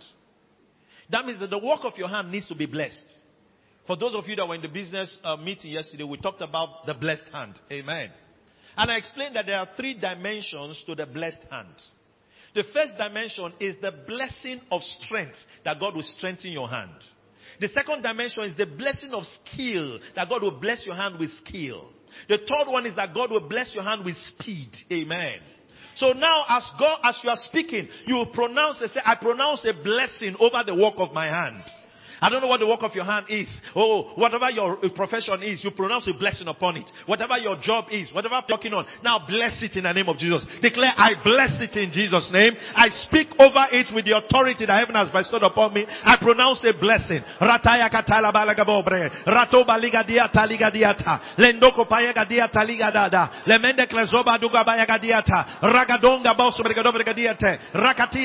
That 1.10 1.24
means 1.24 1.38
that 1.38 1.50
the 1.50 1.64
work 1.64 1.84
of 1.84 1.96
your 1.96 2.08
hand 2.08 2.32
needs 2.32 2.48
to 2.48 2.56
be 2.56 2.66
blessed. 2.66 3.04
For 3.86 3.96
those 3.96 4.16
of 4.16 4.26
you 4.26 4.34
that 4.34 4.48
were 4.48 4.56
in 4.56 4.62
the 4.62 4.66
business 4.66 5.20
uh, 5.22 5.36
meeting 5.36 5.70
yesterday, 5.70 6.02
we 6.02 6.16
talked 6.16 6.42
about 6.42 6.84
the 6.84 6.94
blessed 6.94 7.26
hand. 7.32 7.60
Amen. 7.70 8.10
And 8.76 8.90
I 8.90 8.96
explained 8.96 9.36
that 9.36 9.46
there 9.46 9.58
are 9.58 9.68
three 9.76 10.00
dimensions 10.00 10.82
to 10.86 10.96
the 10.96 11.06
blessed 11.06 11.44
hand. 11.48 11.76
The 12.58 12.64
first 12.74 12.98
dimension 12.98 13.52
is 13.60 13.76
the 13.80 13.92
blessing 14.04 14.60
of 14.72 14.82
strength 14.82 15.36
that 15.64 15.78
God 15.78 15.94
will 15.94 16.02
strengthen 16.02 16.50
your 16.50 16.68
hand. 16.68 16.90
The 17.60 17.68
second 17.68 18.02
dimension 18.02 18.42
is 18.46 18.56
the 18.56 18.66
blessing 18.66 19.12
of 19.12 19.22
skill 19.22 20.00
that 20.16 20.28
God 20.28 20.42
will 20.42 20.58
bless 20.58 20.84
your 20.84 20.96
hand 20.96 21.20
with 21.20 21.30
skill. 21.46 21.88
The 22.28 22.38
third 22.38 22.68
one 22.68 22.84
is 22.84 22.96
that 22.96 23.14
God 23.14 23.30
will 23.30 23.48
bless 23.48 23.72
your 23.76 23.84
hand 23.84 24.04
with 24.04 24.16
speed. 24.16 24.72
Amen. 24.90 25.38
So 25.94 26.10
now 26.14 26.46
as 26.48 26.68
God, 26.80 26.98
as 27.04 27.20
you 27.22 27.30
are 27.30 27.38
speaking, 27.44 27.86
you 28.08 28.16
will 28.16 28.32
pronounce, 28.32 28.80
and 28.80 28.90
say, 28.90 29.02
I 29.04 29.14
pronounce 29.14 29.64
a 29.64 29.80
blessing 29.80 30.34
over 30.40 30.64
the 30.66 30.74
work 30.74 30.94
of 30.96 31.12
my 31.12 31.26
hand. 31.26 31.62
I 32.20 32.28
don't 32.28 32.40
know 32.40 32.48
what 32.48 32.60
the 32.60 32.66
work 32.66 32.82
of 32.82 32.94
your 32.94 33.04
hand 33.04 33.26
is. 33.28 33.48
Oh, 33.74 34.12
whatever 34.16 34.50
your 34.50 34.76
profession 34.94 35.42
is, 35.42 35.62
you 35.62 35.70
pronounce 35.70 36.06
a 36.08 36.12
blessing 36.12 36.48
upon 36.48 36.76
it. 36.76 36.90
Whatever 37.06 37.38
your 37.38 37.56
job 37.60 37.86
is, 37.90 38.12
whatever 38.12 38.34
I'm 38.34 38.44
talking 38.48 38.72
on, 38.72 38.86
now 39.02 39.24
bless 39.26 39.62
it 39.62 39.76
in 39.76 39.84
the 39.84 39.92
name 39.92 40.08
of 40.08 40.18
Jesus. 40.18 40.44
Declare, 40.60 40.94
I 40.96 41.14
bless 41.22 41.60
it 41.62 41.76
in 41.76 41.92
Jesus' 41.92 42.30
name. 42.32 42.54
I 42.74 42.88
speak 43.06 43.28
over 43.38 43.66
it 43.70 43.94
with 43.94 44.04
the 44.04 44.16
authority 44.16 44.66
that 44.66 44.78
heaven 44.78 44.94
has 44.94 45.10
bestowed 45.10 45.42
upon 45.42 45.74
me. 45.74 45.86
I 45.88 46.16
pronounce 46.20 46.64
a 46.64 46.72
blessing. 46.72 47.22
Rakatia 47.40 47.88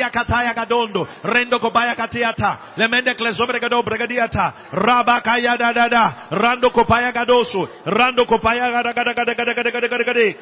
kataya 0.09 0.53
gadondo. 0.53 1.07
Rendo 1.23 1.59
katiata. 1.59 2.59
Lemende 2.77 3.15
klezoba 3.15 3.59
brigado 3.83 4.03
brigadiata. 4.07 4.53
Rabakaya 4.71 5.57
da 5.57 5.73
da 5.73 5.87
da. 5.87 6.27
Rando 6.31 6.69
kopaya 6.69 7.11
gadosu. 7.11 7.67
Rando 7.85 8.25
kopaya 8.25 8.71
gada 8.71 8.93
gada 8.93 9.13
gada 9.13 9.33
gada 9.35 9.53
gada 9.53 9.71
gada 9.71 9.87
gada 9.87 10.03
gada. 10.03 10.35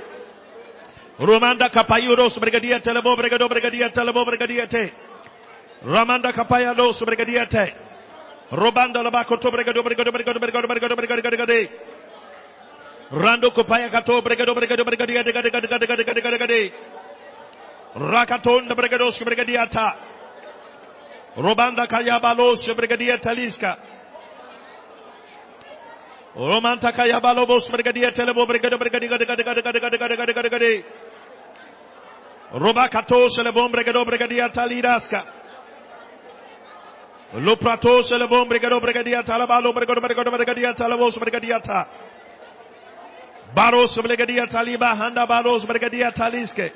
Romanda 1.19 1.69
kapayuros 1.69 2.39
brigadia 2.39 2.81
telebo 2.81 3.15
brigado 3.15 3.47
brigadia 3.49 3.91
telebo 3.91 4.25
brigadia 4.25 4.67
te. 4.67 4.93
Ramanda 5.85 6.33
kapaya 6.33 6.73
dos 6.73 6.99
brigadia 7.05 7.47
te. 7.47 7.73
Robanda 8.51 9.03
labako 9.03 9.37
to 9.39 9.51
brigado 9.51 9.83
brigado 9.83 10.11
brigado 10.11 10.39
brigado 10.39 10.67
brigado 10.67 10.95
brigado 10.95 11.21
brigado 11.21 11.29
brigado. 11.29 11.69
Rando 13.11 13.51
kopaya 13.53 13.89
kato 13.91 14.21
brigado 14.21 14.55
brigado 14.55 14.85
brigadia 14.85 15.23
de 15.23 15.31
gada 15.31 15.49
gada 15.49 15.67
gada 15.67 15.85
gada 15.85 16.03
gada 16.03 16.21
gada 16.21 16.37
gada. 16.37 16.71
Rakaton 17.95 18.67
brigados 18.75 19.19
brigadia 19.23 19.67
ta. 19.69 20.10
Robanda 21.37 21.87
Kayabalo 21.87 22.57
Shebregadia 22.57 23.19
Taliska. 23.19 23.77
Romanta 26.35 26.91
Kayabalo 26.93 27.45
Bosbregadia 27.45 28.11
Telebo 28.13 28.45
Brigade 28.47 28.77
Brigade 28.77 29.07
Robacato 32.53 33.29
Celebom 33.29 33.71
Brigado 33.71 34.05
Brigadia 34.05 34.49
Talidaska. 34.49 35.25
Loprato 37.33 38.03
Celebom 38.03 38.47
Brigado 38.47 38.79
Brigadia 38.79 39.23
Talabalo 39.23 39.73
Brigado 39.73 40.01
Brigado 40.01 40.31
Brigadia 40.31 40.73
Talabos 40.73 41.17
Brigadiata. 41.17 41.87
Baros 43.53 43.97
Brigadia 43.97 44.47
Taliba 44.47 44.95
Handa 44.95 45.25
Baros 45.25 45.65
Brigadiata 45.65 46.29
Taliske. 46.29 46.71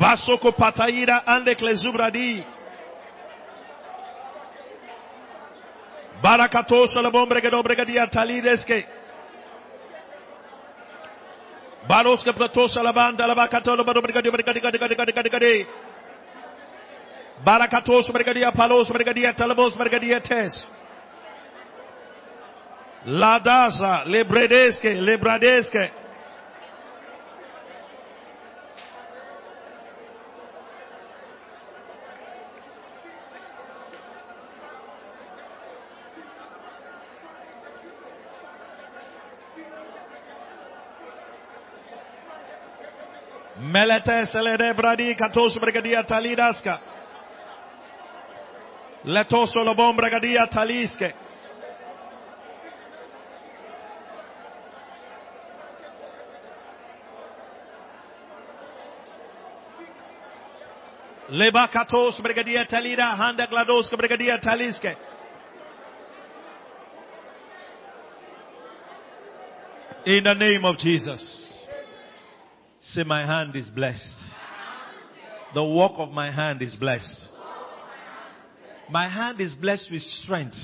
Vasoko 0.00 0.52
pataira 0.52 1.22
ande 1.26 1.54
klezubradi. 1.54 2.44
Barakatosha 6.22 7.02
lebom 7.02 7.28
bregado 7.28 7.62
bregadia 7.62 8.06
talideske. 8.06 8.86
Baroska 11.88 12.32
platosha 12.32 12.82
labanda 12.82 13.26
labakatolo 13.26 13.84
baro 13.84 14.02
bregadio 14.02 14.32
bregadio 14.32 14.62
bregadio 14.62 14.96
bregadio 14.96 15.22
bregadio. 15.22 15.66
Barakatosha 17.44 18.12
bregadia 18.12 18.52
palos 18.52 18.90
bregadia 18.90 19.32
talabos 19.34 19.74
bregadia 19.76 20.20
tes. 20.20 20.52
Ladaza 23.06 24.04
lebredeske 24.06 24.94
lebradeske. 25.08 25.99
Melete 43.80 44.26
selede 44.26 44.74
katos 45.16 45.54
taliske. 50.52 51.12
Leba 61.28 61.68
katos 61.68 62.20
talida 62.68 63.04
handa 63.16 63.46
glados 63.46 63.90
brigadia 63.90 64.38
taliske. 64.42 64.96
In 70.04 70.24
the 70.24 70.34
name 70.34 70.64
of 70.64 70.76
Jesus. 70.76 71.49
Say, 72.82 73.02
my 73.04 73.26
hand 73.26 73.54
is 73.56 73.68
blessed. 73.68 74.02
The 75.54 75.64
work 75.64 75.92
of 75.96 76.10
my 76.10 76.30
hand 76.30 76.62
is 76.62 76.74
blessed. 76.74 77.28
My 78.90 79.08
hand 79.08 79.40
is 79.40 79.54
blessed 79.54 79.88
with 79.90 80.02
strength. 80.02 80.56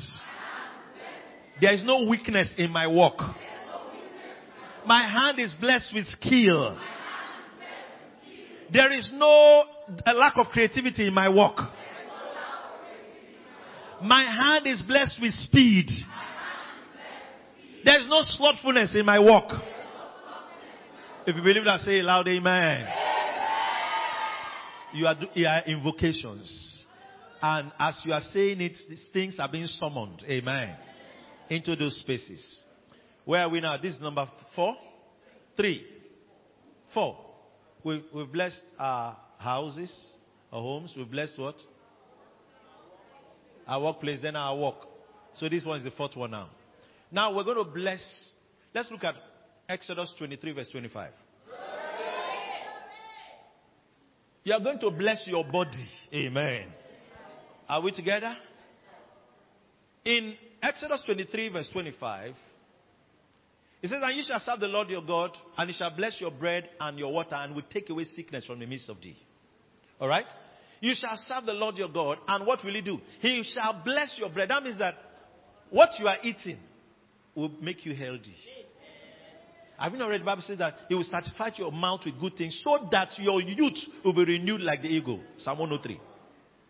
There 1.60 1.72
is 1.72 1.84
no 1.84 2.06
weakness 2.08 2.48
in 2.58 2.70
my 2.70 2.86
work. 2.86 3.18
My 4.86 5.02
hand 5.02 5.38
is 5.38 5.54
blessed 5.60 5.92
with 5.94 6.06
skill. 6.06 6.78
There 8.72 8.92
is 8.92 9.10
no 9.12 9.64
lack 10.06 10.34
of 10.36 10.46
creativity 10.46 11.06
in 11.08 11.14
my 11.14 11.28
work. 11.28 11.56
My 14.02 14.22
hand 14.24 14.66
is 14.66 14.82
blessed 14.82 15.18
with 15.20 15.32
speed. 15.32 15.88
There 17.84 18.00
is 18.00 18.08
no 18.08 18.22
slothfulness 18.22 18.94
in 18.94 19.06
my 19.06 19.18
work. 19.18 19.50
If 21.26 21.34
you 21.34 21.42
believe 21.42 21.64
that, 21.64 21.80
say 21.80 21.98
it 21.98 22.04
loud, 22.04 22.28
amen. 22.28 22.86
You 24.94 25.06
are, 25.08 25.16
you 25.34 25.46
are 25.46 25.62
invocations. 25.66 26.84
And 27.42 27.72
as 27.80 28.00
you 28.04 28.12
are 28.12 28.20
saying 28.30 28.60
it, 28.60 28.78
these 28.88 29.08
things 29.12 29.36
are 29.40 29.48
being 29.50 29.66
summoned, 29.66 30.22
amen, 30.28 30.76
into 31.50 31.74
those 31.74 31.98
spaces. 31.98 32.62
Where 33.24 33.42
are 33.42 33.48
we 33.48 33.60
now? 33.60 33.76
This 33.76 33.96
is 33.96 34.00
number 34.00 34.30
four? 34.54 34.76
Three? 35.56 35.84
Four. 36.94 37.18
We, 37.82 38.04
we've 38.14 38.32
blessed 38.32 38.62
our 38.78 39.16
houses, 39.38 39.92
our 40.52 40.60
homes. 40.60 40.94
We've 40.96 41.10
blessed 41.10 41.40
what? 41.40 41.56
Our 43.66 43.82
workplace, 43.82 44.22
then 44.22 44.36
our 44.36 44.56
work. 44.56 44.76
So 45.34 45.48
this 45.48 45.64
one 45.64 45.78
is 45.78 45.84
the 45.84 45.90
fourth 45.90 46.14
one 46.14 46.30
now. 46.30 46.50
Now 47.10 47.34
we're 47.34 47.42
going 47.42 47.58
to 47.58 47.64
bless. 47.64 48.30
Let's 48.72 48.92
look 48.92 49.02
at 49.02 49.16
Exodus 49.68 50.12
23, 50.18 50.52
verse 50.52 50.68
25. 50.70 51.10
You 54.44 54.52
are 54.52 54.60
going 54.60 54.78
to 54.78 54.90
bless 54.92 55.26
your 55.26 55.44
body. 55.44 55.88
Amen. 56.14 56.68
Are 57.68 57.82
we 57.82 57.90
together? 57.90 58.36
In 60.04 60.36
Exodus 60.62 61.02
23, 61.04 61.48
verse 61.48 61.68
25, 61.72 62.34
it 63.82 63.88
says, 63.88 63.98
And 64.02 64.16
you 64.16 64.22
shall 64.24 64.38
serve 64.38 64.60
the 64.60 64.68
Lord 64.68 64.88
your 64.88 65.02
God, 65.02 65.32
and 65.58 65.68
he 65.68 65.76
shall 65.76 65.94
bless 65.94 66.20
your 66.20 66.30
bread 66.30 66.68
and 66.78 66.96
your 66.96 67.12
water, 67.12 67.34
and 67.34 67.56
will 67.56 67.64
take 67.68 67.90
away 67.90 68.04
sickness 68.04 68.46
from 68.46 68.60
the 68.60 68.66
midst 68.66 68.88
of 68.88 69.00
thee. 69.02 69.16
All 70.00 70.06
right? 70.06 70.26
You 70.80 70.94
shall 70.94 71.16
serve 71.16 71.44
the 71.46 71.52
Lord 71.52 71.76
your 71.76 71.88
God, 71.88 72.18
and 72.28 72.46
what 72.46 72.64
will 72.64 72.74
he 72.74 72.82
do? 72.82 73.00
He 73.20 73.42
shall 73.42 73.82
bless 73.84 74.16
your 74.16 74.30
bread. 74.30 74.50
That 74.50 74.62
means 74.62 74.78
that 74.78 74.94
what 75.70 75.90
you 75.98 76.06
are 76.06 76.18
eating 76.22 76.58
will 77.34 77.50
make 77.60 77.84
you 77.84 77.96
healthy. 77.96 78.36
Have 79.78 79.92
you 79.92 79.98
not 79.98 80.08
read 80.08 80.22
the 80.22 80.24
Bible 80.24 80.42
says 80.42 80.58
that 80.58 80.74
he 80.88 80.94
will 80.94 81.04
satisfy 81.04 81.50
your 81.56 81.70
mouth 81.70 82.00
with 82.04 82.18
good 82.18 82.36
things 82.36 82.60
so 82.64 82.88
that 82.90 83.10
your 83.18 83.40
youth 83.42 83.78
will 84.04 84.14
be 84.14 84.24
renewed 84.24 84.62
like 84.62 84.82
the 84.82 84.88
eagle. 84.88 85.20
Psalm 85.38 85.58
103. 85.58 86.00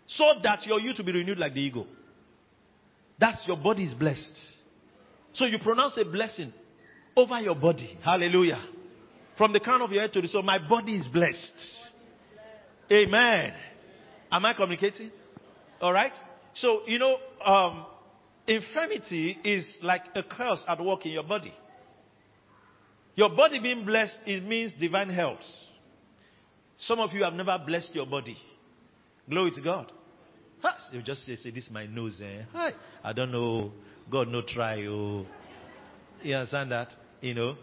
So 0.09 0.25
that 0.43 0.67
your 0.67 0.81
youth 0.81 0.97
will 0.99 1.05
be 1.05 1.13
renewed 1.13 1.39
like 1.39 1.55
the 1.55 1.61
eagle. 1.61 1.87
That's 3.19 3.45
your 3.47 3.57
body 3.57 3.85
is 3.85 3.95
blessed. 3.95 4.39
So 5.35 5.45
you 5.45 5.59
pronounce 5.59 5.97
a 5.99 6.05
blessing 6.05 6.53
over 7.17 7.41
your 7.41 7.55
body. 7.55 7.99
Hallelujah. 8.05 8.63
From 9.39 9.53
the 9.53 9.61
crown 9.61 9.83
of 9.83 9.91
your 9.91 10.03
head 10.03 10.13
to 10.15 10.21
the 10.21 10.29
soul, 10.29 10.43
my 10.43 10.59
body 10.67 10.95
is 10.95 11.07
blessed. 11.09 11.53
Amen. 12.91 13.53
Am 14.31 14.45
I 14.45 14.55
communicating? 14.55 15.11
All 15.81 15.93
right. 15.93 16.13
So 16.55 16.83
you 16.87 16.99
know, 16.99 17.19
um, 17.45 17.87
infirmity 18.47 19.39
is 19.45 19.79
like 19.83 20.03
a 20.15 20.23
curse 20.23 20.63
at 20.67 20.83
work 20.83 21.05
in 21.07 21.13
your 21.13 21.25
body. 21.25 21.53
Your 23.17 23.31
body 23.31 23.59
being 23.59 23.85
blessed, 23.85 24.19
it 24.27 24.45
means 24.45 24.75
divine 24.79 25.09
health. 25.09 25.41
Some 26.79 27.01
of 27.01 27.13
you 27.13 27.25
have 27.25 27.33
never 27.33 27.59
blessed 27.67 27.95
your 27.95 28.07
body. 28.07 28.37
Glory 29.29 29.51
to 29.53 29.63
God. 29.63 29.91
You 30.93 31.01
just 31.01 31.25
say, 31.25 31.37
say, 31.37 31.51
this 31.51 31.65
is 31.65 31.71
my 31.71 31.87
nose. 31.87 32.21
Eh? 32.23 32.43
Hi. 32.53 32.73
I 33.03 33.13
don't 33.13 33.33
know. 33.33 33.73
God 34.11 34.29
no 34.29 34.43
try. 34.43 34.85
Oh. 34.87 35.25
You 36.23 36.35
understand 36.35 36.73
that? 36.73 36.93
You 37.21 37.35
know? 37.35 37.57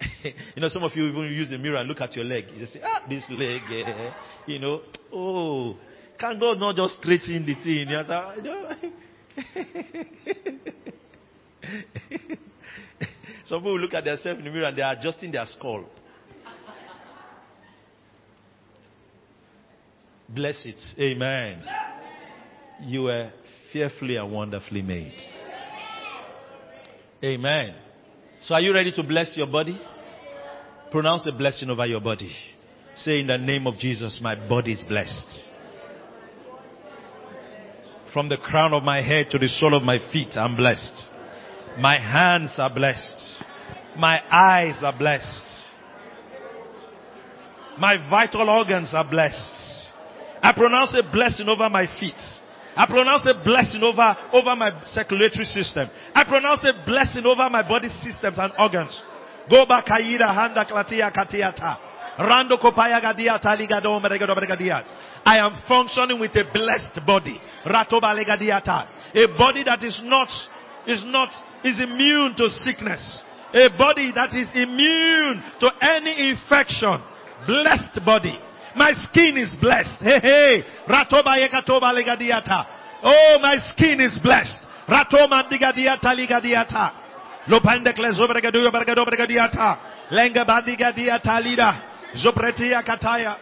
you 0.24 0.62
know, 0.62 0.68
some 0.68 0.84
of 0.84 0.92
you 0.94 1.06
even 1.06 1.24
use 1.24 1.52
a 1.52 1.58
mirror 1.58 1.76
and 1.76 1.88
look 1.88 2.00
at 2.00 2.14
your 2.16 2.24
leg. 2.24 2.44
You 2.52 2.60
just 2.60 2.72
say, 2.72 2.80
ah, 2.82 3.04
this 3.08 3.24
leg. 3.28 3.60
Eh. 3.70 4.10
You 4.46 4.60
know? 4.60 4.80
Oh. 5.12 5.76
Can 6.18 6.38
God 6.38 6.58
not 6.58 6.76
just 6.76 7.00
straighten 7.02 7.44
the 7.44 7.54
thing? 7.54 7.88
You 7.90 7.96
understand? 7.96 8.48
Some 13.48 13.60
people 13.60 13.80
look 13.80 13.94
at 13.94 14.04
themselves 14.04 14.40
in 14.40 14.44
the 14.44 14.50
mirror 14.50 14.66
and 14.66 14.76
they 14.76 14.82
are 14.82 14.92
adjusting 14.92 15.32
their 15.32 15.46
skull. 15.46 15.86
Bless 20.28 20.60
it. 20.66 20.76
Amen. 21.00 21.62
You 22.82 23.04
were 23.04 23.30
fearfully 23.72 24.16
and 24.16 24.30
wonderfully 24.30 24.82
made. 24.82 25.16
Amen. 27.24 27.74
So 28.42 28.54
are 28.54 28.60
you 28.60 28.74
ready 28.74 28.92
to 28.92 29.02
bless 29.02 29.34
your 29.34 29.46
body? 29.46 29.80
Pronounce 30.90 31.26
a 31.26 31.32
blessing 31.32 31.70
over 31.70 31.86
your 31.86 32.00
body. 32.02 32.30
Say 32.96 33.20
in 33.20 33.28
the 33.28 33.38
name 33.38 33.66
of 33.66 33.78
Jesus, 33.78 34.18
my 34.20 34.34
body 34.34 34.72
is 34.72 34.84
blessed. 34.86 35.44
From 38.12 38.28
the 38.28 38.36
crown 38.36 38.74
of 38.74 38.82
my 38.82 39.00
head 39.00 39.30
to 39.30 39.38
the 39.38 39.48
sole 39.48 39.74
of 39.74 39.82
my 39.82 39.98
feet, 40.12 40.36
I'm 40.36 40.54
blessed. 40.54 41.17
My 41.78 41.96
hands 41.96 42.54
are 42.58 42.74
blessed. 42.74 43.44
My 43.96 44.20
eyes 44.30 44.82
are 44.82 44.96
blessed. 44.96 45.44
My 47.78 47.96
vital 48.10 48.50
organs 48.50 48.90
are 48.92 49.08
blessed. 49.08 49.92
I 50.42 50.52
pronounce 50.56 50.94
a 50.94 51.08
blessing 51.12 51.48
over 51.48 51.68
my 51.68 51.86
feet. 52.00 52.18
I 52.76 52.86
pronounce 52.86 53.26
a 53.26 53.34
blessing 53.44 53.82
over, 53.82 54.16
over 54.32 54.56
my 54.56 54.82
circulatory 54.86 55.44
system. 55.44 55.88
I 56.14 56.24
pronounce 56.24 56.64
a 56.64 56.84
blessing 56.84 57.24
over 57.24 57.48
my 57.48 57.66
body 57.66 57.88
systems 58.02 58.38
and 58.38 58.52
organs. 58.58 59.00
Go 59.48 59.64
back 59.66 59.86
Handa 59.86 60.66
Klatia 60.68 61.12
Katiata. 61.14 61.78
Rando. 62.18 62.58
I 65.24 65.38
am 65.38 65.62
functioning 65.68 66.18
with 66.18 66.34
a 66.34 66.44
blessed 66.52 67.06
body. 67.06 67.40
Ratoba 67.64 68.14
Legadiata. 68.14 68.88
A 69.14 69.38
body 69.38 69.62
that 69.62 69.82
is 69.84 70.00
not 70.04 70.28
is 70.88 71.04
not, 71.06 71.28
is 71.64 71.80
immune 71.80 72.34
to 72.36 72.48
sickness. 72.50 73.22
A 73.54 73.68
body 73.76 74.12
that 74.14 74.34
is 74.34 74.48
immune 74.54 75.42
to 75.60 75.70
any 75.80 76.30
infection. 76.30 77.00
Blessed 77.46 78.04
body. 78.04 78.38
My 78.76 78.92
skin 79.08 79.36
is 79.38 79.54
blessed. 79.60 79.98
Hey, 80.00 80.20
hey. 80.20 80.64
Ratoba 80.86 81.36
yekatoba 81.38 81.92
legadiata. 81.92 82.66
Oh, 83.02 83.38
my 83.40 83.56
skin 83.70 84.00
is 84.00 84.18
blessed. 84.22 84.60
Ratoma 84.88 85.48
digadiata 85.48 86.14
ligadiata. 86.14 86.92
Lopandekle 87.48 88.12
zobregaduyo 88.12 88.70
bergado 88.70 89.04
bergadiata. 89.04 89.78
Lenga 90.10 90.44
badigadiata 90.44 91.40
lida. 91.40 91.82
Zopretia 92.16 92.82
kataya. 92.82 93.36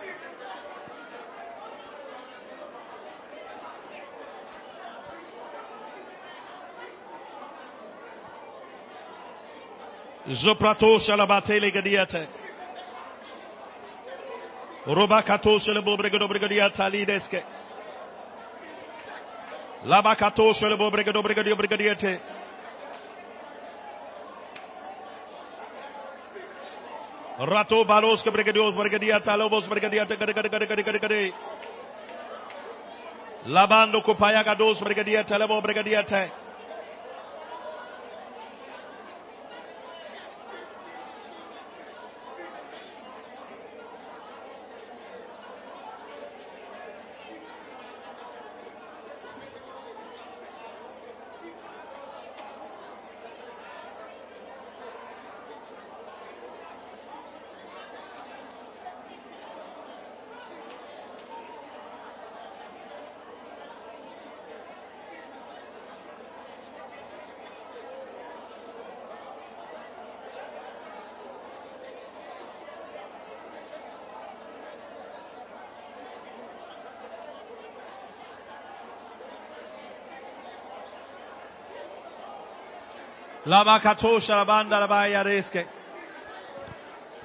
Zoprato 10.35 10.99
shalabate 10.99 11.61
legadiate. 11.61 12.29
Robakato 14.87 15.59
shalabo 15.61 15.97
brigadiata 15.97 16.89
lideske. 16.89 17.45
Labakato 19.85 20.53
shalabo 20.53 20.91
brigadio 20.91 21.23
brigadiate. 21.57 22.21
Rato 27.39 27.85
balos 27.85 28.23
ke 28.23 28.31
brigadios 28.33 28.75
brigadiata 28.75 29.37
lobos 29.37 29.69
brigadiata 29.69 30.17
gade 30.17 30.33
gade 30.33 30.49
gade 30.49 30.67
gade 30.67 30.83
gade 30.83 30.99
gade. 30.99 31.33
Labando 33.47 34.03
kupaya 34.03 34.43
gados 34.43 34.81
brigadiata 34.81 35.39
lebo 35.39 35.61
brigadiata. 35.63 36.46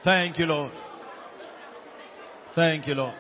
Thank 0.04 0.38
you, 0.38 0.46
Lord. 0.46 0.72
Thank 2.54 2.86
you, 2.86 2.94
Lord. 2.94 3.16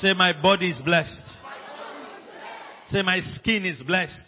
Say, 0.00 0.12
my 0.12 0.32
body 0.40 0.70
is 0.70 0.80
blessed. 0.84 1.22
Say, 2.88 3.02
my 3.02 3.20
skin 3.20 3.64
is 3.64 3.80
blessed. 3.82 4.24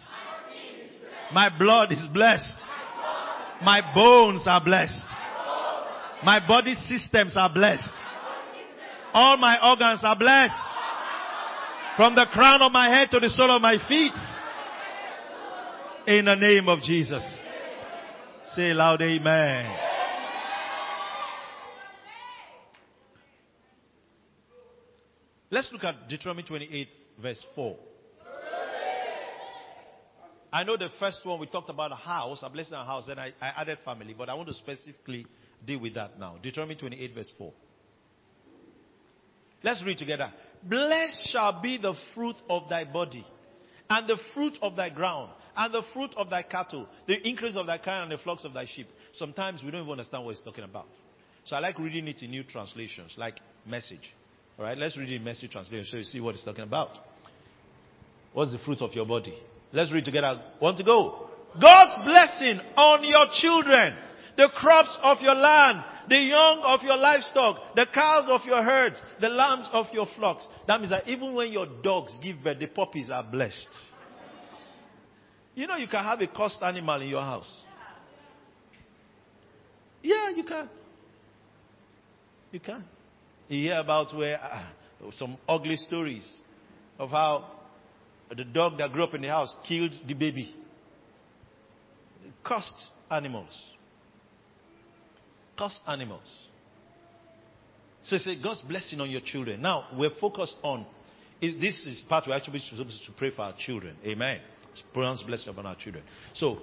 My 1.32 1.50
blood 1.59 1.90
is 1.90 2.05
blessed. 2.12 2.55
My 3.62 3.80
bones 3.92 4.42
are 4.46 4.62
blessed. 4.62 5.07
My 6.22 6.46
body 6.46 6.76
systems 6.86 7.32
are 7.36 7.52
blessed. 7.52 7.90
All 9.12 9.36
my 9.38 9.70
organs 9.70 10.00
are 10.05 10.16
blessed. 10.16 10.55
From 11.96 12.14
the 12.14 12.26
crown 12.32 12.62
of 12.62 12.70
my 12.70 12.88
head 12.88 13.11
to 13.11 13.18
the 13.18 13.30
sole 13.30 13.55
of 13.55 13.61
my 13.61 13.76
feet. 13.88 14.12
In 16.07 16.26
the 16.26 16.34
name 16.34 16.68
of 16.68 16.82
Jesus. 16.82 17.22
Say 18.55 18.74
loud, 18.74 19.00
Amen. 19.00 19.74
Let's 25.50 25.72
look 25.72 25.82
at 25.84 26.07
Deuteronomy 26.09 26.42
28, 26.42 26.88
verse 27.22 27.46
4. 27.55 27.76
I 30.52 30.62
know 30.64 30.76
the 30.76 30.90
first 31.00 31.20
one 31.24 31.40
we 31.40 31.46
talked 31.46 31.70
about 31.70 31.90
a 31.90 31.96
house, 31.96 32.40
a 32.42 32.50
blessing 32.50 32.74
a 32.74 32.84
house, 32.84 33.05
then 33.07 33.18
I, 33.18 33.32
I 33.40 33.62
added 33.62 33.78
family, 33.82 34.14
but 34.16 34.28
I 34.28 34.34
want 34.34 34.48
to 34.48 34.55
specifically 34.55 35.26
deal 35.64 35.80
with 35.80 35.94
that 35.94 36.18
now. 36.18 36.36
Deuteronomy 36.42 36.74
28, 36.74 37.14
verse 37.14 37.32
4. 37.38 37.52
Let's 39.62 39.82
read 39.86 39.96
together. 39.96 40.30
Blessed 40.62 41.30
shall 41.32 41.62
be 41.62 41.78
the 41.78 41.94
fruit 42.14 42.36
of 42.50 42.68
thy 42.68 42.84
body, 42.84 43.26
and 43.88 44.07
the 44.07 44.18
fruit 44.34 44.59
of 44.61 44.76
thy 44.76 44.90
ground, 44.90 45.30
and 45.57 45.74
the 45.74 45.82
fruit 45.92 46.11
of 46.16 46.30
thy 46.30 46.42
cattle, 46.42 46.86
the 47.07 47.26
increase 47.28 47.57
of 47.57 47.66
thy 47.66 47.78
kind, 47.78 48.11
and 48.11 48.18
the 48.18 48.22
flocks 48.22 48.44
of 48.44 48.52
thy 48.55 48.66
sheep. 48.66 48.88
Sometimes 49.14 49.62
we 49.62 49.70
don't 49.70 49.82
even 49.82 49.92
understand 49.92 50.24
what 50.24 50.34
he's 50.34 50.44
talking 50.44 50.64
about. 50.64 50.86
So 51.44 51.57
I 51.57 51.61
like 51.61 51.78
reading 51.78 52.09
it 52.09 52.22
in 52.22 52.30
new 52.30 52.42
translations, 52.42 53.14
like 53.16 53.36
message. 53.66 54.14
All 54.59 54.64
right, 54.64 54.78
let's 54.78 54.96
read 54.96 55.11
it 55.11 55.16
in 55.16 55.24
message 55.24 55.50
translation 55.50 55.86
so 55.90 55.96
you 55.98 56.05
see 56.05 56.20
what 56.20 56.34
he's 56.34 56.44
talking 56.44 56.64
about. 56.64 56.90
What's 58.32 58.52
the 58.52 58.59
fruit 58.59 58.80
of 58.80 58.92
your 58.94 59.07
body? 59.07 59.34
Let's 59.72 59.92
read 59.92 60.05
together. 60.05 60.40
Want 60.61 60.78
to 60.78 60.84
go? 60.84 61.28
God's 61.61 62.05
blessing 62.05 62.61
on 62.76 63.05
your 63.05 63.26
children, 63.40 63.94
the 64.36 64.48
crops 64.57 64.96
of 65.02 65.18
your 65.20 65.34
land, 65.34 65.84
the 66.09 66.16
young 66.16 66.61
of 66.64 66.80
your 66.82 66.96
livestock, 66.96 67.74
the 67.76 67.86
cows 67.92 68.26
of 68.28 68.40
your 68.44 68.62
herds, 68.62 69.00
the 69.20 69.28
lambs 69.28 69.68
of 69.72 69.86
your 69.92 70.07
flocks. 70.16 70.46
That 70.66 70.80
means 70.80 70.90
that 70.90 71.09
even 71.09 71.34
when 71.34 71.52
your 71.52 71.66
dogs 71.82 72.12
give 72.22 72.42
birth, 72.42 72.59
the 72.59 72.66
puppies 72.66 73.11
are 73.11 73.22
blessed. 73.22 73.68
You 75.55 75.66
know, 75.66 75.76
you 75.76 75.86
can 75.86 76.02
have 76.05 76.20
a 76.20 76.26
cursed 76.26 76.62
animal 76.62 77.00
in 77.00 77.09
your 77.09 77.22
house. 77.22 77.50
Yeah, 80.02 80.30
you 80.30 80.44
can. 80.44 80.68
You 82.50 82.61
can. 82.61 82.84
You 83.48 83.62
hear 83.62 83.78
about 83.78 84.14
where 84.16 84.40
uh, 84.42 84.66
some 85.12 85.38
ugly 85.48 85.76
stories 85.76 86.28
of 86.98 87.11
how 87.11 87.50
the 88.36 88.44
dog 88.44 88.78
that 88.78 88.92
grew 88.92 89.05
up 89.05 89.14
in 89.14 89.22
the 89.22 89.28
house 89.28 89.55
killed 89.66 89.92
the 90.07 90.14
baby. 90.14 90.55
Cursed 92.42 92.86
animals. 93.11 93.62
Cursed 95.59 95.80
animals. 95.86 96.46
So 98.05 98.18
say 98.18 98.40
God's 98.42 98.61
blessing 98.62 99.00
on 99.00 99.11
your 99.11 99.22
children. 99.24 99.62
Now 99.62 99.88
we're 99.96 100.14
focused 100.20 100.57
on 100.62 100.86
is 101.40 101.61
this 101.61 101.84
is 101.86 102.05
part 102.09 102.24
we're 102.26 102.36
actually 102.36 102.59
supposed 102.61 103.02
to 103.07 103.12
pray 103.12 103.30
for 103.30 103.42
our 103.42 103.55
children. 103.59 103.96
Amen. 104.05 104.40
Pronounce 104.93 105.22
blessing 105.22 105.49
upon 105.49 105.66
our 105.66 105.77
children. 105.77 106.05
So 106.35 106.59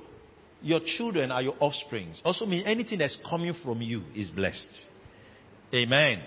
your 0.61 0.79
children 0.97 1.31
are 1.31 1.41
your 1.41 1.55
offsprings. 1.59 2.21
Also 2.23 2.45
mean 2.45 2.63
anything 2.65 2.99
that's 2.99 3.17
coming 3.29 3.53
from 3.63 3.81
you 3.81 4.03
is 4.15 4.29
blessed. 4.29 4.85
Amen. 5.73 6.21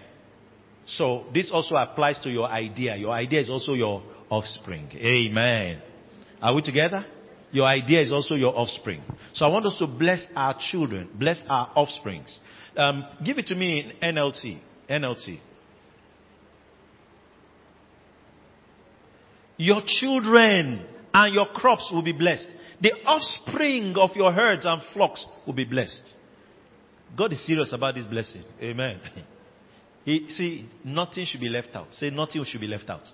So 0.86 1.24
this 1.32 1.50
also 1.52 1.76
applies 1.76 2.18
to 2.20 2.30
your 2.30 2.46
idea. 2.46 2.96
Your 2.96 3.12
idea 3.12 3.40
is 3.40 3.50
also 3.50 3.72
your 3.72 4.02
offspring. 4.30 4.90
Amen. 4.92 5.80
Are 6.42 6.54
we 6.54 6.62
together? 6.62 7.06
Your 7.52 7.66
idea 7.66 8.02
is 8.02 8.10
also 8.10 8.34
your 8.34 8.56
offspring. 8.56 9.02
So 9.32 9.46
I 9.46 9.48
want 9.48 9.64
us 9.66 9.76
to 9.78 9.86
bless 9.86 10.26
our 10.34 10.56
children, 10.70 11.08
bless 11.14 11.40
our 11.48 11.70
offsprings. 11.76 12.38
Um, 12.76 13.04
give 13.24 13.38
it 13.38 13.46
to 13.46 13.54
me 13.54 13.92
in 14.00 14.14
NLT. 14.14 14.58
NLT. 14.90 15.38
Your 19.56 19.82
children 19.86 20.84
and 21.14 21.32
your 21.32 21.46
crops 21.54 21.88
will 21.92 22.02
be 22.02 22.12
blessed. 22.12 22.46
The 22.80 22.92
offspring 23.06 23.94
of 23.96 24.10
your 24.16 24.32
herds 24.32 24.66
and 24.66 24.82
flocks 24.92 25.24
will 25.46 25.54
be 25.54 25.64
blessed. 25.64 26.12
God 27.16 27.32
is 27.32 27.46
serious 27.46 27.72
about 27.72 27.94
this 27.94 28.06
blessing. 28.06 28.42
Amen. 28.60 29.00
He, 30.04 30.28
see, 30.28 30.68
nothing 30.84 31.24
should 31.24 31.40
be 31.40 31.48
left 31.48 31.74
out. 31.74 31.86
Say, 31.92 32.10
nothing 32.10 32.44
should 32.44 32.60
be 32.60 32.66
left 32.66 32.90
out. 32.90 33.04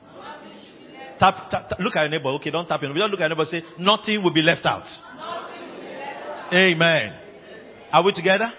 Tap, 1.20 1.48
tap, 1.48 1.68
tap, 1.68 1.78
look 1.78 1.94
at 1.94 2.01
your 2.01 2.09
neighbor. 2.09 2.30
Okay, 2.30 2.51
don't 2.51 2.66
tap 2.66 2.82
your 2.82 2.90
neighbor. 2.90 2.98
Don't 2.98 3.12
look 3.12 3.20
at 3.20 3.28
your 3.28 3.36
neighbor. 3.36 3.44
Say, 3.44 3.62
nothing 3.78 4.24
will 4.24 4.32
be 4.32 4.42
left 4.42 4.66
out. 4.66 4.88
Amen. 6.53 7.16
Are 7.92 8.05
we 8.05 8.12
together? 8.12 8.53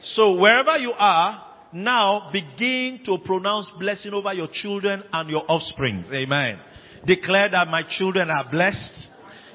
So 0.00 0.38
wherever 0.38 0.78
you 0.78 0.92
are, 0.96 1.44
now 1.74 2.30
begin 2.32 3.00
to 3.04 3.18
pronounce 3.22 3.68
blessing 3.78 4.14
over 4.14 4.32
your 4.32 4.48
children 4.50 5.02
and 5.12 5.28
your 5.28 5.44
offspring. 5.46 6.04
Amen. 6.10 6.60
Declare 7.06 7.50
that 7.50 7.68
my 7.68 7.82
children 7.88 8.30
are 8.30 8.44
blessed. 8.50 9.08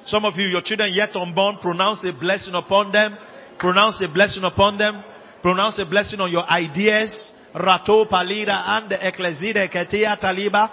Some 0.05 0.25
of 0.25 0.35
you, 0.35 0.47
your 0.47 0.61
children 0.61 0.93
yet 0.93 1.15
unborn, 1.15 1.57
pronounce 1.61 1.99
a 2.03 2.13
blessing 2.19 2.53
upon 2.53 2.91
them. 2.91 3.17
Pronounce 3.59 4.01
a 4.03 4.11
blessing 4.11 4.43
upon 4.43 4.77
them. 4.77 5.03
Pronounce 5.41 5.77
a 5.79 5.85
blessing 5.89 6.19
on 6.19 6.31
your 6.31 6.47
ideas. 6.49 7.31
Rato 7.53 8.07
palida 8.07 8.53
and 8.53 8.89
the 8.89 8.97
taliba. 10.21 10.69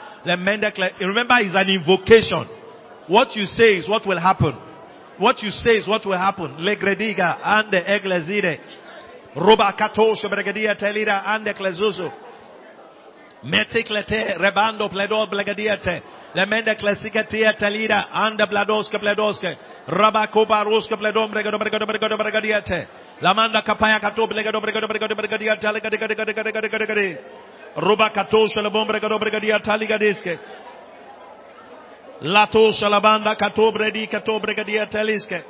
Remember, 1.01 1.37
it's 1.41 1.57
an 1.57 1.69
invocation. 1.71 2.47
What 3.09 3.35
you 3.35 3.47
say 3.47 3.77
is 3.77 3.89
what 3.89 4.07
will 4.07 4.21
happen. 4.21 4.55
What 5.19 5.43
you 5.43 5.51
say 5.51 5.79
is 5.79 5.89
what 5.89 6.05
will 6.05 6.19
happen. 6.19 6.59
Legrediga 6.59 7.39
and 7.43 7.73
the 7.73 7.81
eglezide. 7.81 8.61
Ruba 9.35 9.73
katosha 9.79 10.27
bregadia 10.31 10.77
telida 10.79 11.23
and 11.27 11.47
the 11.47 11.55
klezuzu. 11.55 12.26
Meticlete, 13.47 14.35
rebando 14.39 14.89
pledo 14.89 15.25
blegadiete, 15.29 16.03
lemende 16.35 16.75
klesiketie 16.75 17.53
telida, 17.55 18.09
anda 18.11 18.47
bladoske 18.47 18.99
bledoske, 18.99 19.53
rabakuba 19.87 20.65
ruske 20.65 20.97
pledom 20.97 21.31
bregado 21.31 21.59
bregado 21.59 21.87
bregado 21.87 22.17
bregadiete, 22.17 22.89
lamanda 23.21 23.63
kapaya 23.63 24.01
katu 24.01 24.27
blegado 24.27 24.61
bregado 24.61 24.89
bregado 24.89 25.15
bregadiete, 25.15 25.73
legadigadigadigadigadigadi, 25.73 27.17
ruba 27.77 28.11
katu 28.11 28.49
shalabom 28.49 28.89
bregado 28.89 29.19
bregadiete, 29.19 29.79
ligadiske, 29.79 30.39
latu 32.23 32.73
shalabanda 32.73 33.37
katu 33.37 33.71
bredi 33.71 34.09
katu 34.09 34.41
bregadiete, 34.41 35.05
liske, 35.05 35.45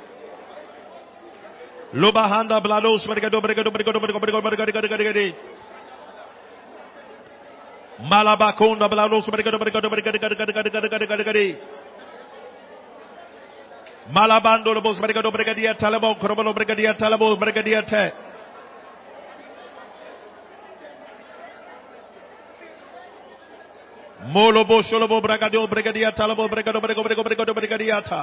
lubahanda 1.93 2.59
blados 2.59 3.07
bregado 3.07 3.41
bregado 3.41 3.71
bregado 3.71 3.99
bregado 3.99 4.19
bregado 4.19 4.71
bregado 4.71 4.97
bregado 4.97 5.33
Malabakonda 7.97 8.85
belalung 8.89 9.25
semerikade 9.25 9.57
merikade 9.57 9.89
merikade 9.89 10.19
merikade 10.21 10.53
merikade 10.53 10.69
merikade 10.69 11.07
merikade 11.09 11.45
Malabando 14.13 14.73
lobos 14.73 14.99
merikade 15.01 15.31
merikade 15.31 15.61
dia 15.61 15.73
talabo 15.73 16.13
kromolo 16.15 16.53
merikade 16.53 16.81
dia 16.81 16.93
talabo 16.93 17.35
merikade 17.35 17.65
dia 17.65 17.81
te 17.81 18.13
Molobo 24.29 24.83
sholobo 24.83 25.17
merikade 25.19 25.57
merikade 25.57 25.97
dia 25.97 26.11
talabo 26.13 26.47
merikade 26.47 26.77
merikade 26.77 27.01
merikade 27.01 27.23
merikade 27.25 27.53
merikade 27.57 27.83
dia 27.83 28.01
ta 28.05 28.21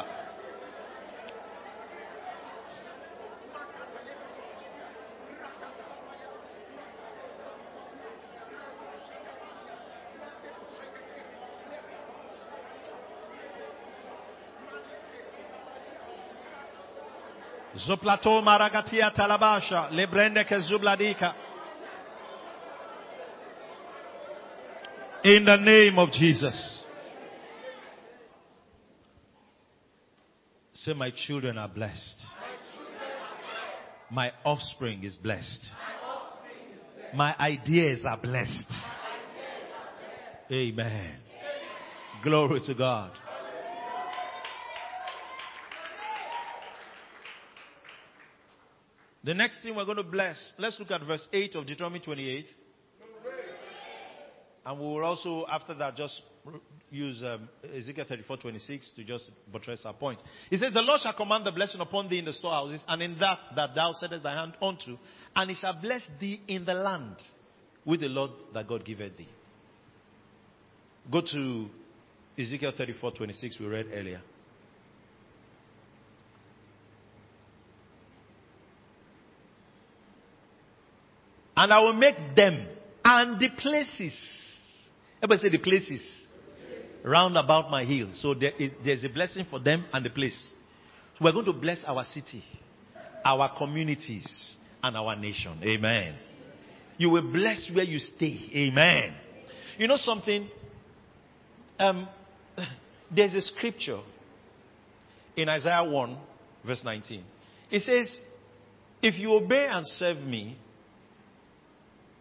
Zoplato 17.77 18.41
maragatia 18.43 19.11
talabasha 19.11 19.91
lebrende 19.91 20.45
zubladika. 20.68 21.35
In 25.25 25.45
the 25.45 25.57
name 25.57 25.99
of 25.99 26.12
Jesus. 26.12 26.83
Say, 30.75 30.93
my 30.93 31.11
children 31.27 31.57
are 31.57 31.68
blessed. 31.68 32.27
My 34.11 34.31
offspring 34.45 35.03
is 35.03 35.16
blessed. 35.16 35.70
My 37.14 37.35
ideas 37.41 38.05
are 38.05 38.18
blessed. 38.18 38.70
Amen. 40.53 41.14
Glory 42.22 42.61
to 42.66 42.75
God. 42.75 43.12
The 49.25 49.33
next 49.33 49.62
thing 49.62 49.75
we're 49.75 49.87
going 49.87 49.97
to 49.97 50.03
bless, 50.03 50.53
let's 50.59 50.79
look 50.79 50.91
at 50.91 51.03
verse 51.03 51.27
8 51.33 51.55
of 51.57 51.66
Deuteronomy 51.66 52.01
28. 52.01 52.45
And 54.66 54.79
we 54.79 54.85
will 54.85 55.05
also, 55.05 55.47
after 55.49 55.75
that, 55.75 55.97
just 55.97 56.20
use 56.91 57.22
um, 57.22 57.49
Ezekiel 57.75 58.05
34 58.09 58.37
26 58.37 58.93
to 58.97 59.05
just 59.05 59.31
buttress 59.53 59.81
our 59.85 59.95
point. 59.95 60.20
He 60.51 60.59
says, 60.59 60.72
The 60.72 60.83
Lord 60.83 61.01
shall 61.01 61.14
command 61.14 61.45
the 61.47 61.53
blessing 61.53 61.81
upon 61.81 62.09
thee 62.09 62.18
in 62.18 62.25
the 62.25 62.33
storehouses, 62.33 62.83
and 62.87 63.03
in 63.03 63.18
that 63.18 63.39
that 63.57 63.75
thou 63.75 63.93
settest 63.93 64.22
thy 64.22 64.35
hand 64.35 64.55
unto, 64.62 64.97
and 65.35 65.51
he 65.51 65.57
shall 65.57 65.79
bless 65.81 66.07
thee 66.20 66.41
in 66.47 66.64
the 66.64 66.75
land 66.75 67.16
with 67.85 68.01
the 68.01 68.09
Lord 68.09 68.31
that 68.53 68.68
God 68.68 68.85
giveth 68.85 69.16
thee. 69.16 69.29
Go 71.11 71.20
to 71.20 71.68
Ezekiel 72.39 72.72
34 72.77 73.12
26, 73.12 73.61
we 73.61 73.66
read 73.66 73.87
earlier. 73.93 74.22
And 81.57 81.73
I 81.73 81.81
will 81.81 81.93
make 81.93 82.17
them 82.35 82.67
and 83.05 83.39
the 83.39 83.49
places. 83.59 84.15
Everybody 85.23 85.49
say 85.49 85.57
the 85.57 85.63
places. 85.63 86.03
Round 87.05 87.37
about 87.37 87.71
my 87.71 87.85
hill. 87.85 88.09
So 88.15 88.35
there 88.35 88.53
is, 88.59 88.73
there's 88.83 89.05
a 89.05 89.11
blessing 89.11 89.47
for 89.51 89.61
them 89.61 89.85
and 89.93 90.05
the 90.05 90.11
place. 90.11 90.37
So 91.19 91.25
we're 91.25 91.33
going 91.33 91.45
to 91.45 91.53
bless 91.53 91.85
our 91.85 92.03
city, 92.05 92.43
our 93.25 93.57
communities, 93.57 94.57
and 94.83 94.97
our 94.97 95.15
nation. 95.15 95.61
Amen. 95.63 96.17
You 96.97 97.11
will 97.11 97.31
bless 97.31 97.71
where 97.75 97.85
you 97.85 97.99
stay. 97.99 98.51
Amen. 98.55 99.15
You 99.79 99.87
know 99.87 99.97
something? 99.97 100.49
Um, 101.79 102.09
there's 103.15 103.35
a 103.35 103.43
scripture 103.43 104.01
in 105.37 105.49
Isaiah 105.49 105.85
1, 105.85 106.17
verse 106.67 106.83
19. 106.85 107.23
It 107.71 107.83
says, 107.83 108.09
If 109.03 109.19
you 109.19 109.33
obey 109.35 109.67
and 109.71 109.87
serve 109.87 110.19
me, 110.19 110.57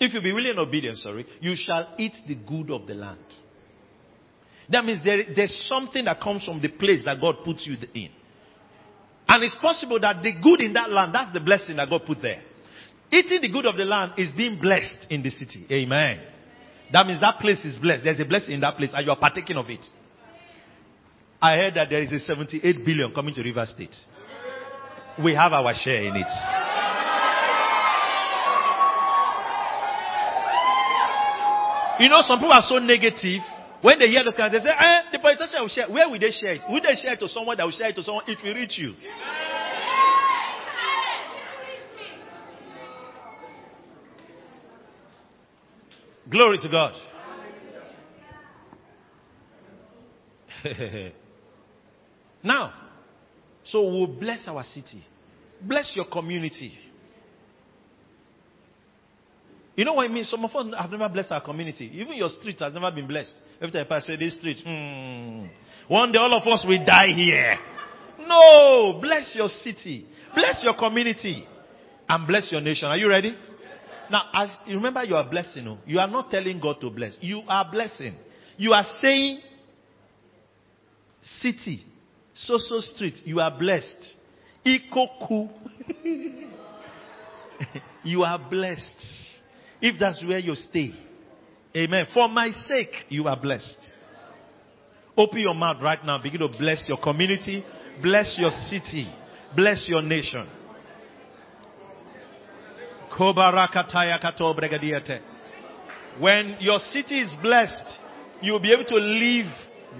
if 0.03 0.13
you 0.13 0.21
be 0.21 0.33
willing 0.33 0.51
and 0.51 0.59
obedient, 0.59 0.97
sorry, 0.97 1.25
you 1.41 1.55
shall 1.55 1.93
eat 1.97 2.13
the 2.27 2.35
good 2.35 2.71
of 2.71 2.87
the 2.87 2.93
land. 2.93 3.19
That 4.69 4.85
means 4.85 5.03
there, 5.03 5.21
there's 5.35 5.67
something 5.67 6.05
that 6.05 6.21
comes 6.21 6.45
from 6.45 6.61
the 6.61 6.69
place 6.69 7.03
that 7.05 7.19
God 7.19 7.37
puts 7.43 7.67
you 7.67 7.75
in. 7.93 8.09
And 9.27 9.43
it's 9.43 9.55
possible 9.61 9.99
that 9.99 10.21
the 10.23 10.33
good 10.41 10.61
in 10.61 10.73
that 10.73 10.91
land, 10.91 11.13
that's 11.13 11.33
the 11.33 11.39
blessing 11.39 11.77
that 11.77 11.89
God 11.89 12.03
put 12.05 12.21
there. 12.21 12.41
Eating 13.11 13.41
the 13.41 13.51
good 13.51 13.65
of 13.65 13.77
the 13.77 13.85
land 13.85 14.13
is 14.17 14.31
being 14.33 14.59
blessed 14.59 15.07
in 15.09 15.21
the 15.21 15.29
city. 15.29 15.65
Amen. 15.71 16.19
That 16.91 17.07
means 17.07 17.21
that 17.21 17.39
place 17.39 17.63
is 17.63 17.77
blessed. 17.77 18.03
There's 18.03 18.19
a 18.19 18.25
blessing 18.25 18.55
in 18.55 18.59
that 18.61 18.77
place 18.77 18.91
and 18.93 19.05
you 19.05 19.11
are 19.11 19.19
partaking 19.19 19.57
of 19.57 19.69
it. 19.69 19.85
I 21.41 21.57
heard 21.57 21.75
that 21.75 21.89
there 21.89 22.01
is 22.01 22.11
a 22.11 22.19
78 22.19 22.85
billion 22.85 23.13
coming 23.13 23.35
to 23.35 23.41
River 23.41 23.65
State. 23.65 23.95
We 25.23 25.35
have 25.35 25.53
our 25.53 25.73
share 25.75 26.03
in 26.03 26.15
it. 26.15 26.62
You 32.03 32.09
know, 32.09 32.21
some 32.23 32.37
people 32.37 32.51
are 32.51 32.61
so 32.67 32.79
negative. 32.79 33.39
When 33.81 33.97
they 33.97 34.09
hear 34.09 34.25
this 34.25 34.35
kind, 34.35 34.53
they 34.53 34.59
say, 34.59 34.67
eh, 34.77 35.01
the 35.13 35.19
politician 35.19 35.61
will 35.61 35.69
share. 35.69 35.89
Where 35.89 36.09
will 36.09 36.19
they 36.19 36.31
share 36.31 36.55
it? 36.55 36.61
Will 36.69 36.81
they 36.81 36.95
share 37.01 37.13
it 37.13 37.19
to 37.21 37.29
someone 37.29 37.55
that 37.55 37.63
will 37.63 37.71
share 37.71 37.87
it 37.91 37.95
to 37.95 38.03
someone? 38.03 38.25
It 38.27 38.39
will 38.43 38.53
reach 38.53 38.77
you. 38.77 38.93
Glory 46.29 46.57
to 46.57 46.67
God. 46.67 46.93
now, 52.43 52.73
so 53.63 53.81
we'll 53.81 54.07
bless 54.07 54.45
our 54.49 54.65
city. 54.65 55.05
Bless 55.61 55.93
your 55.95 56.05
community. 56.05 56.73
You 59.75 59.85
know 59.85 59.93
what 59.93 60.09
I 60.09 60.13
mean? 60.13 60.23
Some 60.23 60.45
of 60.45 60.55
us 60.55 60.73
have 60.77 60.91
never 60.91 61.09
blessed 61.09 61.31
our 61.31 61.41
community. 61.41 61.89
Even 61.93 62.13
your 62.13 62.29
street 62.29 62.59
has 62.59 62.73
never 62.73 62.91
been 62.91 63.07
blessed. 63.07 63.33
Every 63.59 63.71
time 63.71 63.87
I 63.89 63.99
say 63.99 64.15
this 64.15 64.37
street, 64.37 64.57
hmm, 64.63 65.45
one 65.87 66.11
day 66.11 66.19
all 66.19 66.33
of 66.33 66.47
us 66.47 66.63
will 66.67 66.85
die 66.85 67.13
here. 67.15 67.57
No, 68.19 68.99
bless 69.01 69.35
your 69.35 69.47
city, 69.47 70.05
bless 70.35 70.63
your 70.63 70.75
community, 70.77 71.47
and 72.07 72.27
bless 72.27 72.51
your 72.51 72.61
nation. 72.61 72.87
Are 72.87 72.97
you 72.97 73.09
ready? 73.09 73.35
Now, 74.11 74.29
as 74.33 74.49
you 74.67 74.75
remember, 74.75 75.03
you 75.03 75.15
are 75.15 75.27
blessing. 75.27 75.67
Oh. 75.67 75.79
You 75.85 75.99
are 75.99 76.07
not 76.07 76.29
telling 76.29 76.59
God 76.59 76.79
to 76.81 76.89
bless. 76.89 77.17
You 77.19 77.41
are 77.47 77.69
blessing. 77.71 78.15
You 78.57 78.73
are 78.73 78.85
saying, 79.01 79.41
city, 81.39 81.83
so 82.33 82.57
so 82.57 82.79
street, 82.79 83.15
you 83.25 83.39
are 83.39 83.57
blessed. 83.57 84.17
Ikoku, 84.65 85.49
you 88.03 88.23
are 88.23 88.39
blessed. 88.49 89.32
If 89.83 89.99
that's 89.99 90.23
where 90.23 90.39
you 90.39 90.55
stay. 90.55 90.93
Amen. 91.75 92.05
For 92.13 92.29
my 92.29 92.51
sake, 92.67 92.93
you 93.09 93.27
are 93.27 93.35
blessed. 93.35 93.77
Open 95.17 95.39
your 95.39 95.53
mouth 95.53 95.83
right 95.83 95.99
now. 96.05 96.23
Begin 96.23 96.39
to 96.39 96.47
bless 96.47 96.87
your 96.87 96.97
community, 96.99 97.65
bless 98.01 98.33
your 98.39 98.49
city, 98.49 99.13
bless 99.53 99.85
your 99.89 100.01
nation. 100.01 100.47
When 106.19 106.57
your 106.61 106.79
city 106.79 107.19
is 107.19 107.35
blessed, 107.41 107.99
you 108.41 108.53
will 108.53 108.61
be 108.61 108.71
able 108.71 108.85
to 108.85 108.95
live 108.95 109.51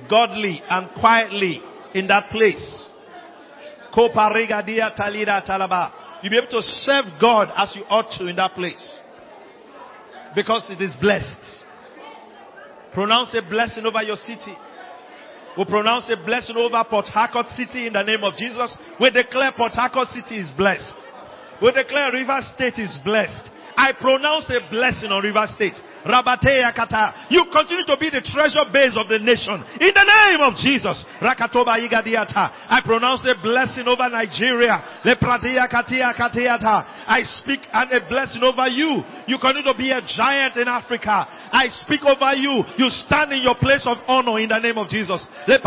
godly 0.10 0.62
and 0.70 0.92
quietly 0.98 1.62
in 1.94 2.08
that 2.08 2.30
place. 2.30 2.88
You'll 3.94 4.10
be 6.32 6.38
able 6.38 6.48
to 6.52 6.62
serve 6.62 7.06
God 7.20 7.52
as 7.54 7.76
you 7.76 7.84
ought 7.90 8.10
to 8.18 8.28
in 8.28 8.38
that 8.38 8.54
place 8.54 9.00
because 10.36 10.66
it 10.70 10.82
is 10.82 10.96
blessed. 11.00 11.62
Pronounce 12.94 13.34
a 13.36 13.42
blessing 13.42 13.86
over 13.86 14.02
your 14.04 14.18
city. 14.18 14.56
We 15.58 15.66
pronounce 15.66 16.10
a 16.10 16.18
blessing 16.18 16.56
over 16.56 16.84
Port 16.90 17.06
Harcourt 17.06 17.48
City 17.50 17.88
in 17.88 17.94
the 17.94 18.04
name 18.04 18.24
of 18.24 18.36
Jesus. 18.36 18.76
We 19.00 19.10
declare 19.12 19.52
Port 19.56 19.74
Harcourt 19.74 20.08
City 20.10 20.38
is 20.38 20.52
blessed. 20.58 20.94
We 21.62 21.72
declare 21.72 22.12
River 22.12 22.40
State 22.56 22.80
is 22.80 22.98
blessed. 23.04 23.50
I 23.78 23.94
pronounce 23.94 24.50
a 24.50 24.60
blessing 24.70 25.12
on 25.12 25.24
River 25.24 25.46
State. 25.54 25.78
Rabatea 26.06 26.74
kata. 26.76 27.28
You 27.30 27.46
continue 27.52 27.86
to 27.86 27.98
be 27.98 28.10
the 28.10 28.22
treasure 28.22 28.68
base 28.72 28.94
of 29.00 29.08
the 29.08 29.20
nation. 29.20 29.64
In 29.80 29.92
the 29.96 30.04
name 30.04 30.42
of 30.44 30.56
Jesus. 30.60 31.04
Rakatoba. 31.22 31.80
I 31.80 32.82
pronounce 32.84 33.26
a 33.26 33.36
blessing 33.42 33.88
over 33.88 34.10
Nigeria. 34.10 35.02
Lepratia 35.04 35.70
katia 35.70 36.14
katiata. 36.14 37.08
I 37.08 37.24
speak 37.24 37.62
and 37.72 37.92
a 37.92 38.08
blessing 38.08 38.44
over 38.44 38.68
you. 38.68 39.04
You 39.28 39.38
continue 39.40 39.72
to 39.72 39.78
be 39.78 39.92
a 39.92 40.02
giant 40.02 40.58
in 40.58 40.68
Africa. 40.68 41.43
I 41.54 41.70
speak 41.86 42.02
over 42.02 42.34
you. 42.34 42.66
You 42.82 42.90
stand 43.06 43.32
in 43.32 43.44
your 43.46 43.54
place 43.54 43.86
of 43.86 43.98
honor 44.10 44.40
in 44.42 44.50
the 44.50 44.58
name 44.58 44.78
of 44.82 44.90
Jesus. 44.90 45.22
I 45.46 45.62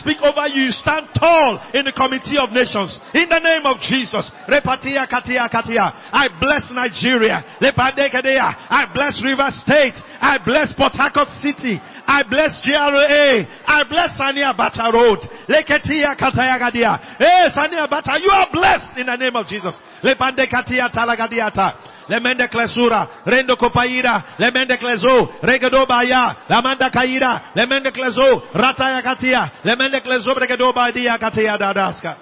speak 0.00 0.18
over 0.24 0.48
you. 0.48 0.62
You 0.64 0.72
stand 0.72 1.08
tall 1.12 1.60
in 1.76 1.84
the 1.84 1.92
committee 1.92 2.40
of 2.40 2.48
nations. 2.48 2.96
In 3.12 3.28
the 3.28 3.44
name 3.44 3.68
of 3.68 3.76
Jesus. 3.84 4.24
I 4.48 6.28
bless 6.40 6.64
Nigeria. 6.72 7.44
I 7.60 8.88
bless 8.94 9.20
River 9.22 9.50
State. 9.60 10.00
I 10.20 10.38
bless 10.40 10.72
Port 10.72 10.96
Harcourt 10.96 11.28
City. 11.44 11.76
I 12.06 12.22
bless 12.28 12.56
GRA. 12.64 13.44
I 13.66 13.84
bless 13.88 14.16
Sani 14.16 14.40
Abacha 14.40 14.92
Road. 14.92 15.20
Leketia 15.48 16.16
Katayagadia. 16.16 17.16
Hey, 17.18 17.44
eh, 17.44 17.48
Sania 17.52 17.88
Bacha, 17.88 18.18
you 18.20 18.30
are 18.30 18.48
blessed 18.52 18.98
in 18.98 19.06
the 19.06 19.16
name 19.16 19.36
of 19.36 19.46
Jesus. 19.46 19.74
Lepande 20.02 20.48
Katia 20.48 20.88
Talagadiata. 20.88 21.93
Lemende 22.08 22.48
klesura, 22.48 23.08
rendo 23.24 23.56
kopaira, 23.56 24.22
lemende 24.38 24.76
klezo, 24.76 25.28
regedo 25.42 25.86
baya, 25.86 26.36
lamanda 26.48 26.90
kaira, 26.90 27.52
lemende 27.54 27.90
klezo, 27.92 28.42
rataya 28.52 29.02
katia, 29.02 29.50
lemende 29.64 30.00
klezo 30.00 30.34
bregedo 30.34 30.72
badia 30.72 31.18
katia 31.18 31.58
dadaska. 31.58 32.16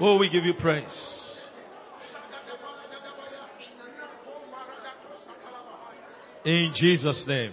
Oh, 0.00 0.18
we 0.18 0.28
give 0.28 0.44
you 0.44 0.54
praise. 0.54 1.14
In 6.44 6.72
Jesus' 6.74 7.24
name. 7.26 7.52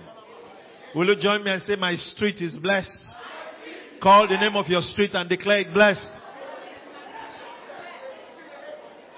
Will 0.96 1.08
you 1.08 1.16
join 1.16 1.44
me 1.44 1.52
and 1.52 1.62
say, 1.62 1.76
My 1.76 1.96
street 1.96 2.42
is 2.42 2.58
blessed? 2.58 2.90
Call 4.02 4.28
the 4.28 4.36
name 4.36 4.56
of 4.56 4.68
your 4.68 4.82
street 4.82 5.12
and 5.14 5.30
declare 5.30 5.62
it 5.62 5.74
blessed. 5.74 6.10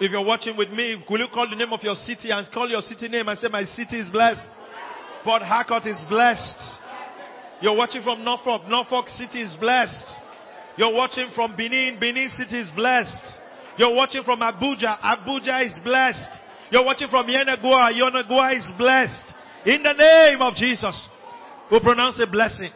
If 0.04 0.12
you're 0.12 0.26
watching 0.26 0.58
with 0.58 0.70
me, 0.70 1.02
will 1.10 1.20
you 1.22 1.28
call 1.34 1.50
the 1.50 1.56
name 1.56 1.72
of 1.72 1.82
your 1.82 1.96
city 1.96 2.30
and 2.30 2.46
call 2.52 2.68
your 2.70 2.82
city 2.82 3.08
name 3.08 3.30
and 3.30 3.40
say, 3.40 3.48
My 3.48 3.64
city 3.64 4.02
is 4.02 4.10
blessed? 4.10 4.46
Port 5.24 5.42
Harcourt 5.42 5.86
is 5.86 5.96
blessed. 6.10 6.60
You're 7.62 7.78
watching 7.78 8.04
from 8.04 8.22
Norfolk, 8.22 8.68
Norfolk 8.68 9.08
City 9.08 9.42
is 9.42 9.56
blessed. 9.56 10.06
You're 10.76 10.94
watching 10.94 11.30
from 11.34 11.56
Benin, 11.56 12.02
Benin 12.02 12.30
City 12.32 12.60
is 12.60 12.70
blessed. 12.76 13.22
You're 13.78 13.96
watching 13.96 14.24
from 14.24 14.42
Abuja, 14.42 15.00
Abuja 15.00 15.66
is 15.68 15.80
blessed. 15.86 16.32
You're 16.70 16.84
watching 16.84 17.08
from 17.08 17.28
Yenagoa, 17.28 17.94
Yenagoa 17.94 18.58
is 18.58 18.68
blessed. 18.78 19.34
In 19.66 19.84
the 19.84 19.94
name 19.94 20.42
of 20.42 20.54
Jesus, 20.56 21.08
we 21.72 21.80
pronounce 21.80 22.20
a 22.20 22.28
blessing. 22.28 22.72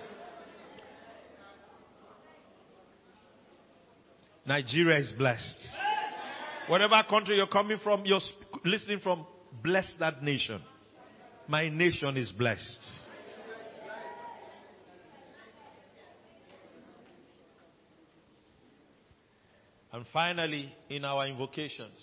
Nigeria 4.45 4.99
is 4.99 5.11
blessed. 5.11 5.67
Whatever 6.67 7.01
country 7.09 7.37
you're 7.37 7.47
coming 7.47 7.77
from, 7.81 8.05
you're 8.05 8.19
listening 8.65 8.99
from, 8.99 9.25
bless 9.63 9.93
that 9.99 10.21
nation. 10.21 10.61
My 11.47 11.69
nation 11.69 12.17
is 12.17 12.31
blessed. 12.31 12.77
And 19.93 20.05
finally, 20.11 20.71
in 20.89 21.05
our 21.05 21.25
invocations, 21.25 21.97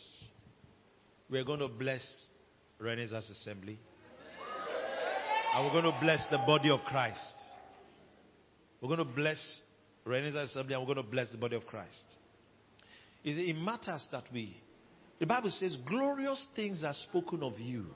we're 1.30 1.44
going 1.44 1.60
to 1.60 1.68
bless 1.68 2.02
Renaissance 2.78 3.28
Assembly. 3.30 3.78
And 5.54 5.64
we're 5.64 5.72
going 5.72 5.92
to 5.92 6.00
bless 6.00 6.26
the 6.30 6.38
body 6.38 6.70
of 6.70 6.80
Christ. 6.80 7.20
We're 8.80 8.88
going 8.88 9.06
to 9.06 9.14
bless 9.14 9.38
Renaissance 10.04 10.50
Assembly 10.50 10.74
and 10.74 10.82
we're 10.82 10.94
going 10.94 11.04
to 11.04 11.10
bless 11.10 11.30
the 11.30 11.38
body 11.38 11.54
of 11.54 11.66
Christ. 11.66 12.04
It 13.24 13.56
matters 13.56 14.06
that 14.12 14.24
we. 14.32 14.56
The 15.18 15.26
Bible 15.26 15.50
says, 15.50 15.76
glorious 15.86 16.46
things 16.54 16.84
are 16.84 16.92
spoken 16.92 17.42
of 17.42 17.58
you, 17.58 17.86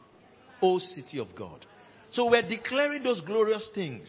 O 0.63 0.79
city 0.79 1.19
of 1.19 1.29
God. 1.37 1.67
So 2.13 2.31
we're 2.31 2.49
declaring 2.49 3.03
those 3.03 3.21
glorious 3.21 3.69
things 3.75 4.09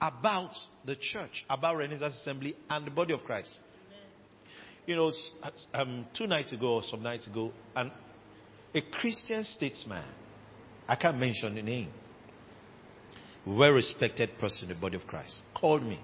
about 0.00 0.52
the 0.84 0.94
church, 0.94 1.44
about 1.50 1.76
Renaissance 1.76 2.14
Assembly 2.20 2.54
and 2.70 2.86
the 2.86 2.90
body 2.90 3.12
of 3.12 3.24
Christ. 3.24 3.52
You 4.86 4.94
know, 4.94 5.12
um, 5.74 6.06
two 6.16 6.28
nights 6.28 6.52
ago 6.52 6.74
or 6.74 6.82
some 6.84 7.02
nights 7.02 7.26
ago, 7.26 7.50
an, 7.74 7.90
a 8.72 8.80
Christian 8.82 9.42
statesman, 9.42 10.04
I 10.86 10.94
can't 10.94 11.18
mention 11.18 11.56
the 11.56 11.62
name, 11.62 11.90
well 13.44 13.72
respected 13.72 14.30
person 14.38 14.64
in 14.64 14.68
the 14.68 14.80
body 14.80 14.96
of 14.96 15.06
Christ, 15.08 15.34
called 15.58 15.82
me. 15.82 16.00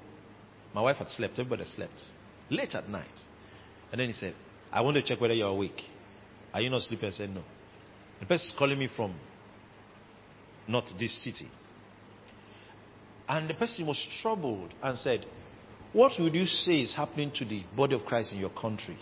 My 0.75 0.81
wife 0.81 0.97
had 0.97 1.11
slept, 1.11 1.35
everybody 1.35 1.65
slept. 1.77 1.93
Late 2.51 2.75
at 2.75 2.89
night. 2.89 3.07
And 3.93 4.01
then 4.01 4.09
he 4.09 4.15
said, 4.15 4.35
I 4.73 4.81
want 4.81 4.97
to 4.97 5.03
check 5.03 5.21
whether 5.21 5.35
you're 5.35 5.49
awake. 5.49 5.81
Are 6.53 6.61
you 6.63 6.71
not 6.71 6.81
sleeping? 6.83 7.09
I 7.09 7.13
said, 7.13 7.31
No. 7.31 7.43
The 8.21 8.27
person 8.27 8.49
is 8.49 8.55
calling 8.59 8.79
me 8.79 8.89
from 8.97 9.15
not 10.67 10.85
this 10.99 11.23
city. 11.23 11.49
And 13.29 13.49
the 13.49 13.55
person 13.55 13.87
was 13.87 14.05
troubled 14.23 14.73
and 14.83 14.99
said, 14.99 15.27
What 15.93 16.13
would 16.19 16.35
you 16.35 16.47
say 16.47 16.81
is 16.81 16.95
happening 16.95 17.33
to 17.37 17.45
the 17.45 17.65
body 17.77 17.95
of 17.95 18.05
Christ 18.07 18.33
in 18.33 18.39
your 18.39 18.51
country? 18.51 18.97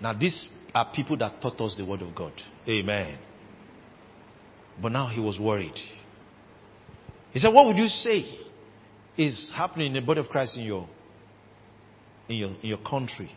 Now, 0.00 0.12
these 0.12 0.48
are 0.74 0.90
people 0.92 1.16
that 1.18 1.40
taught 1.40 1.60
us 1.60 1.76
the 1.76 1.84
word 1.84 2.02
of 2.02 2.14
God. 2.14 2.32
Amen. 2.68 3.16
But 4.82 4.90
now 4.90 5.06
he 5.06 5.20
was 5.20 5.38
worried. 5.38 5.78
He 7.32 7.38
said, 7.38 7.54
What 7.54 7.66
would 7.66 7.76
you 7.76 7.88
say 7.88 8.43
is 9.16 9.50
happening 9.54 9.88
in 9.88 9.92
the 9.94 10.00
body 10.00 10.20
of 10.20 10.28
Christ 10.28 10.56
in 10.56 10.64
your 10.64 10.88
in 12.28 12.36
your 12.36 12.50
in 12.62 12.68
your 12.68 12.78
country? 12.78 13.30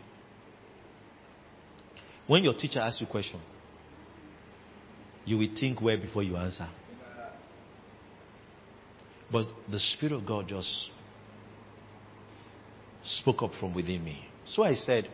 When 2.26 2.44
your 2.44 2.54
teacher 2.54 2.80
asks 2.80 3.00
you 3.00 3.06
a 3.06 3.10
question, 3.10 3.40
you 5.24 5.38
will 5.38 5.48
think 5.58 5.80
well 5.80 5.96
before 5.96 6.22
you 6.22 6.36
answer. 6.36 6.68
But 9.30 9.46
the 9.70 9.78
Spirit 9.78 10.14
of 10.14 10.26
God 10.26 10.48
just 10.48 10.88
spoke 13.02 13.42
up 13.42 13.52
from 13.60 13.74
within 13.74 14.04
me. 14.04 14.26
So 14.46 14.62
I 14.62 14.74
said, 14.74 15.08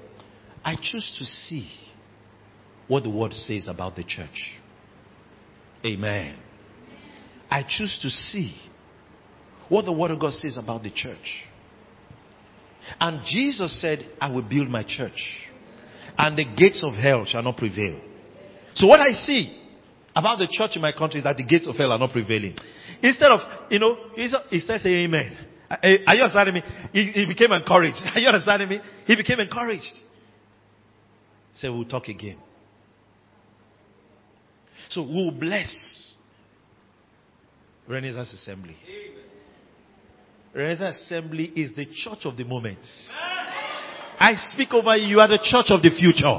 I 0.64 0.76
choose 0.76 1.16
to 1.18 1.24
see 1.24 1.68
what 2.88 3.02
the 3.02 3.10
Word 3.10 3.32
says 3.32 3.66
about 3.68 3.96
the 3.96 4.04
church. 4.04 4.52
Amen. 5.84 6.36
I 7.50 7.62
choose 7.62 7.98
to 8.02 8.10
see 8.10 8.54
what 9.68 9.84
the 9.84 9.92
Word 9.92 10.10
of 10.10 10.20
God 10.20 10.32
says 10.32 10.56
about 10.56 10.82
the 10.82 10.90
church. 10.90 11.44
And 13.00 13.20
Jesus 13.26 13.80
said, 13.80 14.06
I 14.20 14.30
will 14.30 14.42
build 14.42 14.68
my 14.68 14.82
church, 14.82 15.18
and 16.18 16.36
the 16.36 16.44
gates 16.44 16.84
of 16.86 16.94
hell 16.94 17.24
shall 17.24 17.42
not 17.42 17.56
prevail. 17.56 17.98
So 18.74 18.86
what 18.86 19.00
I 19.00 19.12
see 19.12 19.60
about 20.14 20.38
the 20.38 20.48
church 20.50 20.72
in 20.76 20.82
my 20.82 20.92
country 20.92 21.18
is 21.18 21.24
that 21.24 21.36
the 21.36 21.44
gates 21.44 21.66
of 21.66 21.76
hell 21.76 21.92
are 21.92 21.98
not 21.98 22.10
prevailing. 22.10 22.56
Instead 23.02 23.30
of, 23.32 23.40
you 23.70 23.78
know, 23.78 23.96
he 24.14 24.28
started 24.60 24.82
saying 24.82 25.06
amen. 25.06 25.36
Are 25.70 26.14
you 26.14 26.22
understanding 26.22 26.54
me? 26.54 26.62
He, 26.92 27.10
he 27.12 27.26
became 27.26 27.52
encouraged. 27.52 27.96
Are 28.14 28.20
you 28.20 28.28
understanding 28.28 28.68
me? 28.68 28.80
He 29.06 29.16
became 29.16 29.40
encouraged. 29.40 29.92
Say, 31.54 31.68
we'll 31.68 31.84
talk 31.84 32.08
again. 32.08 32.36
So 34.90 35.02
we'll 35.02 35.32
bless 35.32 36.14
Renaissance 37.88 38.32
Assembly. 38.34 38.76
Renaissance 40.54 40.96
Assembly 41.06 41.46
is 41.56 41.74
the 41.74 41.86
church 41.86 42.24
of 42.24 42.36
the 42.36 42.44
moment. 42.44 42.78
I 44.18 44.34
speak 44.52 44.72
over 44.72 44.96
you. 44.96 45.08
You 45.08 45.20
are 45.20 45.28
the 45.28 45.42
church 45.42 45.66
of 45.70 45.82
the 45.82 45.90
future. 45.90 46.38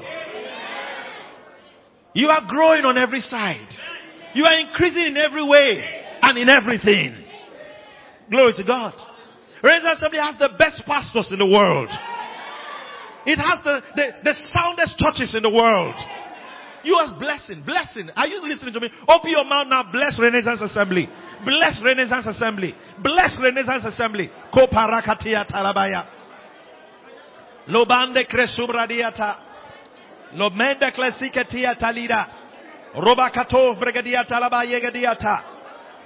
You 2.14 2.30
are 2.30 2.48
growing 2.48 2.86
on 2.86 2.98
every 2.98 3.20
side. 3.20 3.68
You 4.34 4.46
are 4.46 4.58
increasing 4.58 5.08
in 5.08 5.18
every 5.18 5.44
way 5.44 5.84
and 6.22 6.38
in 6.38 6.48
everything. 6.48 7.26
Glory 8.32 8.54
to 8.56 8.64
God. 8.64 8.94
Renaissance 9.62 9.98
Assembly 10.00 10.20
has 10.20 10.36
the 10.40 10.56
best 10.58 10.84
pastors 10.86 11.30
in 11.32 11.40
the 11.40 11.46
world. 11.46 11.90
It 13.26 13.38
has 13.38 13.60
the, 13.64 13.82
the, 13.96 14.08
the 14.24 14.34
soundest 14.56 14.98
churches 14.98 15.34
in 15.36 15.44
the 15.44 15.50
world. 15.50 15.96
You 16.84 16.94
are 16.96 17.20
blessing, 17.20 17.64
blessing. 17.66 18.10
Are 18.16 18.28
you 18.28 18.48
listening 18.48 18.74
to 18.74 18.80
me? 18.80 18.90
Open 19.10 19.32
your 19.32 19.44
mouth 19.44 19.68
now. 19.68 19.92
Bless 19.92 20.20
Renaissance 20.22 20.62
Assembly. 20.62 21.10
Bless 21.44 21.82
Renaissance 21.84 22.28
Assembly. 22.28 22.76
Bless 22.98 23.38
Renaissance 23.40 23.86
Assembly. 23.86 24.30
Koparakatia 24.54 25.46
talabaya. 25.46 26.06
Lobande 27.68 28.26
cresubradiata. 28.28 29.38
Lomenda 30.34 30.92
classicatia 30.92 31.76
talida. 31.76 32.28
Robakato 32.96 33.76
bregadiata 33.76 34.40
laba 34.40 34.64
yegadiata. 34.64 35.44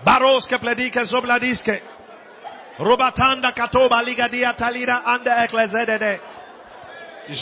Baros 0.03 0.47
que 0.47 0.57
pledike 0.57 1.05
zobladiske. 1.05 1.81
Robatanda 2.79 3.51
katoba 3.51 4.01
ligadia 4.01 4.53
talida 4.53 5.03
ande 5.05 5.29
eklezedede. 5.29 6.19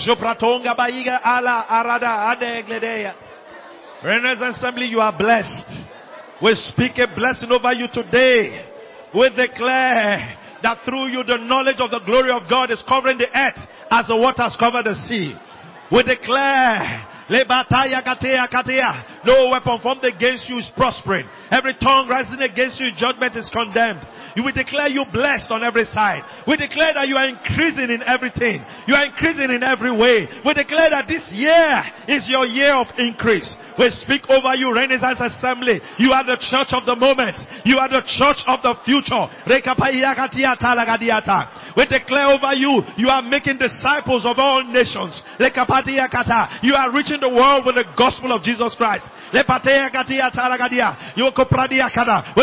Jopratonga 0.05 0.73
baiga 0.75 1.21
ala 1.23 1.65
arada 1.69 2.29
ande 2.31 2.59
egledeya. 2.59 3.13
Renaissance 4.03 4.57
Assembly, 4.57 4.85
you 4.85 4.99
are 4.99 5.15
blessed. 5.17 5.96
We 6.41 6.53
speak 6.69 6.97
a 6.97 7.07
blessing 7.07 7.51
over 7.51 7.73
you 7.73 7.87
today. 7.91 8.65
We 9.13 9.29
declare 9.29 10.37
that 10.61 10.79
through 10.85 11.07
you 11.07 11.23
the 11.23 11.37
knowledge 11.37 11.79
of 11.79 11.89
the 11.89 12.01
glory 12.05 12.31
of 12.31 12.43
God 12.49 12.69
is 12.71 12.81
covering 12.87 13.17
the 13.17 13.29
earth 13.33 13.59
as 13.89 14.07
the 14.07 14.17
waters 14.17 14.55
cover 14.59 14.83
the 14.83 14.93
sea. 15.07 15.33
We 15.91 16.03
declare. 16.03 17.07
No 17.29 17.43
weapon 19.51 19.79
formed 19.81 20.03
against 20.03 20.47
you 20.47 20.59
is 20.59 20.71
prospering. 20.77 21.27
Every 21.51 21.73
tongue 21.75 22.07
rising 22.07 22.39
against 22.39 22.79
you 22.79 22.87
in 22.87 22.95
judgment 22.95 23.35
is 23.35 23.49
condemned. 23.51 23.99
Will 24.43 24.51
declare 24.51 24.87
you 24.87 25.05
blessed 25.11 25.49
on 25.49 25.63
every 25.63 25.85
side. 25.85 26.21
We 26.47 26.57
declare 26.57 26.93
that 26.93 27.07
you 27.07 27.15
are 27.15 27.29
increasing 27.29 27.89
in 27.89 28.03
everything. 28.05 28.63
You 28.85 28.93
are 28.93 29.05
increasing 29.05 29.49
in 29.49 29.63
every 29.63 29.93
way. 29.93 30.27
We 30.45 30.53
declare 30.53 30.91
that 30.91 31.07
this 31.07 31.25
year 31.33 31.81
is 32.09 32.29
your 32.29 32.45
year 32.45 32.73
of 32.73 32.87
increase. 32.97 33.49
We 33.77 33.91
speak 34.01 34.25
over 34.29 34.55
you, 34.57 34.73
Renaissance 34.73 35.21
Assembly. 35.21 35.79
You 36.01 36.11
are 36.11 36.25
the 36.25 36.37
church 36.41 36.73
of 36.73 36.85
the 36.89 36.95
moment. 36.97 37.37
You 37.61 37.77
are 37.77 37.89
the 37.89 38.01
church 38.01 38.41
of 38.49 38.65
the 38.65 38.73
future. 38.81 39.29
We 41.77 41.85
declare 41.85 42.33
over 42.33 42.57
you, 42.57 42.81
you 42.97 43.05
are 43.09 43.21
making 43.21 43.59
disciples 43.61 44.25
of 44.25 44.41
all 44.41 44.65
nations. 44.65 45.21
You 45.37 46.73
are 46.73 46.89
reaching 46.89 47.21
the 47.21 47.29
world 47.29 47.69
with 47.69 47.77
the 47.77 47.85
gospel 47.93 48.33
of 48.33 48.41
Jesus 48.41 48.73
Christ. 48.73 49.05
We 49.29 49.37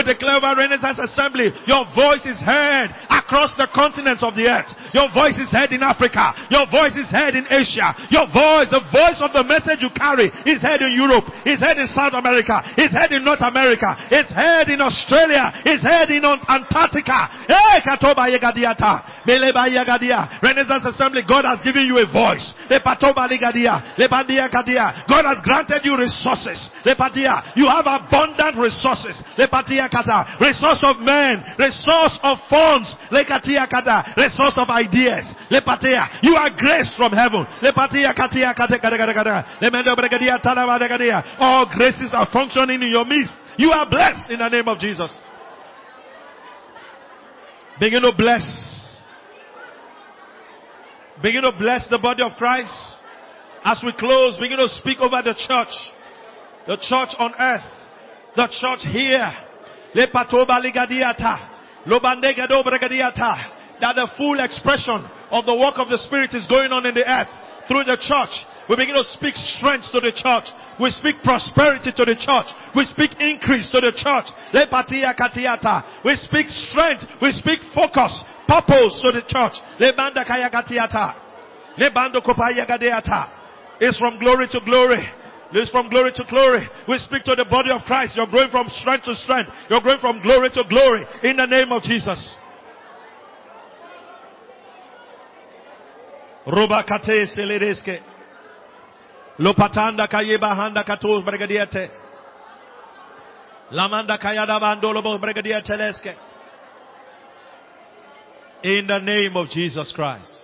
declare 0.03 0.37
over 0.39 0.55
Renaissance 0.55 1.03
Assembly, 1.03 1.51
your 1.67 1.84
voice 1.93 2.25
is 2.25 2.41
heard 2.41 2.89
across 3.13 3.53
the 3.61 3.69
continents 3.75 4.25
of 4.25 4.33
the 4.33 4.49
earth. 4.49 4.73
Your 4.97 5.13
voice 5.13 5.37
is 5.37 5.53
heard 5.53 5.75
in 5.75 5.83
Africa. 5.83 6.33
Your 6.49 6.65
voice 6.71 6.97
is 6.97 7.11
heard 7.11 7.35
in 7.35 7.45
Asia. 7.51 7.93
Your 8.09 8.25
voice, 8.31 8.71
the 8.73 8.81
voice 8.89 9.21
of 9.21 9.35
the 9.35 9.45
message 9.45 9.85
you 9.85 9.91
carry 9.93 10.31
is 10.49 10.63
heard 10.63 10.81
in 10.81 10.97
Europe. 10.97 11.29
It's 11.45 11.61
heard 11.61 11.77
in 11.77 11.91
South 11.91 12.15
America. 12.15 12.63
It's 12.79 12.95
heard 12.95 13.13
in 13.13 13.27
North 13.27 13.43
America. 13.43 13.91
It's 14.09 14.31
heard 14.31 14.71
in 14.71 14.81
Australia. 14.81 15.51
It's 15.67 15.83
heard 15.83 16.15
in 16.15 16.25
Antarctica. 16.25 17.29
Renaissance 20.41 20.85
Assembly, 20.95 21.23
God 21.27 21.45
has 21.45 21.59
given 21.67 21.91
you 21.91 21.99
a 21.99 22.07
voice. 22.07 22.55
God 22.71 22.87
has 25.27 25.39
granted 25.43 25.83
you 25.85 25.99
resources. 25.99 26.71
You 26.87 27.67
have 27.67 27.87
abundant 27.87 28.57
resources. 28.59 29.23
Resource 30.41 30.81
of 30.87 30.99
men. 31.03 31.43
Resource 31.59 31.74
of 32.23 32.39
funds. 32.49 32.95
Lekatia 33.11 33.69
Kata. 33.69 34.15
Resource 34.17 34.57
of 34.57 34.69
ideas. 34.69 35.27
Lepatia. 35.51 36.23
You 36.23 36.37
are 36.37 36.51
grace 36.57 36.93
from 36.97 37.13
heaven. 37.13 37.47
Lepatia 37.63 38.15
Katia 38.15 38.55
Kata 38.57 38.79
Kata 38.79 39.15
Kata. 39.15 39.47
All 41.39 41.67
graces 41.75 42.13
are 42.15 42.29
functioning 42.33 42.83
in 42.83 42.91
your 42.91 43.05
midst. 43.05 43.33
You 43.57 43.71
are 43.71 43.89
blessed 43.89 44.31
in 44.31 44.39
the 44.39 44.49
name 44.49 44.69
of 44.69 44.79
Jesus. 44.79 45.11
Begin 47.79 48.03
to 48.03 48.13
bless. 48.17 48.45
Begin 51.23 51.43
to 51.43 51.53
bless 51.53 51.89
the 51.89 51.99
body 51.99 52.23
of 52.23 52.33
Christ. 52.37 52.73
As 53.65 53.81
we 53.85 53.93
close, 53.93 54.37
begin 54.39 54.59
to 54.59 54.69
speak 54.69 54.99
over 55.01 55.23
the 55.23 55.35
church. 55.35 55.73
The 56.67 56.77
church 56.77 57.15
on 57.19 57.33
earth. 57.39 57.65
The 58.37 58.49
church 58.61 58.81
here. 58.93 59.33
Lepatoba 59.95 60.61
ligadiata. 60.61 61.54
That 63.81 63.97
the 63.97 64.09
full 64.17 64.41
expression 64.41 65.05
of 65.31 65.45
the 65.47 65.57
work 65.57 65.75
of 65.77 65.89
the 65.89 65.99
Spirit 65.99 66.33
is 66.35 66.47
going 66.47 66.73
on 66.73 66.87
in 66.87 66.95
the 66.95 67.05
earth 67.05 67.29
through 67.69 67.85
the 67.85 67.97
church. 67.97 68.33
We 68.69 68.77
begin 68.77 68.95
to 68.95 69.05
speak 69.13 69.35
strength 69.37 69.93
to 69.93 70.01
the 70.01 70.13
church. 70.13 70.49
We 70.81 70.91
speak 70.91 71.23
prosperity 71.23 71.93
to 71.93 72.05
the 72.05 72.17
church. 72.17 72.49
We 72.75 72.85
speak 72.89 73.13
increase 73.21 73.69
to 73.71 73.81
the 73.81 73.93
church. 73.93 74.29
We 76.05 76.17
speak 76.17 76.49
strength. 76.49 77.05
We 77.21 77.33
speak 77.33 77.61
focus, 77.75 78.13
purpose 78.49 79.01
to 79.05 79.13
the 79.13 79.23
church. 79.29 79.57
It's 83.81 83.99
from 83.99 84.19
glory 84.19 84.49
to 84.49 84.61
glory. 84.65 85.05
It's 85.57 85.71
from 85.71 85.89
glory 85.89 86.11
to 86.13 86.25
glory. 86.29 86.69
We 86.89 86.99
speak 86.99 87.23
to 87.25 87.37
the 87.37 87.45
body 87.45 87.71
of 87.71 87.83
Christ. 87.83 88.17
You're 88.17 88.27
growing 88.27 88.51
from 88.51 88.69
strength 88.81 89.05
to 89.05 89.15
strength. 89.15 89.51
You're 89.71 89.81
growing 89.81 90.01
from 90.01 90.21
glory 90.21 90.51
to 90.51 90.65
glory. 90.69 91.07
In 91.23 91.37
the 91.37 91.47
name 91.47 91.71
of 91.71 91.83
Jesus. 91.83 92.19
Lopatanda 99.39 100.09
kayeba 100.09 100.57
handa 100.57 100.85
bregadiete. 100.85 101.89
Lamanda 103.73 104.19
kayada 104.19 104.61
bandolobo. 104.61 105.17
In 108.65 108.87
the 108.89 108.99
name 108.99 109.37
of 109.37 109.49
Jesus 109.51 109.93
Christ. 109.95 110.41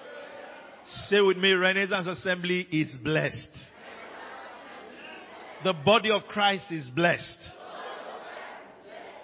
Say 1.09 1.21
with 1.21 1.37
me, 1.37 1.53
Renaissance 1.53 2.07
Assembly 2.07 2.69
is 2.71 2.89
blessed. 3.03 3.70
The 5.63 5.75
body 5.85 6.11
of 6.11 6.23
Christ 6.29 6.71
is 6.71 6.89
blessed. 6.89 7.39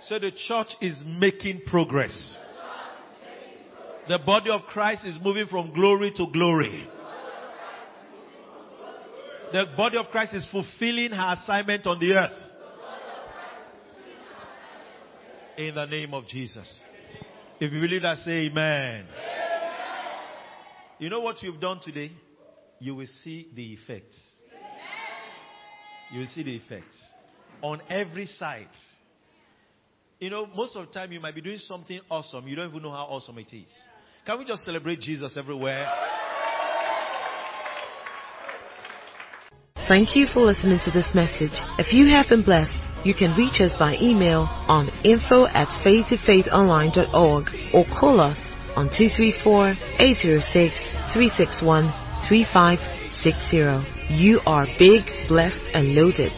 So 0.02 0.18
the 0.18 0.30
church 0.30 0.68
is 0.80 0.98
making 1.04 1.62
progress. 1.66 2.36
The 4.08 4.18
body 4.18 4.50
of 4.50 4.62
Christ 4.62 5.04
is 5.04 5.16
moving 5.22 5.46
from 5.46 5.72
glory 5.72 6.12
to 6.16 6.26
glory. 6.32 6.88
The 9.52 9.64
body 9.76 9.96
of 9.96 10.06
Christ 10.06 10.34
is 10.34 10.46
fulfilling 10.50 11.10
her 11.10 11.34
assignment 11.34 11.86
on 11.86 11.98
the 11.98 12.12
earth. 12.12 12.42
In 15.56 15.74
the 15.74 15.86
name 15.86 16.12
of 16.12 16.26
Jesus. 16.28 16.80
If 17.58 17.72
you 17.72 17.80
believe 17.80 18.02
that, 18.02 18.18
say 18.18 18.46
amen. 18.46 19.06
You 20.98 21.08
know 21.08 21.20
what 21.20 21.42
you've 21.42 21.60
done 21.60 21.80
today? 21.82 22.12
You 22.78 22.94
will 22.94 23.06
see 23.24 23.48
the 23.54 23.72
effects. 23.72 24.18
You 26.12 26.20
will 26.20 26.26
see 26.26 26.42
the 26.42 26.54
effects 26.56 26.96
on 27.62 27.80
every 27.88 28.26
side. 28.26 28.68
You 30.20 30.30
know, 30.30 30.46
most 30.46 30.76
of 30.76 30.86
the 30.86 30.92
time 30.92 31.12
you 31.12 31.20
might 31.20 31.34
be 31.34 31.40
doing 31.40 31.58
something 31.58 32.00
awesome. 32.10 32.48
You 32.48 32.56
don't 32.56 32.70
even 32.70 32.82
know 32.82 32.92
how 32.92 33.04
awesome 33.04 33.38
it 33.38 33.52
is. 33.52 33.70
Can 34.24 34.38
we 34.38 34.44
just 34.44 34.64
celebrate 34.64 35.00
Jesus 35.00 35.36
everywhere? 35.36 35.88
Thank 39.88 40.16
you 40.16 40.26
for 40.26 40.40
listening 40.40 40.80
to 40.84 40.90
this 40.90 41.14
message. 41.14 41.52
If 41.78 41.92
you 41.92 42.06
have 42.06 42.28
been 42.28 42.42
blessed, 42.42 42.72
you 43.04 43.14
can 43.14 43.36
reach 43.36 43.60
us 43.60 43.70
by 43.78 43.96
email 44.00 44.48
on 44.66 44.88
info 45.04 45.46
at 45.46 45.68
faith2faithonline.org 45.84 47.50
or 47.72 47.84
call 47.84 48.20
us 48.20 48.38
on 48.74 48.88
234-806-361-3560. 53.22 54.20
You 54.20 54.40
are 54.46 54.66
big, 54.78 55.02
blessed, 55.28 55.62
and 55.74 55.94
loaded. 55.94 56.32